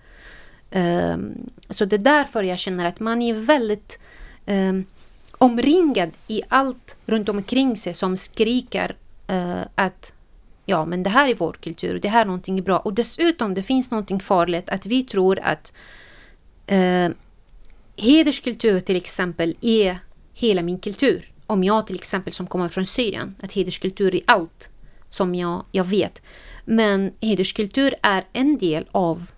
Um, 0.72 1.50
så 1.70 1.86
det 1.86 1.96
är 1.96 2.00
därför 2.00 2.44
jag 2.44 2.60
känner 2.60 2.86
att 2.86 3.00
man 3.00 3.22
är 3.22 3.34
väldigt 3.34 4.00
um, 4.46 4.86
omringad 5.32 6.12
i 6.28 6.42
allt 6.48 6.98
runt 7.06 7.30
omkring 7.30 7.78
sig 7.78 7.94
som 7.94 8.18
skriker 8.18 8.96
uh, 9.32 9.62
att 9.76 10.14
ja 10.66 10.86
men 10.86 11.04
det 11.04 11.10
här 11.10 11.30
är 11.30 11.36
vår 11.36 11.54
kultur, 11.54 12.00
det 12.00 12.10
här 12.10 12.22
är 12.22 12.26
någonting 12.26 12.64
bra. 12.64 12.80
Och 12.80 12.94
dessutom 12.94 13.54
det 13.54 13.64
finns 13.64 13.92
någonting 13.92 14.20
farligt 14.20 14.70
att 14.70 14.86
vi 14.86 15.04
tror 15.04 15.40
att 15.40 15.74
uh, 16.72 17.10
hederskultur 17.98 18.80
till 18.80 18.96
exempel 18.96 19.56
är 19.62 20.00
hela 20.34 20.62
min 20.62 20.80
kultur. 20.80 21.32
Om 21.48 21.64
jag 21.64 21.88
till 21.88 21.96
exempel 21.96 22.34
som 22.34 22.48
kommer 22.48 22.70
från 22.70 22.86
Syrien, 22.86 23.36
att 23.42 23.54
hederskultur 23.54 24.16
är 24.16 24.22
allt 24.28 24.70
som 25.10 25.36
jag, 25.36 25.66
jag 25.72 25.84
vet. 25.84 26.22
Men 26.66 27.14
hederskultur 27.22 27.96
är 28.02 28.26
en 28.34 28.58
del 28.58 28.86
av 28.92 29.32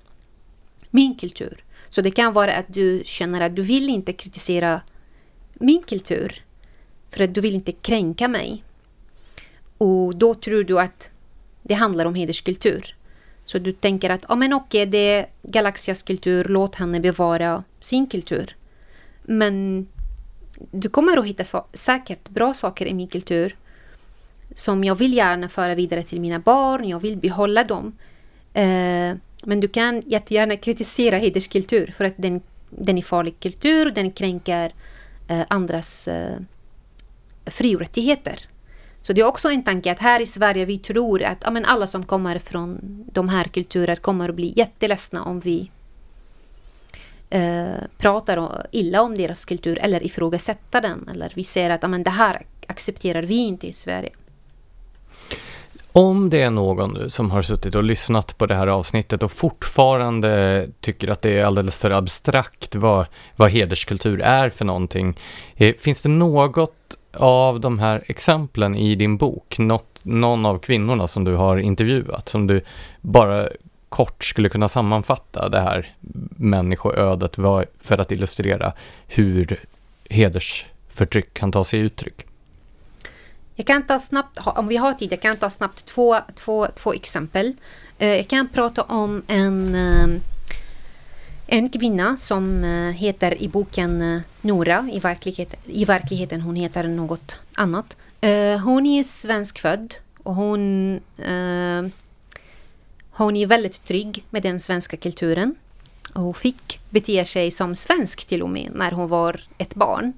min 0.90 1.16
kultur. 1.16 1.64
Så 1.90 2.02
det 2.02 2.12
kan 2.12 2.34
vara 2.34 2.54
att 2.54 2.74
du 2.74 3.02
känner 3.06 3.42
att 3.42 3.56
du 3.56 3.62
vill 3.62 3.90
inte 3.90 4.14
kritisera 4.14 4.82
min 5.54 5.84
kultur 5.84 6.46
för 7.10 7.24
att 7.24 7.36
du 7.36 7.42
vill 7.42 7.56
inte 7.56 7.72
kränka 7.72 8.28
mig. 8.28 8.64
Och 9.78 10.16
då 10.16 10.34
tror 10.34 10.64
du 10.64 10.80
att 10.80 11.10
det 11.64 11.74
handlar 11.74 12.06
om 12.06 12.16
hederskultur. 12.16 12.96
Så 13.46 13.60
du 13.60 13.74
tänker 13.74 14.10
att 14.10 14.26
oh, 14.26 14.36
men 14.36 14.54
okej, 14.54 14.86
det 14.86 14.98
är 14.98 15.28
Galaxias 15.42 16.04
kultur, 16.04 16.46
låt 16.50 16.76
henne 16.76 17.00
bevara 17.00 17.64
sin 17.80 18.08
kultur. 18.08 18.56
Men 19.24 19.88
du 20.72 20.90
kommer 20.90 21.18
att 21.18 21.26
hitta 21.26 21.44
så, 21.44 21.66
säkert 21.74 22.30
bra 22.30 22.54
saker 22.54 22.86
i 22.86 22.94
min 22.94 23.08
kultur 23.08 23.56
som 24.56 24.84
jag 24.84 24.96
vill 24.96 25.14
gärna 25.14 25.50
föra 25.50 25.76
vidare 25.76 26.04
till 26.04 26.22
mina 26.22 26.40
barn, 26.40 26.90
jag 26.90 27.00
vill 27.00 27.18
behålla 27.18 27.64
dem. 27.64 27.98
Eh, 28.54 29.16
men 29.44 29.60
du 29.60 29.68
kan 29.68 30.04
jättegärna 30.06 30.58
kritisera 30.58 31.18
hederskultur 31.18 31.94
för 31.98 32.06
att 32.06 32.14
den, 32.18 32.42
den 32.70 32.98
är 32.98 33.02
farlig 33.02 33.40
kultur, 33.40 33.92
den 33.92 34.12
kränker 34.12 34.72
eh, 35.28 35.42
andras 35.48 36.08
eh, 36.08 36.38
fri 37.46 37.76
och 37.76 37.80
rättigheter. 37.80 38.40
Så 39.06 39.14
det 39.14 39.22
är 39.22 39.26
också 39.26 39.50
en 39.50 39.64
tanke 39.64 39.92
att 39.92 40.00
här 40.00 40.20
i 40.20 40.26
Sverige 40.26 40.66
vi 40.66 40.78
tror 40.78 41.24
att 41.24 41.38
ja, 41.44 41.52
men 41.52 41.66
alla 41.66 41.88
som 41.88 42.06
kommer 42.06 42.40
från 42.40 42.80
de 43.14 43.30
här 43.30 43.44
kulturer 43.44 43.96
kommer 43.96 44.30
att 44.30 44.36
bli 44.36 44.54
jätteledsna 44.56 45.24
om 45.24 45.40
vi 45.40 45.72
eh, 47.30 47.66
pratar 47.98 48.68
illa 48.72 49.02
om 49.02 49.16
deras 49.16 49.46
kultur 49.46 49.78
eller 49.82 50.04
ifrågasätter 50.04 50.82
den. 50.82 51.10
Eller 51.12 51.32
vi 51.36 51.44
säger 51.44 51.70
att 51.70 51.82
ja, 51.82 51.88
men 51.88 52.04
det 52.04 52.10
här 52.10 52.46
accepterar 52.68 53.24
vi 53.24 53.36
inte 53.36 53.68
i 53.68 53.74
Sverige. 53.74 54.10
Om 55.92 56.30
det 56.30 56.42
är 56.42 56.50
någon 56.50 57.10
som 57.10 57.32
har 57.32 57.42
suttit 57.42 57.76
och 57.76 57.84
lyssnat 57.84 58.38
på 58.38 58.46
det 58.46 58.56
här 58.56 58.68
avsnittet 58.68 59.24
och 59.24 59.32
fortfarande 59.32 60.68
tycker 60.82 61.12
att 61.12 61.22
det 61.22 61.38
är 61.38 61.46
alldeles 61.46 61.78
för 61.78 61.92
abstrakt 61.92 62.76
vad, 62.76 63.06
vad 63.36 63.52
hederskultur 63.52 64.22
är 64.22 64.50
för 64.50 64.66
någonting. 64.66 65.20
Eh, 65.56 65.76
finns 65.76 66.02
det 66.02 66.10
något 66.10 66.98
av 67.18 67.60
de 67.60 67.80
här 67.80 68.04
exemplen 68.08 68.76
i 68.76 68.96
din 68.96 69.18
bok, 69.18 69.58
något, 69.58 70.00
någon 70.04 70.46
av 70.46 70.60
kvinnorna 70.60 71.08
som 71.08 71.24
du 71.24 71.36
har 71.36 71.58
intervjuat, 71.58 72.30
som 72.30 72.48
du 72.48 72.62
bara 73.02 73.48
kort 73.90 74.24
skulle 74.24 74.50
kunna 74.50 74.70
sammanfatta 74.70 75.50
det 75.50 75.60
här 75.60 75.94
människoödet 76.38 77.36
för 77.82 77.98
att 77.98 78.12
illustrera 78.12 78.74
hur 79.08 79.64
hedersförtryck 80.10 81.34
kan 81.34 81.52
ta 81.52 81.64
sig 81.64 81.80
uttryck? 81.80 82.26
Jag 83.56 83.68
kan 83.68 83.84
ta 83.84 84.00
snabbt, 84.00 84.40
om 84.46 84.68
vi 84.68 84.78
har 84.78 84.94
tid, 84.94 85.12
jag 85.12 85.22
kan 85.22 85.38
ta 85.38 85.50
snabbt 85.50 85.86
två, 85.86 86.18
två, 86.36 86.68
två 86.76 86.94
exempel. 86.94 87.54
Eh, 87.98 88.16
jag 88.16 88.28
kan 88.28 88.50
prata 88.50 88.82
om 88.84 89.24
en, 89.28 89.76
eh, 89.76 90.22
en 91.48 91.70
kvinna 91.70 92.18
som 92.18 92.64
eh, 92.64 92.92
heter 92.92 93.42
i 93.42 93.48
boken 93.48 94.02
eh, 94.02 94.22
Nora, 94.42 94.90
i, 94.92 95.00
verklighet, 95.00 95.54
i 95.66 95.86
verkligheten 95.86 96.42
hon 96.42 96.56
heter 96.56 96.88
något 96.88 97.36
annat. 97.54 97.98
Eh, 98.22 98.60
hon 98.60 98.86
är 98.86 99.04
svenskfödd 99.04 99.94
och 100.24 100.36
hon, 100.36 101.00
hon 103.10 103.36
är 103.36 103.46
väldigt 103.48 103.84
trygg 103.84 104.24
med 104.30 104.44
den 104.44 104.60
svenska 104.60 104.98
kulturen 104.98 105.56
och 106.14 106.38
fick 106.38 106.80
bete 106.90 107.26
sig 107.26 107.52
som 107.52 107.76
svensk 107.76 108.26
till 108.26 108.44
och 108.44 108.50
med 108.50 108.72
när 108.74 108.92
hon 108.92 109.08
var 109.10 109.42
ett 109.58 109.76
barn. 109.76 110.14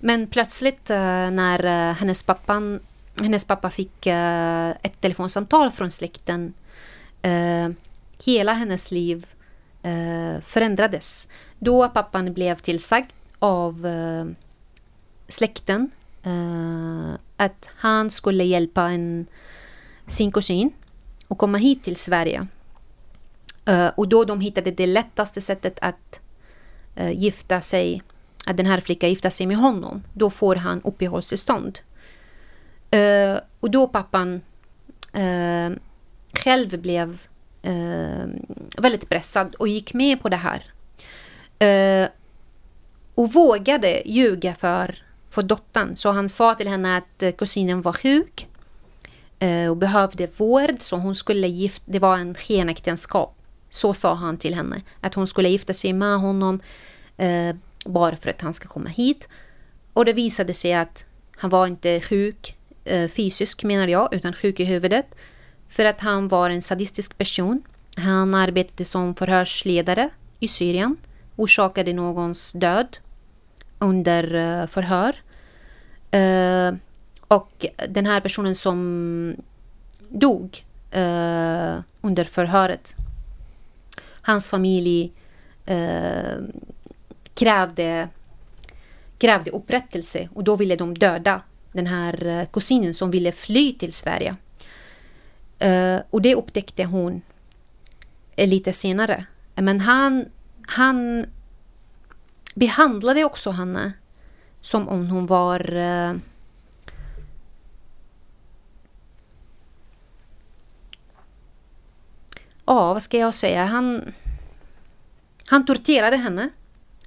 Men 0.00 0.26
plötsligt 0.26 0.88
när 0.88 1.92
hennes, 1.92 2.22
pappan, 2.22 2.80
hennes 3.20 3.46
pappa 3.46 3.70
fick 3.70 4.06
ett 4.06 5.00
telefonsamtal 5.00 5.70
från 5.70 5.90
släkten 5.90 6.52
hela 8.18 8.52
hennes 8.52 8.90
liv 8.90 9.26
Eh, 9.82 10.40
förändrades. 10.42 11.28
Då 11.58 11.88
pappan 11.88 12.32
blev 12.32 12.58
tillsagd 12.58 13.10
av 13.38 13.86
eh, 13.86 14.24
släkten 15.28 15.90
eh, 16.22 17.14
att 17.36 17.70
han 17.76 18.10
skulle 18.10 18.44
hjälpa 18.44 18.82
en, 18.82 19.26
sin 20.06 20.32
kusin 20.32 20.70
att 21.28 21.38
komma 21.38 21.58
hit 21.58 21.84
till 21.84 21.96
Sverige. 21.96 22.46
och 23.94 24.08
då 24.08 24.24
de 24.24 24.40
hittade 24.40 24.70
det 24.70 24.86
lättaste 24.86 25.40
sättet 25.40 25.78
att 25.82 26.20
gifta 27.12 27.60
sig 27.60 28.02
att 28.46 28.56
den 28.56 28.66
här 28.66 28.80
flickan 28.80 29.10
gifter 29.10 29.30
sig 29.30 29.46
med 29.46 29.56
honom, 29.56 30.02
då 30.14 30.30
får 30.30 30.56
han 30.56 30.80
uppehållstillstånd. 30.84 31.78
Uh, 32.94 33.38
och 33.60 33.70
då 33.70 33.88
pappan 33.88 34.40
uh, 35.16 35.76
själv 36.32 36.80
blev 36.80 37.20
eh, 37.62 38.26
väldigt 38.78 39.08
pressad 39.08 39.54
och 39.54 39.68
gick 39.68 39.94
med 39.94 40.22
på 40.22 40.28
det 40.28 40.36
här. 40.36 40.64
Eh, 41.58 42.08
och 43.14 43.32
vågade 43.32 44.02
ljuga 44.06 44.54
för, 44.54 45.02
för 45.30 45.42
dottern. 45.42 45.96
Så 45.96 46.10
han 46.10 46.28
sa 46.28 46.54
till 46.54 46.68
henne 46.68 46.96
att 46.96 47.22
eh, 47.22 47.32
kusinen 47.32 47.82
var 47.82 47.92
sjuk 47.92 48.48
eh, 49.38 49.70
och 49.70 49.76
behövde 49.76 50.28
vård, 50.36 50.74
så 50.78 50.96
hon 50.96 51.14
skulle 51.14 51.48
gifta 51.48 51.84
Det 51.86 51.98
var 51.98 52.16
en 52.16 52.34
skenäktenskap. 52.34 53.36
Så 53.70 53.94
sa 53.94 54.14
han 54.14 54.36
till 54.36 54.54
henne. 54.54 54.82
Att 55.00 55.14
hon 55.14 55.26
skulle 55.26 55.48
gifta 55.48 55.74
sig 55.74 55.92
med 55.92 56.18
honom 56.18 56.60
bara 57.84 58.16
för 58.16 58.30
att 58.30 58.40
han 58.40 58.54
ska 58.54 58.68
komma 58.68 58.88
hit. 58.88 59.28
Och 59.92 60.04
det 60.04 60.12
visade 60.12 60.54
sig 60.54 60.74
att 60.74 61.04
han 61.36 61.50
var 61.50 61.66
inte 61.66 62.00
sjuk 62.00 62.56
eh, 62.84 63.08
fysiskt 63.08 63.62
menar 63.62 63.88
jag, 63.88 64.14
utan 64.14 64.32
sjuk 64.32 64.60
i 64.60 64.64
huvudet. 64.64 65.06
För 65.70 65.84
att 65.84 66.00
han 66.00 66.28
var 66.28 66.50
en 66.50 66.62
sadistisk 66.62 67.18
person. 67.18 67.62
Han 67.96 68.34
arbetade 68.34 68.84
som 68.84 69.14
förhörsledare 69.14 70.10
i 70.38 70.48
Syrien. 70.48 70.96
Orsakade 71.36 71.92
någons 71.92 72.52
död 72.52 72.96
under 73.78 74.34
eh, 74.34 74.66
förhör. 74.66 75.16
Eh, 76.10 76.74
och 77.28 77.66
den 77.88 78.06
här 78.06 78.20
personen 78.20 78.54
som 78.54 79.36
dog 80.08 80.64
eh, 80.90 81.74
under 82.00 82.24
förhöret. 82.24 82.94
Hans 84.22 84.48
familj 84.48 85.12
krävde, 87.34 88.08
krävde 89.18 89.50
upprättelse 89.50 90.28
och 90.34 90.44
då 90.44 90.56
ville 90.56 90.76
de 90.76 90.94
döda 90.94 91.42
den 91.72 91.86
här 91.86 92.46
kusinen 92.52 92.94
som 92.94 93.10
ville 93.10 93.32
fly 93.32 93.74
till 93.74 93.92
Sverige. 93.92 94.36
Uh, 95.64 96.00
och 96.10 96.22
det 96.22 96.34
upptäckte 96.34 96.84
hon 96.84 97.22
eh, 98.36 98.48
lite 98.48 98.72
senare. 98.72 99.24
Men 99.54 99.80
han, 99.80 100.24
han 100.66 101.26
behandlade 102.54 103.24
också 103.24 103.50
henne 103.50 103.92
som 104.60 104.88
om 104.88 105.10
hon 105.10 105.26
var 105.26 105.74
uh, 105.74 106.14
Ja, 112.64 112.92
vad 112.92 113.02
ska 113.02 113.18
jag 113.18 113.34
säga? 113.34 113.64
Han, 113.64 114.12
han 115.46 115.66
torterade 115.66 116.16
henne 116.16 116.50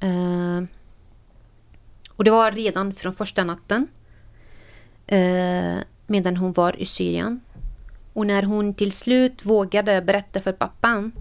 Uh, 0.04 0.64
och 2.16 2.24
det 2.24 2.32
var 2.32 2.52
redan 2.52 2.96
från 2.96 3.14
första 3.14 3.44
natten 3.44 3.88
uh, 5.12 5.80
medan 6.08 6.38
hon 6.38 6.54
var 6.54 6.82
i 6.82 6.86
Syrien. 6.86 7.42
Och 8.14 8.28
när 8.28 8.44
hon 8.44 8.74
till 8.74 8.92
slut 8.92 9.46
vågade 9.46 10.02
berätta 10.02 10.42
för 10.42 10.52
pappan 10.52 11.12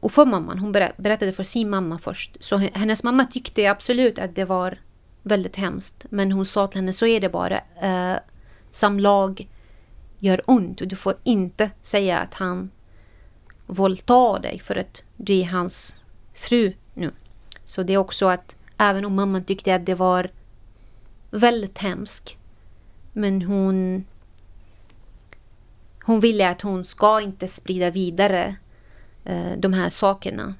och 0.00 0.12
för 0.12 0.26
mamman, 0.26 0.58
hon 0.58 0.72
berättade 0.72 1.32
för 1.32 1.44
sin 1.44 1.70
mamma 1.70 1.98
först. 1.98 2.36
Så 2.40 2.56
hennes 2.56 3.04
mamma 3.04 3.24
tyckte 3.24 3.70
absolut 3.70 4.18
att 4.18 4.34
det 4.34 4.44
var 4.44 4.78
väldigt 5.22 5.56
hemskt. 5.56 6.06
Men 6.10 6.32
hon 6.32 6.46
sa 6.46 6.66
till 6.66 6.80
henne, 6.80 6.92
så 6.92 7.06
är 7.06 7.20
det 7.20 7.28
bara. 7.28 7.60
Eh, 7.82 8.16
samlag 8.70 9.48
gör 10.18 10.42
ont 10.46 10.80
och 10.80 10.88
du 10.88 10.96
får 10.96 11.14
inte 11.24 11.70
säga 11.82 12.18
att 12.18 12.34
han 12.34 12.70
våldtar 13.66 14.40
dig 14.40 14.58
för 14.58 14.76
att 14.76 15.02
du 15.16 15.38
är 15.38 15.44
hans 15.44 15.96
fru 16.34 16.72
nu. 16.94 17.10
Så 17.64 17.82
det 17.82 17.92
är 17.92 17.98
också 17.98 18.26
att 18.26 18.56
även 18.78 19.04
om 19.04 19.14
mamman 19.14 19.44
tyckte 19.44 19.74
att 19.74 19.86
det 19.86 19.94
var 19.94 20.30
väldigt 21.30 21.78
hemskt 21.78 22.36
men 23.12 23.42
hon 23.42 24.04
hon 26.04 26.20
ville 26.20 26.48
att 26.48 26.62
hon 26.62 26.84
ska 26.84 27.20
inte 27.20 27.48
sprida 27.48 27.90
vidare 27.90 28.56
eh, 29.24 29.52
de 29.58 29.72
här 29.72 29.88
sakerna. 29.88 30.54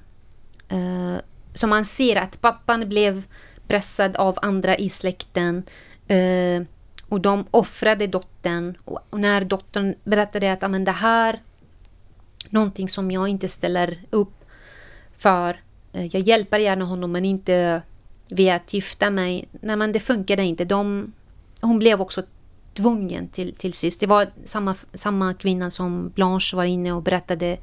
Eh, 0.69 1.15
så 1.53 1.67
man 1.67 1.85
ser 1.85 2.15
att 2.15 2.41
pappan 2.41 2.89
blev 2.89 3.23
pressad 3.67 4.15
av 4.15 4.39
andra 4.41 4.77
i 4.77 4.89
släkten 4.89 5.63
eh, 6.07 6.63
och 7.09 7.21
de 7.21 7.45
offrade 7.51 8.07
dottern. 8.07 8.77
Och 8.85 9.19
när 9.19 9.43
dottern 9.43 9.95
berättade 10.03 10.53
att 10.53 10.85
det 10.85 10.91
här 10.91 11.39
någonting 12.49 12.89
som 12.89 13.11
jag 13.11 13.27
inte 13.27 13.49
ställer 13.49 13.97
upp 14.09 14.45
för. 15.17 15.61
Eh, 15.93 16.05
jag 16.05 16.21
hjälper 16.21 16.59
gärna 16.59 16.85
honom 16.85 17.11
men 17.11 17.25
inte 17.25 17.81
via 18.27 18.55
att 18.55 18.73
gifta 18.73 19.09
mig. 19.09 19.47
Nej 19.51 19.75
men 19.75 19.91
det 19.91 19.99
funkade 19.99 20.43
inte. 20.43 20.65
De, 20.65 21.13
hon 21.61 21.79
blev 21.79 22.01
också 22.01 22.23
tvungen 22.73 23.27
till, 23.27 23.55
till 23.55 23.73
sist. 23.73 23.99
Det 23.99 24.07
var 24.07 24.27
samma, 24.45 24.75
samma 24.93 25.33
kvinna 25.33 25.69
som 25.69 26.09
Blanche 26.09 26.55
var 26.55 26.63
inne 26.63 26.91
och 26.91 27.03
berättade 27.03 27.57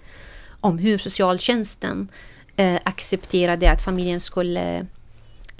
om 0.60 0.78
hur 0.78 0.98
socialtjänsten 0.98 2.08
eh, 2.56 2.78
accepterade 2.84 3.70
att 3.70 3.82
familjen 3.82 4.20
skulle... 4.20 4.86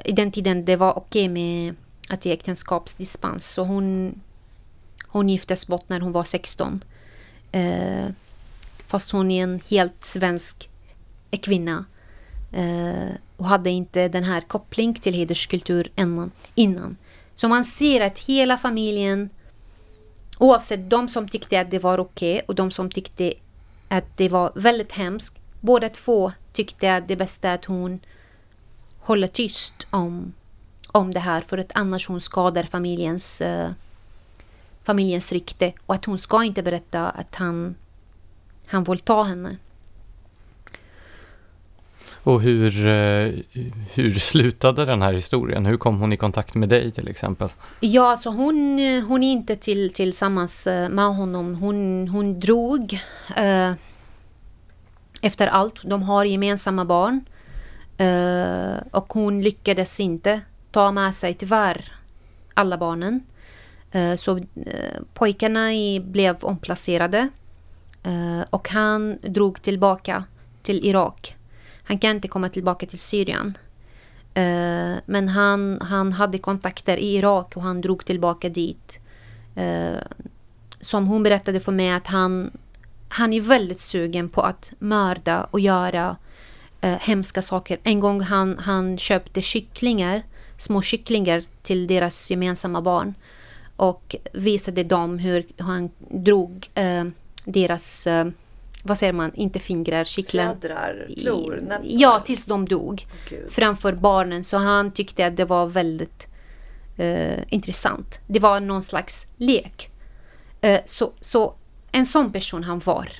I 0.04 0.12
den 0.12 0.32
tiden 0.32 0.64
det 0.64 0.76
var 0.76 0.98
okej 0.98 1.28
med 1.28 1.74
att 2.08 2.24
ge 2.24 2.32
äktenskapsdispens. 2.32 3.52
Så 3.52 3.64
hon, 3.64 4.20
hon 5.06 5.28
giftes 5.28 5.66
bort 5.66 5.88
när 5.88 6.00
hon 6.00 6.12
var 6.12 6.24
16. 6.24 6.84
Eh, 7.52 8.06
fast 8.86 9.10
hon 9.10 9.30
är 9.30 9.42
en 9.42 9.60
helt 9.68 10.04
svensk 10.04 10.68
kvinna. 11.42 11.84
Eh, 12.52 13.14
och 13.36 13.46
hade 13.46 13.70
inte 13.70 14.08
den 14.08 14.24
här 14.24 14.40
kopplingen 14.40 14.94
till 14.94 15.14
hederskultur 15.14 15.92
innan. 16.54 16.96
Så 17.34 17.48
man 17.48 17.64
ser 17.64 18.00
att 18.00 18.18
hela 18.18 18.56
familjen, 18.56 19.30
oavsett 20.40 20.90
de 20.90 21.08
som 21.08 21.28
tyckte 21.28 21.60
att 21.60 21.70
det 21.70 21.78
var 21.78 22.00
okej 22.00 22.34
okay 22.34 22.46
och 22.48 22.54
de 22.54 22.70
som 22.70 22.90
tyckte 22.90 23.32
att 23.88 24.16
det 24.16 24.28
var 24.28 24.52
väldigt 24.54 24.92
hemskt, 24.92 25.38
båda 25.60 25.88
två 25.88 26.32
tyckte 26.52 26.94
att 26.96 27.08
det 27.08 27.16
bästa 27.16 27.48
är 27.48 27.54
att 27.54 27.64
hon 27.64 28.00
håller 28.98 29.28
tyst 29.28 29.86
om, 29.90 30.32
om 30.92 31.14
det 31.14 31.20
här 31.20 31.40
för 31.40 31.58
att 31.58 31.72
annars 31.74 32.08
hon 32.08 32.20
skadar 32.20 32.62
familjens, 32.62 33.42
uh, 33.44 33.70
familjens 34.82 35.32
rykte 35.32 35.72
och 35.86 35.94
att 35.94 36.04
hon 36.04 36.18
ska 36.18 36.44
inte 36.44 36.62
berätta 36.62 37.10
att 37.10 37.34
han, 37.34 37.74
han 38.66 38.84
våldtar 38.84 39.24
henne. 39.24 39.56
Och 42.22 42.40
hur, 42.40 42.86
eh, 42.86 43.32
hur 43.94 44.14
slutade 44.18 44.84
den 44.84 45.02
här 45.02 45.12
historien? 45.12 45.66
Hur 45.66 45.76
kom 45.76 46.00
hon 46.00 46.12
i 46.12 46.16
kontakt 46.16 46.54
med 46.54 46.68
dig 46.68 46.92
till 46.92 47.08
exempel? 47.08 47.48
Ja, 47.80 48.10
alltså 48.10 48.30
hon, 48.30 48.78
eh, 48.78 49.04
hon 49.04 49.22
är 49.22 49.32
inte 49.32 49.56
till, 49.56 49.92
tillsammans 49.92 50.66
eh, 50.66 50.88
med 50.88 51.16
honom. 51.16 51.54
Hon, 51.54 52.08
hon 52.08 52.40
drog 52.40 52.98
eh, 53.36 53.72
efter 55.20 55.46
allt. 55.46 55.82
De 55.84 56.02
har 56.02 56.24
gemensamma 56.24 56.84
barn. 56.84 57.24
Eh, 58.00 58.82
och 58.90 59.12
hon 59.12 59.42
lyckades 59.42 60.00
inte 60.00 60.40
ta 60.70 60.92
med 60.92 61.14
sig 61.14 61.34
tyvärr 61.34 61.92
alla 62.54 62.78
barnen. 62.78 63.22
Eh, 63.90 64.14
så 64.14 64.36
eh, 64.36 65.00
pojkarna 65.14 65.74
i, 65.74 66.00
blev 66.00 66.36
omplacerade. 66.40 67.28
och 68.50 68.68
han 68.68 69.18
drog 69.22 69.62
tillbaka 69.62 70.24
till 70.62 70.86
Irak. 70.86 71.36
Han 71.90 71.98
kan 71.98 72.16
inte 72.16 72.28
komma 72.28 72.48
tillbaka 72.48 72.86
till 72.86 72.98
Syrien. 72.98 73.58
Uh, 74.38 74.98
men 75.06 75.28
han, 75.28 75.80
han 75.80 76.12
hade 76.12 76.38
kontakter 76.38 76.96
i 76.96 77.16
Irak 77.16 77.56
och 77.56 77.62
han 77.62 77.80
drog 77.80 78.04
tillbaka 78.04 78.48
dit. 78.48 79.00
Uh, 79.56 79.98
som 80.80 81.06
hon 81.06 81.22
berättade 81.22 81.60
för 81.60 81.72
mig 81.72 81.90
att 81.90 82.06
han, 82.06 82.50
han 83.08 83.32
är 83.32 83.40
väldigt 83.40 83.80
sugen 83.80 84.28
på 84.28 84.40
att 84.42 84.72
mörda 84.78 85.46
och 85.50 85.60
göra 85.60 86.16
uh, 86.84 86.96
hemska 87.00 87.42
saker. 87.42 87.78
En 87.82 88.00
gång 88.00 88.20
han, 88.20 88.58
han 88.58 88.98
köpte 88.98 89.42
kycklingar, 89.42 90.22
små 90.56 90.82
kycklingar 90.82 91.42
till 91.62 91.86
deras 91.86 92.30
gemensamma 92.30 92.82
barn 92.82 93.14
och 93.76 94.16
visade 94.32 94.84
dem 94.84 95.18
hur 95.18 95.46
han 95.58 95.90
drog 96.08 96.70
deras 97.44 98.08
vad 98.82 98.98
säger 98.98 99.12
man, 99.12 99.34
inte 99.34 99.58
fingrar, 99.58 100.04
kittlar. 100.04 100.56
Fjädrar, 100.60 101.08
klor. 101.16 101.62
Ja, 101.82 102.20
tills 102.20 102.46
de 102.46 102.64
dog. 102.64 103.06
Oh, 103.30 103.36
framför 103.50 103.92
barnen. 103.92 104.44
Så 104.44 104.56
han 104.56 104.90
tyckte 104.90 105.26
att 105.26 105.36
det 105.36 105.44
var 105.44 105.66
väldigt 105.66 106.28
eh, 106.96 107.38
intressant. 107.48 108.20
Det 108.26 108.38
var 108.38 108.60
någon 108.60 108.82
slags 108.82 109.26
lek. 109.36 109.90
Eh, 110.60 110.80
så, 110.84 111.12
så 111.20 111.54
en 111.92 112.06
sån 112.06 112.32
person 112.32 112.64
han 112.64 112.78
var. 112.78 113.12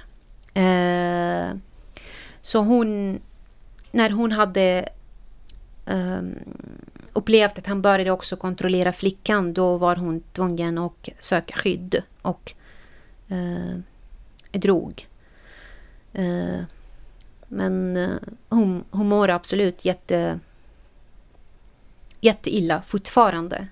Eh, 0.55 1.51
så 2.43 2.59
hon, 2.59 3.20
när 3.91 4.11
hon 4.11 4.32
hade 4.32 4.89
um, 5.87 6.39
upplevt 7.12 7.59
att 7.59 7.66
han 7.66 7.82
började 7.82 8.11
också 8.11 8.37
kontrollera 8.37 8.93
flickan, 8.93 9.53
då 9.53 9.77
var 9.77 9.97
hon 9.97 10.23
tvungen 10.32 10.78
att 10.78 11.09
söka 11.19 11.55
skydd 11.57 12.03
och 12.23 12.53
uh, 13.31 13.78
drog. 14.53 15.07
Eh, 16.12 16.61
men 17.49 17.97
eh, 17.97 18.16
hon, 18.49 18.85
hon 18.91 19.09
mår 19.09 19.28
absolut 19.28 19.85
jätte, 19.85 20.39
jätteilla 22.20 22.82
fortfarande. 22.87 23.66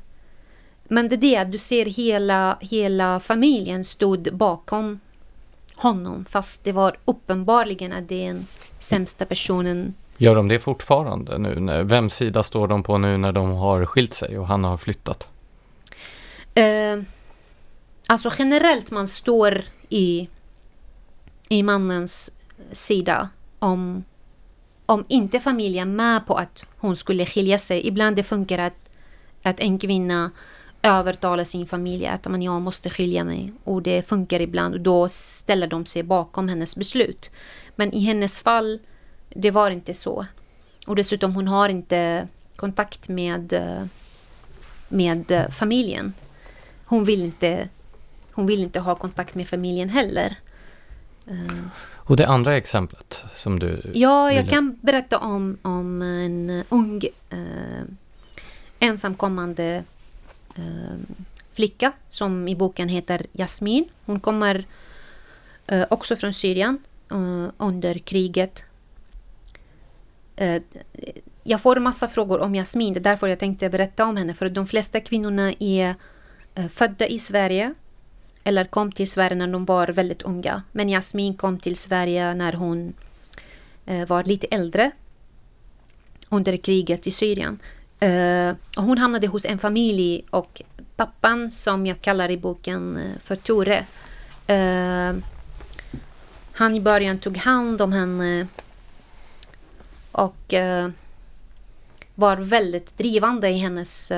Men 0.84 1.08
det 1.08 1.14
är 1.14 1.44
det, 1.44 1.44
du 1.44 1.58
ser 1.58 1.86
hela, 1.86 2.58
hela 2.60 3.20
familjen 3.20 3.84
stod 3.84 4.28
bakom 4.36 5.00
honom 5.76 6.24
fast 6.30 6.64
det 6.64 6.72
var 6.72 6.98
uppenbarligen 7.04 7.92
att 7.92 8.08
det 8.08 8.26
är 8.26 8.26
den 8.26 8.46
sämsta 8.78 9.24
personen. 9.24 9.94
Gör 10.16 10.34
de 10.34 10.48
det 10.48 10.58
fortfarande 10.58 11.38
nu? 11.38 11.84
Vems 11.84 12.14
sida 12.14 12.42
står 12.42 12.68
de 12.68 12.82
på 12.82 12.98
nu 12.98 13.16
när 13.16 13.32
de 13.32 13.50
har 13.50 13.86
skilt 13.86 14.14
sig 14.14 14.38
och 14.38 14.46
han 14.46 14.64
har 14.64 14.76
flyttat? 14.76 15.28
Eh, 16.54 16.98
alltså 18.08 18.30
generellt 18.38 18.90
man 18.90 19.08
står 19.08 19.62
i 19.88 20.28
i 21.48 21.62
mannens 21.62 22.32
sida 22.72 23.28
om, 23.58 24.04
om 24.86 25.04
inte 25.08 25.40
familjen 25.40 25.96
med 25.96 26.26
på 26.26 26.34
att 26.34 26.64
hon 26.76 26.96
skulle 26.96 27.26
skilja 27.26 27.58
sig. 27.58 27.86
Ibland 27.86 28.16
det 28.16 28.22
funkar 28.22 28.58
att, 28.58 28.90
att 29.42 29.60
en 29.60 29.78
kvinna 29.78 30.30
övertalar 30.82 31.44
sin 31.44 31.66
familj 31.66 32.06
att 32.06 32.24
man, 32.28 32.42
jag 32.42 32.62
måste 32.62 32.90
skilja 32.90 33.24
mig. 33.24 33.52
Och 33.64 33.82
det 33.82 34.08
funkar 34.08 34.40
ibland 34.40 34.74
och 34.74 34.80
då 34.80 35.08
ställer 35.08 35.66
de 35.66 35.86
sig 35.86 36.02
bakom 36.02 36.48
hennes 36.48 36.76
beslut. 36.76 37.30
Men 37.76 37.92
i 37.92 38.00
hennes 38.00 38.40
fall, 38.40 38.78
det 39.28 39.50
var 39.50 39.70
inte 39.70 39.94
så. 39.94 40.26
Och 40.86 40.96
dessutom 40.96 41.34
hon 41.34 41.48
har 41.48 41.68
inte 41.68 42.28
kontakt 42.56 43.08
med, 43.08 43.54
med 44.88 45.46
familjen. 45.50 46.12
Hon 46.84 47.04
vill 47.04 47.24
inte, 47.24 47.68
hon 48.32 48.46
vill 48.46 48.62
inte 48.62 48.80
ha 48.80 48.94
kontakt 48.94 49.34
med 49.34 49.48
familjen 49.48 49.88
heller. 49.88 50.36
Och 52.08 52.16
det 52.16 52.26
andra 52.26 52.56
exemplet 52.56 53.24
som 53.34 53.58
du... 53.58 53.80
Ja, 53.94 54.32
jag 54.32 54.42
ville... 54.42 54.50
kan 54.50 54.78
berätta 54.80 55.18
om, 55.18 55.58
om 55.62 56.02
en 56.02 56.64
ung 56.68 57.02
eh, 57.30 57.38
ensamkommande 58.78 59.84
eh, 60.56 60.98
flicka 61.52 61.92
som 62.08 62.48
i 62.48 62.56
boken 62.56 62.88
heter 62.88 63.26
Jasmin. 63.32 63.84
Hon 64.04 64.20
kommer 64.20 64.64
eh, 65.66 65.84
också 65.90 66.16
från 66.16 66.34
Syrien 66.34 66.78
eh, 67.10 67.46
under 67.56 67.98
kriget. 67.98 68.64
Eh, 70.36 70.62
jag 71.42 71.60
får 71.60 71.76
massa 71.76 72.08
frågor 72.08 72.40
om 72.40 72.54
Jasmin, 72.54 72.92
det 72.92 73.00
är 73.00 73.02
därför 73.02 73.26
jag 73.26 73.38
tänkte 73.38 73.70
berätta 73.70 74.04
om 74.04 74.16
henne. 74.16 74.34
För 74.34 74.48
de 74.48 74.66
flesta 74.66 75.00
kvinnorna 75.00 75.52
är 75.58 75.94
eh, 76.54 76.68
födda 76.68 77.06
i 77.06 77.18
Sverige 77.18 77.74
eller 78.48 78.64
kom 78.64 78.92
till 78.92 79.10
Sverige 79.10 79.34
när 79.36 79.46
de 79.46 79.64
var 79.64 79.88
väldigt 79.88 80.22
unga. 80.22 80.62
Men 80.72 80.88
Jasmin 80.88 81.34
kom 81.36 81.58
till 81.58 81.76
Sverige 81.76 82.34
när 82.34 82.52
hon 82.52 82.92
eh, 83.86 84.08
var 84.08 84.24
lite 84.24 84.46
äldre 84.46 84.90
under 86.28 86.56
kriget 86.56 87.06
i 87.06 87.10
Syrien. 87.10 87.58
Eh, 88.00 88.50
och 88.76 88.82
hon 88.82 88.98
hamnade 88.98 89.26
hos 89.26 89.44
en 89.44 89.58
familj 89.58 90.24
och 90.30 90.62
pappan 90.96 91.50
som 91.50 91.86
jag 91.86 92.00
kallar 92.00 92.30
i 92.30 92.36
boken 92.36 92.96
eh, 92.96 93.20
för 93.22 93.36
Tore 93.36 93.86
han 96.52 96.74
i 96.74 96.80
början 96.80 97.18
tog 97.18 97.36
hand 97.36 97.82
om 97.82 97.92
henne 97.92 98.46
och 100.12 100.54
var 102.14 102.36
väldigt 102.36 102.98
drivande 102.98 103.48
i 103.48 103.58
hennes 103.58 104.12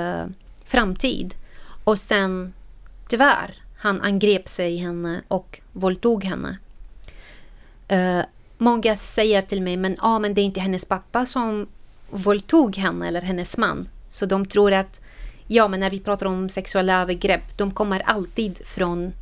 framtid. 0.64 1.34
Och 1.84 1.98
sen 1.98 2.52
tyvärr 3.08 3.59
han 3.82 4.00
angrep 4.00 4.48
sig 4.48 4.76
henne 4.76 5.22
och 5.28 5.60
våldtog 5.72 6.24
henne. 6.24 6.58
Uh, 7.92 8.24
många 8.58 8.96
säger 8.96 9.42
till 9.42 9.62
mig, 9.62 9.76
men, 9.76 9.96
ah, 9.98 10.18
men 10.18 10.34
det 10.34 10.40
är 10.40 10.44
inte 10.44 10.60
hennes 10.60 10.88
pappa 10.88 11.26
som 11.26 11.66
våldtog 12.10 12.76
henne 12.76 13.08
eller 13.08 13.22
hennes 13.22 13.58
man. 13.58 13.88
Så 14.10 14.26
de 14.26 14.46
tror 14.46 14.72
att, 14.72 15.00
ja 15.46 15.68
men 15.68 15.80
när 15.80 15.90
vi 15.90 16.00
pratar 16.00 16.26
om 16.26 16.48
sexuella 16.48 17.02
övergrepp, 17.02 17.58
de 17.58 17.70
kommer 17.70 18.00
alltid 18.00 18.66
från 18.66 19.12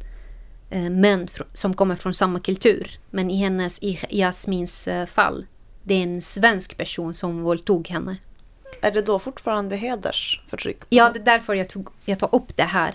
uh, 0.74 0.90
män 0.90 1.26
fr 1.26 1.42
som 1.52 1.74
kommer 1.74 1.96
från 1.96 2.14
samma 2.14 2.40
kultur. 2.40 2.98
Men 3.10 3.30
i 3.30 3.36
hennes, 3.36 3.82
i 3.82 3.98
Jasmins 4.10 4.88
uh, 4.88 5.06
fall, 5.06 5.46
det 5.82 5.94
är 5.94 6.02
en 6.02 6.22
svensk 6.22 6.76
person 6.76 7.14
som 7.14 7.42
våldtog 7.42 7.88
henne. 7.88 8.16
Är 8.80 8.90
det 8.90 9.02
då 9.02 9.18
fortfarande 9.18 9.76
hedersförtryck? 9.76 10.78
Ja, 10.88 11.10
det 11.10 11.18
är 11.18 11.24
därför 11.24 11.54
jag, 11.54 11.68
tog, 11.68 11.88
jag 12.04 12.18
tar 12.18 12.34
upp 12.34 12.56
det 12.56 12.62
här. 12.62 12.94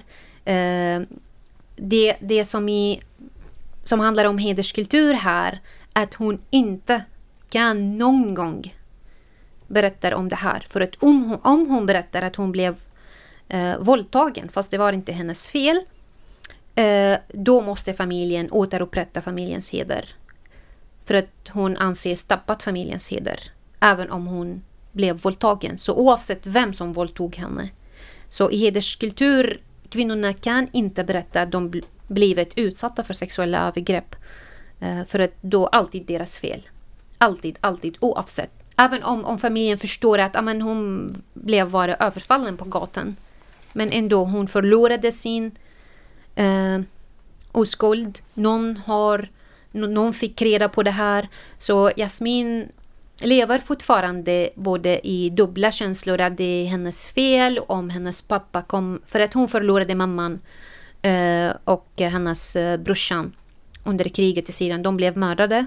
Det, 1.85 2.15
det 2.19 2.45
som, 2.45 2.69
i, 2.69 3.01
som 3.84 3.99
handlar 3.99 4.26
om 4.26 4.38
hederskultur 4.38 5.14
här, 5.14 5.61
att 5.93 6.14
hon 6.14 6.41
inte 6.49 7.03
kan 7.49 7.97
någon 7.97 8.34
gång 8.34 8.76
berätta 9.68 10.15
om 10.15 10.30
det 10.30 10.35
här. 10.35 10.65
För 10.69 10.81
att 10.81 10.95
om 11.03 11.23
hon, 11.23 11.39
om 11.43 11.69
hon 11.69 11.85
berättar 11.85 12.22
att 12.22 12.35
hon 12.35 12.51
blev 12.51 12.76
eh, 13.49 13.77
våldtagen, 13.80 14.49
fast 14.49 14.72
det 14.72 14.77
var 14.77 14.93
inte 14.93 15.11
hennes 15.11 15.47
fel, 15.47 15.80
eh, 16.76 17.18
då 17.34 17.61
måste 17.61 17.93
familjen 17.93 18.47
återupprätta 18.51 19.22
familjens 19.22 19.69
heder. 19.69 20.05
För 21.05 21.14
att 21.14 21.49
hon 21.49 21.77
anses 21.77 22.26
tappat 22.26 22.64
familjens 22.64 23.10
heder, 23.10 23.39
även 23.80 24.11
om 24.11 24.27
hon 24.27 24.64
blev 24.91 25.22
våldtagen. 25.22 25.77
Så 25.77 25.95
oavsett 25.95 26.47
vem 26.47 26.73
som 26.73 26.93
våldtog 26.93 27.35
henne. 27.35 27.69
Så 28.30 28.51
i 28.51 28.57
hederskultur, 28.57 29.61
kvinnorna 29.93 30.33
kan 30.33 30.67
inte 30.71 31.03
berätta 31.03 31.41
att 31.41 31.51
de 31.51 31.81
blivit 32.07 32.53
utsatta 32.55 33.03
för 33.03 33.13
sexuella 33.13 33.67
övergrepp. 33.67 34.15
Eh, 34.79 35.05
för 35.07 35.19
att 35.19 35.33
då 35.41 35.67
alltid 35.67 36.05
deras 36.05 36.37
fel. 36.37 36.61
Alltid, 37.17 37.57
alltid, 37.61 37.97
oavsett. 37.99 38.51
Även 38.77 39.03
om, 39.03 39.25
om 39.25 39.39
familjen 39.39 39.77
förstår 39.77 40.17
att 40.17 40.35
amen, 40.35 40.61
hon 40.61 41.11
blev 41.33 41.69
bara 41.69 41.95
överfallen 41.95 42.57
på 42.57 42.65
gatan. 42.65 43.15
Men 43.73 43.91
ändå, 43.91 44.23
hon 44.23 44.47
förlorade 44.47 45.11
sin 45.11 45.51
eh, 46.35 46.79
oskuld. 47.51 48.19
Någon, 48.33 48.77
har, 48.77 49.29
någon 49.71 50.13
fick 50.13 50.41
reda 50.41 50.69
på 50.69 50.83
det 50.83 50.91
här. 50.91 51.27
Så 51.57 51.91
Jasmin 51.97 52.69
lever 53.22 53.60
fortfarande 53.60 54.49
både 54.56 55.07
i 55.07 55.30
dubbla 55.30 55.72
känslor 55.72 56.22
att 56.22 56.38
det 56.38 56.44
är 56.44 56.65
hennes 56.65 57.11
fel 57.11 57.60
om 57.68 57.90
hennes 57.90 58.22
pappa 58.22 58.61
kom, 58.61 59.02
för 59.07 59.19
att 59.19 59.34
hon 59.34 59.48
förlorade 59.48 59.95
mamman 59.95 60.40
eh, 61.02 61.52
och 61.64 61.91
hennes 61.98 62.56
eh, 62.56 62.80
brorsan 62.80 63.35
under 63.84 64.10
kriget 64.10 64.49
i 64.49 64.52
Syrien. 64.52 64.84
De 64.84 64.98
blev 64.98 65.18
mördade. 65.18 65.65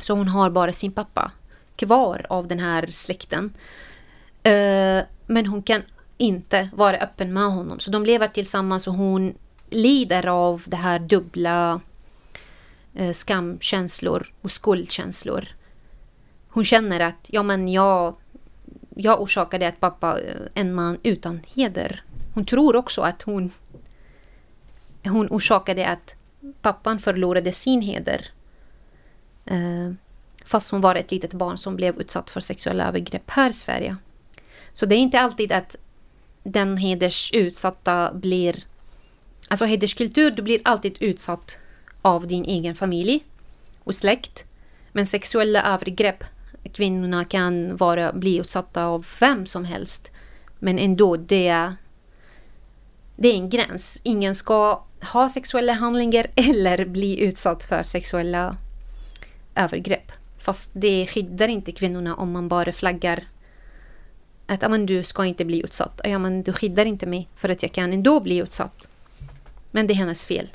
Så 0.00 0.12
hon 0.12 0.28
har 0.28 0.50
bara 0.50 0.72
sin 0.72 0.92
pappa 0.92 1.32
kvar 1.76 2.26
av 2.28 2.48
den 2.48 2.58
här 2.58 2.88
släkten. 2.92 3.52
Eh, 4.42 5.02
men 5.26 5.46
hon 5.46 5.62
kan 5.62 5.82
inte 6.16 6.68
vara 6.72 6.96
öppen 6.96 7.32
med 7.32 7.52
honom. 7.52 7.80
Så 7.80 7.90
de 7.90 8.04
lever 8.04 8.28
tillsammans 8.28 8.86
och 8.86 8.94
hon 8.94 9.34
lider 9.70 10.26
av 10.26 10.62
det 10.66 10.76
här 10.76 10.98
dubbla 10.98 11.80
eh, 12.94 13.12
skamkänslor 13.12 14.32
och 14.42 14.50
skuldkänslor. 14.50 15.48
Hon 16.58 16.64
känner 16.64 17.00
att 17.00 17.30
ja, 17.32 17.42
men 17.42 17.68
jag, 17.68 18.14
jag 18.94 19.20
orsakade 19.20 19.68
att 19.68 19.80
pappa 19.80 20.20
eh, 20.20 20.34
en 20.54 20.74
man 20.74 20.98
utan 21.02 21.40
heder. 21.46 22.02
Hon 22.34 22.44
tror 22.44 22.76
också 22.76 23.00
att 23.00 23.22
hon, 23.22 23.50
hon 25.04 25.28
orsakade 25.28 25.86
att 25.86 26.14
pappan 26.62 26.98
förlorade 26.98 27.52
sin 27.52 27.82
heder. 27.82 28.30
Eh, 29.44 29.92
fast 30.44 30.70
hon 30.70 30.80
var 30.80 30.94
ett 30.94 31.10
litet 31.10 31.34
barn 31.34 31.58
som 31.58 31.76
blev 31.76 32.00
utsatt 32.00 32.30
för 32.30 32.40
sexuella 32.40 32.88
övergrepp 32.88 33.30
här 33.30 33.50
i 33.50 33.52
Sverige. 33.52 33.96
Så 34.72 34.86
det 34.86 34.94
är 34.94 34.98
inte 34.98 35.20
alltid 35.20 35.52
att 35.52 35.76
den 36.42 36.76
hedersutsatta 36.76 38.14
blir... 38.14 38.64
Alltså 39.48 39.64
hederskultur, 39.64 40.30
du 40.30 40.42
blir 40.42 40.60
alltid 40.64 40.96
utsatt 41.00 41.58
av 42.02 42.26
din 42.26 42.44
egen 42.44 42.74
familj 42.74 43.24
och 43.84 43.94
släkt. 43.94 44.44
Men 44.92 45.06
sexuella 45.06 45.62
övergrepp, 45.62 46.24
kvinnorna 46.72 47.24
kan 47.24 47.76
vara, 47.76 48.12
bli 48.12 48.36
utsatta 48.36 48.84
av 48.84 49.06
vem 49.20 49.46
som 49.46 49.64
helst. 49.64 50.10
Men 50.58 50.78
ändå, 50.78 51.16
det 51.16 51.48
är, 51.48 51.72
det 53.16 53.28
är 53.28 53.34
en 53.34 53.50
gräns. 53.50 54.00
Ingen 54.02 54.34
ska 54.34 54.82
ha 55.12 55.28
sexuella 55.28 55.72
handlingar 55.72 56.26
eller 56.34 56.84
bli 56.84 57.20
utsatt 57.20 57.64
för 57.64 57.82
sexuella 57.82 58.56
övergrepp. 59.54 60.12
Fast 60.38 60.70
det 60.74 61.06
skyddar 61.06 61.48
inte 61.48 61.72
kvinnorna 61.72 62.14
om 62.14 62.32
man 62.32 62.48
bara 62.48 62.72
flaggar 62.72 63.24
att 64.46 64.62
ja, 64.62 64.68
men 64.68 64.86
du 64.86 65.02
ska 65.02 65.24
inte 65.24 65.44
bli 65.44 65.64
utsatt. 65.64 66.00
Ja, 66.04 66.18
men 66.18 66.42
du 66.42 66.52
skyddar 66.52 66.84
inte 66.84 67.06
mig 67.06 67.28
för 67.36 67.48
att 67.48 67.62
jag 67.62 67.72
kan 67.72 67.92
ändå 67.92 68.20
bli 68.20 68.36
utsatt. 68.36 68.88
Men 69.70 69.86
det 69.86 69.92
är 69.92 69.96
hennes 69.96 70.26
fel. 70.26 70.48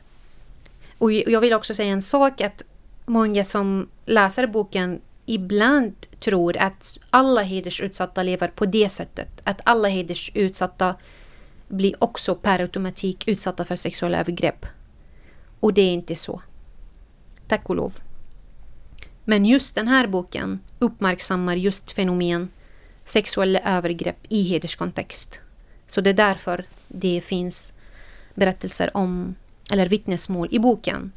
Och 0.97 1.11
jag 1.11 1.41
vill 1.41 1.53
också 1.53 1.75
säga 1.75 1.93
en 1.93 2.01
sak 2.01 2.41
att 2.41 2.63
många 3.05 3.45
som 3.45 3.89
läser 4.05 4.47
boken 4.47 5.01
ibland 5.25 5.95
tror 6.19 6.57
att 6.57 6.97
alla 7.09 7.41
hedersutsatta 7.41 8.23
lever 8.23 8.47
på 8.47 8.65
det 8.65 8.89
sättet. 8.89 9.41
Att 9.43 9.61
alla 9.63 9.87
hedersutsatta 9.87 10.95
blir 11.67 12.03
också 12.03 12.35
per 12.35 12.59
automatik 12.59 13.27
utsatta 13.27 13.65
för 13.65 13.75
sexuella 13.75 14.19
övergrepp. 14.19 14.65
Och 15.59 15.73
det 15.73 15.81
är 15.81 15.93
inte 15.93 16.15
så. 16.15 16.41
Tack 17.47 17.69
och 17.69 17.75
lov. 17.75 17.99
Men 19.23 19.45
just 19.45 19.75
den 19.75 19.87
här 19.87 20.07
boken 20.07 20.59
uppmärksammar 20.79 21.55
just 21.55 21.91
fenomen 21.91 22.49
sexuella 23.05 23.59
övergrepp 23.59 24.17
i 24.29 24.43
hederskontext. 24.43 25.41
Så 25.87 26.01
det 26.01 26.09
är 26.09 26.13
därför 26.13 26.65
det 26.87 27.21
finns 27.21 27.73
berättelser 28.35 28.97
om, 28.97 29.35
eller 29.71 29.89
vittnesmål 29.89 30.47
i 30.51 30.59
boken 30.59 31.11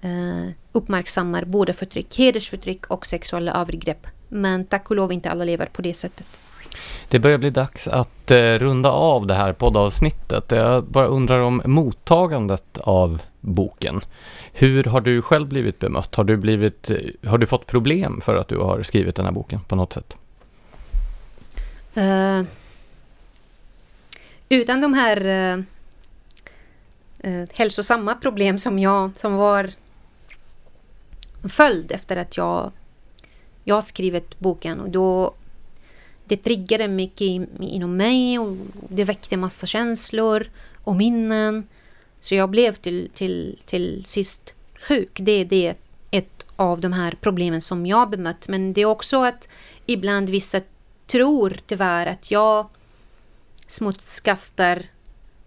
eh, 0.00 0.52
uppmärksammar 0.72 1.44
både 1.44 1.72
förtryck, 1.72 2.18
hedersförtryck 2.18 2.86
och 2.86 3.06
sexuella 3.06 3.52
övergrepp. 3.52 4.06
Men 4.28 4.64
tack 4.64 4.90
och 4.90 4.96
lov 4.96 5.12
inte 5.12 5.30
alla 5.30 5.44
lever 5.44 5.66
på 5.66 5.82
det 5.82 5.94
sättet. 5.94 6.26
Det 7.08 7.18
börjar 7.18 7.38
bli 7.38 7.50
dags 7.50 7.88
att 7.88 8.30
eh, 8.30 8.36
runda 8.36 8.90
av 8.90 9.26
det 9.26 9.34
här 9.34 9.52
poddavsnittet. 9.52 10.52
Jag 10.52 10.84
bara 10.84 11.06
undrar 11.06 11.40
om 11.40 11.62
mottagandet 11.64 12.78
av 12.78 13.22
boken. 13.40 14.00
Hur 14.52 14.84
har 14.84 15.00
du 15.00 15.22
själv 15.22 15.48
blivit 15.48 15.78
bemött? 15.78 16.14
Har 16.14 16.24
du, 16.24 16.36
blivit, 16.36 16.90
har 17.26 17.38
du 17.38 17.46
fått 17.46 17.66
problem 17.66 18.20
för 18.24 18.36
att 18.36 18.48
du 18.48 18.58
har 18.58 18.82
skrivit 18.82 19.16
den 19.16 19.24
här 19.24 19.32
boken 19.32 19.60
på 19.60 19.76
något 19.76 19.92
sätt? 19.92 20.16
Uh, 21.96 22.42
utan 24.48 24.80
de 24.80 24.94
här 24.94 25.26
uh, 25.26 25.62
uh, 27.26 27.46
hälsosamma 27.52 28.14
problem 28.14 28.58
som 28.58 28.78
jag 28.78 29.16
som 29.16 29.34
var 29.34 29.70
följd 31.48 31.92
efter 31.92 32.16
att 32.16 32.36
jag, 32.36 32.72
jag 33.64 33.84
skrivit 33.84 34.38
boken 34.38 34.80
och 34.80 34.90
då 34.90 35.34
det 36.24 36.36
triggade 36.36 36.88
mycket 36.88 37.48
inom 37.60 37.96
mig 37.96 38.38
och 38.38 38.56
det 38.88 39.04
väckte 39.04 39.36
massa 39.36 39.66
känslor 39.66 40.50
och 40.84 40.96
minnen. 40.96 41.68
Så 42.20 42.34
jag 42.34 42.50
blev 42.50 42.72
till, 42.72 43.10
till, 43.14 43.58
till 43.64 44.02
sist 44.06 44.54
sjuk. 44.80 45.18
Det 45.20 45.52
är 45.52 45.74
ett 46.10 46.46
av 46.56 46.80
de 46.80 46.92
här 46.92 47.16
problemen 47.20 47.60
som 47.60 47.86
jag 47.86 48.10
bemött. 48.10 48.48
Men 48.48 48.72
det 48.72 48.80
är 48.80 48.84
också 48.84 49.22
att 49.22 49.48
ibland 49.86 50.30
vissa 50.30 50.60
tror 51.06 51.58
tyvärr 51.66 52.06
att 52.06 52.30
jag 52.30 52.66
smutskastar 53.66 54.82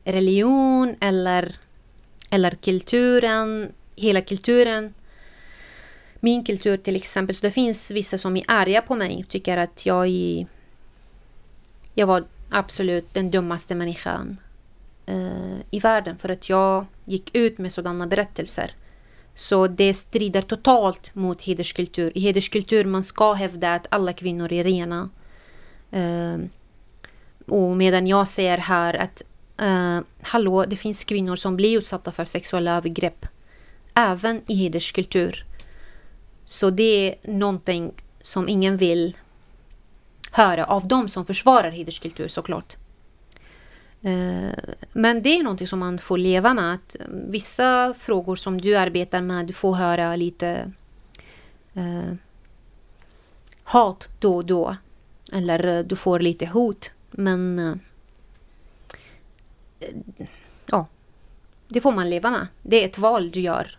religion 0.04 0.96
eller, 1.00 1.56
eller 2.30 2.52
kulturen, 2.52 3.72
hela 3.96 4.22
kulturen. 4.22 4.94
Min 6.20 6.44
kultur 6.44 6.78
till 6.78 6.96
exempel. 6.96 7.36
Så 7.36 7.46
det 7.46 7.52
finns 7.52 7.92
vissa 7.92 8.18
som 8.18 8.38
är 8.38 8.44
arga 8.48 8.82
på 8.82 8.96
mig 8.96 9.24
och 9.24 9.30
tycker 9.30 9.58
att 9.58 9.86
jag 9.86 10.08
är... 10.08 10.48
Jag 11.96 12.08
var 12.08 12.24
absolut 12.50 13.14
den 13.14 13.32
dummaste 13.32 13.76
människan 13.76 14.38
eh, 15.06 15.60
i 15.72 15.80
världen 15.80 16.18
för 16.18 16.30
att 16.30 16.50
jag 16.50 16.86
gick 17.06 17.36
ut 17.36 17.58
med 17.58 17.72
sådana 17.72 18.08
berättelser. 18.08 18.76
Så 19.36 19.68
det 19.68 19.94
strider 19.94 20.42
totalt 20.42 21.16
mot 21.16 21.42
hederskultur. 21.42 22.12
I 22.16 22.20
hederskultur 22.20 22.86
man 22.86 23.04
ska 23.04 23.34
hävda 23.34 23.74
att 23.74 23.88
alla 23.90 24.14
kvinnor 24.14 24.54
är 24.54 24.64
rena. 24.64 25.10
Eh, 25.92 26.38
och 27.48 27.78
medan 27.78 28.08
jag 28.08 28.28
säger 28.28 28.58
här 28.58 28.94
att 28.94 29.22
eh, 29.58 30.00
hallå, 30.22 30.66
det 30.66 30.76
finns 30.76 31.04
kvinnor 31.04 31.36
som 31.36 31.56
blir 31.56 31.78
utsatta 31.78 32.12
för 32.12 32.26
sexuella 32.26 32.78
övergrepp 32.78 33.26
även 33.94 34.42
i 34.48 34.56
hederskultur. 34.56 35.46
Så 36.50 36.70
det 36.70 37.10
är 37.10 37.32
någonting 37.32 37.94
som 38.22 38.50
ingen 38.50 38.78
vill 38.78 39.18
höra 40.32 40.66
av 40.66 40.88
dem 40.88 41.10
som 41.10 41.26
försvarar 41.26 41.72
hederskultur 41.72 42.28
såklart. 42.28 42.78
Eh, 44.02 44.50
men 44.94 45.22
det 45.22 45.30
är 45.30 45.44
någonting 45.44 45.68
som 45.68 45.80
man 45.80 45.98
får 45.98 46.18
leva 46.18 46.54
med. 46.54 46.74
Att 46.74 46.96
eh, 47.00 47.06
vissa 47.10 47.94
frågor 47.98 48.36
som 48.36 48.62
du 48.62 48.78
arbetar 48.78 49.22
med, 49.22 49.46
du 49.46 49.54
får 49.54 49.74
höra 49.76 50.16
lite 50.16 50.72
eh, 51.74 52.14
hat 53.64 54.10
då 54.20 54.36
och 54.36 54.46
då. 54.46 54.76
Eller 55.32 55.66
eh, 55.66 55.80
du 55.80 55.96
får 55.96 56.20
lite 56.20 56.46
hot. 56.46 56.92
Men 57.12 57.60
eh, 59.80 59.90
ja, 60.66 60.88
det 61.68 61.82
får 61.82 61.92
man 61.92 62.10
leva 62.10 62.32
med. 62.32 62.48
Det 62.62 62.84
är 62.84 62.86
ett 62.86 62.98
val 62.98 63.32
du 63.32 63.40
gör. 63.40 63.79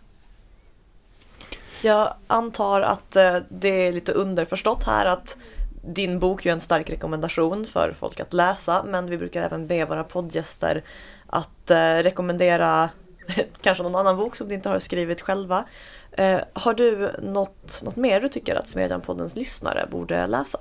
Jag 1.81 2.13
antar 2.27 2.81
att 2.81 3.15
eh, 3.15 3.37
det 3.49 3.87
är 3.87 3.93
lite 3.93 4.11
underförstått 4.11 4.83
här 4.83 5.05
att 5.05 5.37
din 5.83 6.19
bok 6.19 6.45
är 6.45 6.51
en 6.51 6.59
stark 6.59 6.89
rekommendation 6.89 7.65
för 7.65 7.95
folk 7.99 8.19
att 8.19 8.33
läsa 8.33 8.83
men 8.83 9.09
vi 9.09 9.17
brukar 9.17 9.41
även 9.41 9.67
be 9.67 9.85
våra 9.85 10.03
poddgäster 10.03 10.83
att 11.27 11.71
eh, 11.71 11.95
rekommendera 11.95 12.89
kanske 13.61 13.83
någon 13.83 13.95
annan 13.95 14.17
bok 14.17 14.35
som 14.35 14.47
de 14.47 14.55
inte 14.55 14.69
har 14.69 14.79
skrivit 14.79 15.21
själva. 15.21 15.65
Eh, 16.11 16.39
har 16.53 16.73
du 16.73 17.11
något, 17.21 17.81
något 17.83 17.95
mer 17.95 18.21
du 18.21 18.27
tycker 18.27 18.55
att 18.55 18.67
Smedjan-poddens 18.67 19.35
lyssnare 19.35 19.87
borde 19.91 20.27
läsa? 20.27 20.59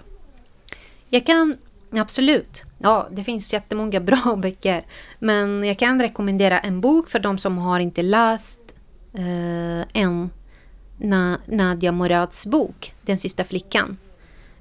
Jag 1.08 1.26
kan 1.26 1.56
absolut. 1.92 2.62
Ja, 2.78 3.08
det 3.10 3.24
finns 3.24 3.52
jättemånga 3.52 4.00
bra 4.10 4.36
böcker. 4.36 4.86
Men 5.18 5.64
jag 5.64 5.78
kan 5.78 6.02
rekommendera 6.02 6.58
en 6.58 6.80
bok 6.80 7.08
för 7.08 7.18
de 7.18 7.38
som 7.38 7.58
har 7.58 7.80
inte 7.80 8.02
läst 8.02 8.74
eh, 9.14 10.02
än 10.02 10.30
Nadia 11.46 11.92
Morads 11.92 12.46
bok, 12.46 12.94
Den 13.02 13.18
sista 13.18 13.44
flickan. 13.44 13.96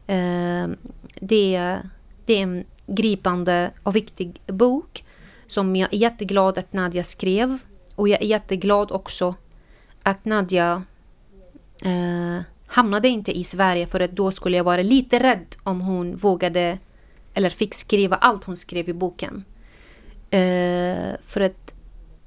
Eh, 0.07 0.67
det, 1.19 1.77
det 2.25 2.33
är 2.33 2.43
en 2.43 2.65
gripande 2.87 3.71
och 3.83 3.95
viktig 3.95 4.41
bok 4.47 5.03
som 5.47 5.75
jag 5.75 5.93
är 5.93 5.97
jätteglad 5.97 6.57
att 6.57 6.73
Nadia 6.73 7.03
skrev. 7.03 7.57
Och 7.95 8.09
jag 8.09 8.21
är 8.21 8.25
jätteglad 8.25 8.91
också 8.91 9.35
att 10.03 10.25
Nadia 10.25 10.83
eh, 11.81 12.43
hamnade 12.67 13.07
inte 13.07 13.37
i 13.37 13.43
Sverige 13.43 13.87
för 13.87 13.99
att 13.99 14.11
då 14.11 14.31
skulle 14.31 14.57
jag 14.57 14.63
vara 14.63 14.81
lite 14.81 15.19
rädd 15.19 15.55
om 15.63 15.81
hon 15.81 16.15
vågade 16.15 16.77
eller 17.33 17.49
fick 17.49 17.73
skriva 17.73 18.15
allt 18.15 18.43
hon 18.43 18.57
skrev 18.57 18.89
i 18.89 18.93
boken. 18.93 19.43
Eh, 20.29 21.15
för 21.25 21.41
att 21.41 21.73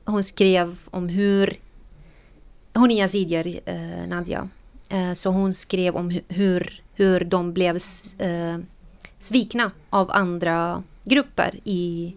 hon 0.05 0.25
skrev 0.25 0.79
om 0.91 1.09
hur... 1.09 1.57
Hon 2.75 2.91
är 2.91 2.97
yazidier, 2.97 3.61
eh, 3.65 4.09
Nadja. 4.09 4.49
Eh, 4.89 5.13
så 5.13 5.31
hon 5.31 5.55
skrev 5.55 5.97
om 5.97 6.21
hur, 6.29 6.83
hur 6.95 7.25
de 7.25 7.53
blev 7.53 7.77
eh, 8.19 8.59
svikna 9.19 9.71
av 9.91 10.11
andra 10.11 10.83
grupper 11.05 11.61
i, 11.65 12.15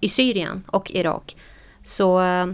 i 0.00 0.08
Syrien 0.08 0.64
och 0.66 0.90
Irak. 0.90 1.36
Så, 1.82 2.20
eh, 2.20 2.46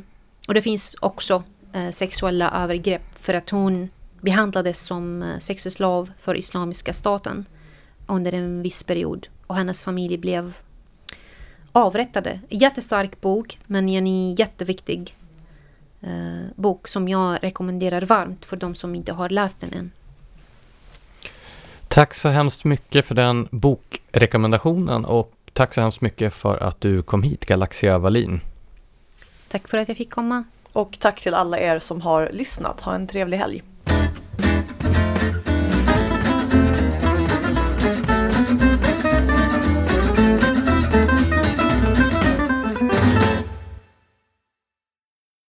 och 0.49 0.55
det 0.55 0.63
finns 0.63 0.97
också 1.01 1.43
eh, 1.73 1.91
sexuella 1.91 2.51
övergrepp 2.51 3.15
för 3.15 3.35
att 3.35 3.51
hon 3.51 3.89
behandlades 4.21 4.85
som 4.85 5.23
eh, 5.23 5.39
sexslav 5.39 6.11
för 6.21 6.35
Islamiska 6.35 6.93
staten 6.93 7.47
under 8.07 8.33
en 8.33 8.63
viss 8.63 8.83
period 8.83 9.27
och 9.47 9.57
hennes 9.57 9.85
familj 9.85 10.19
blev 10.19 10.57
avrättade. 11.73 12.41
Jättestark 12.49 13.21
bok 13.21 13.59
men 13.67 13.89
en 13.89 14.35
jätteviktig 14.35 15.17
bok 16.55 16.89
som 16.89 17.09
jag 17.09 17.39
rekommenderar 17.43 18.03
varmt 18.03 18.45
för 18.45 18.57
de 18.57 18.75
som 18.75 18.95
inte 18.95 19.13
har 19.13 19.29
läst 19.29 19.61
den 19.61 19.73
än. 19.73 19.91
Tack 21.89 22.15
så 22.15 22.29
hemskt 22.29 22.65
mycket 22.65 23.07
för 23.07 23.15
den 23.15 23.49
bokrekommendationen 23.51 25.05
och 25.05 25.33
tack 25.53 25.75
så 25.75 25.81
hemskt 25.81 26.01
mycket 26.01 26.35
för 26.35 26.57
att 26.57 26.81
du 26.81 27.03
kom 27.03 27.23
hit 27.23 27.47
Galaxia 27.47 27.99
Wallin. 27.99 28.41
Tack 29.49 29.69
för 29.69 29.79
att 29.79 29.89
jag 29.89 29.97
fick 29.97 30.11
komma. 30.11 30.45
Och 30.73 30.97
tack 31.01 31.21
till 31.21 31.35
alla 31.35 31.59
er 31.59 31.79
som 31.79 32.01
har 32.01 32.31
lyssnat. 32.33 32.81
Ha 32.81 32.95
en 32.95 33.07
trevlig 33.07 33.39
helg. 33.39 33.63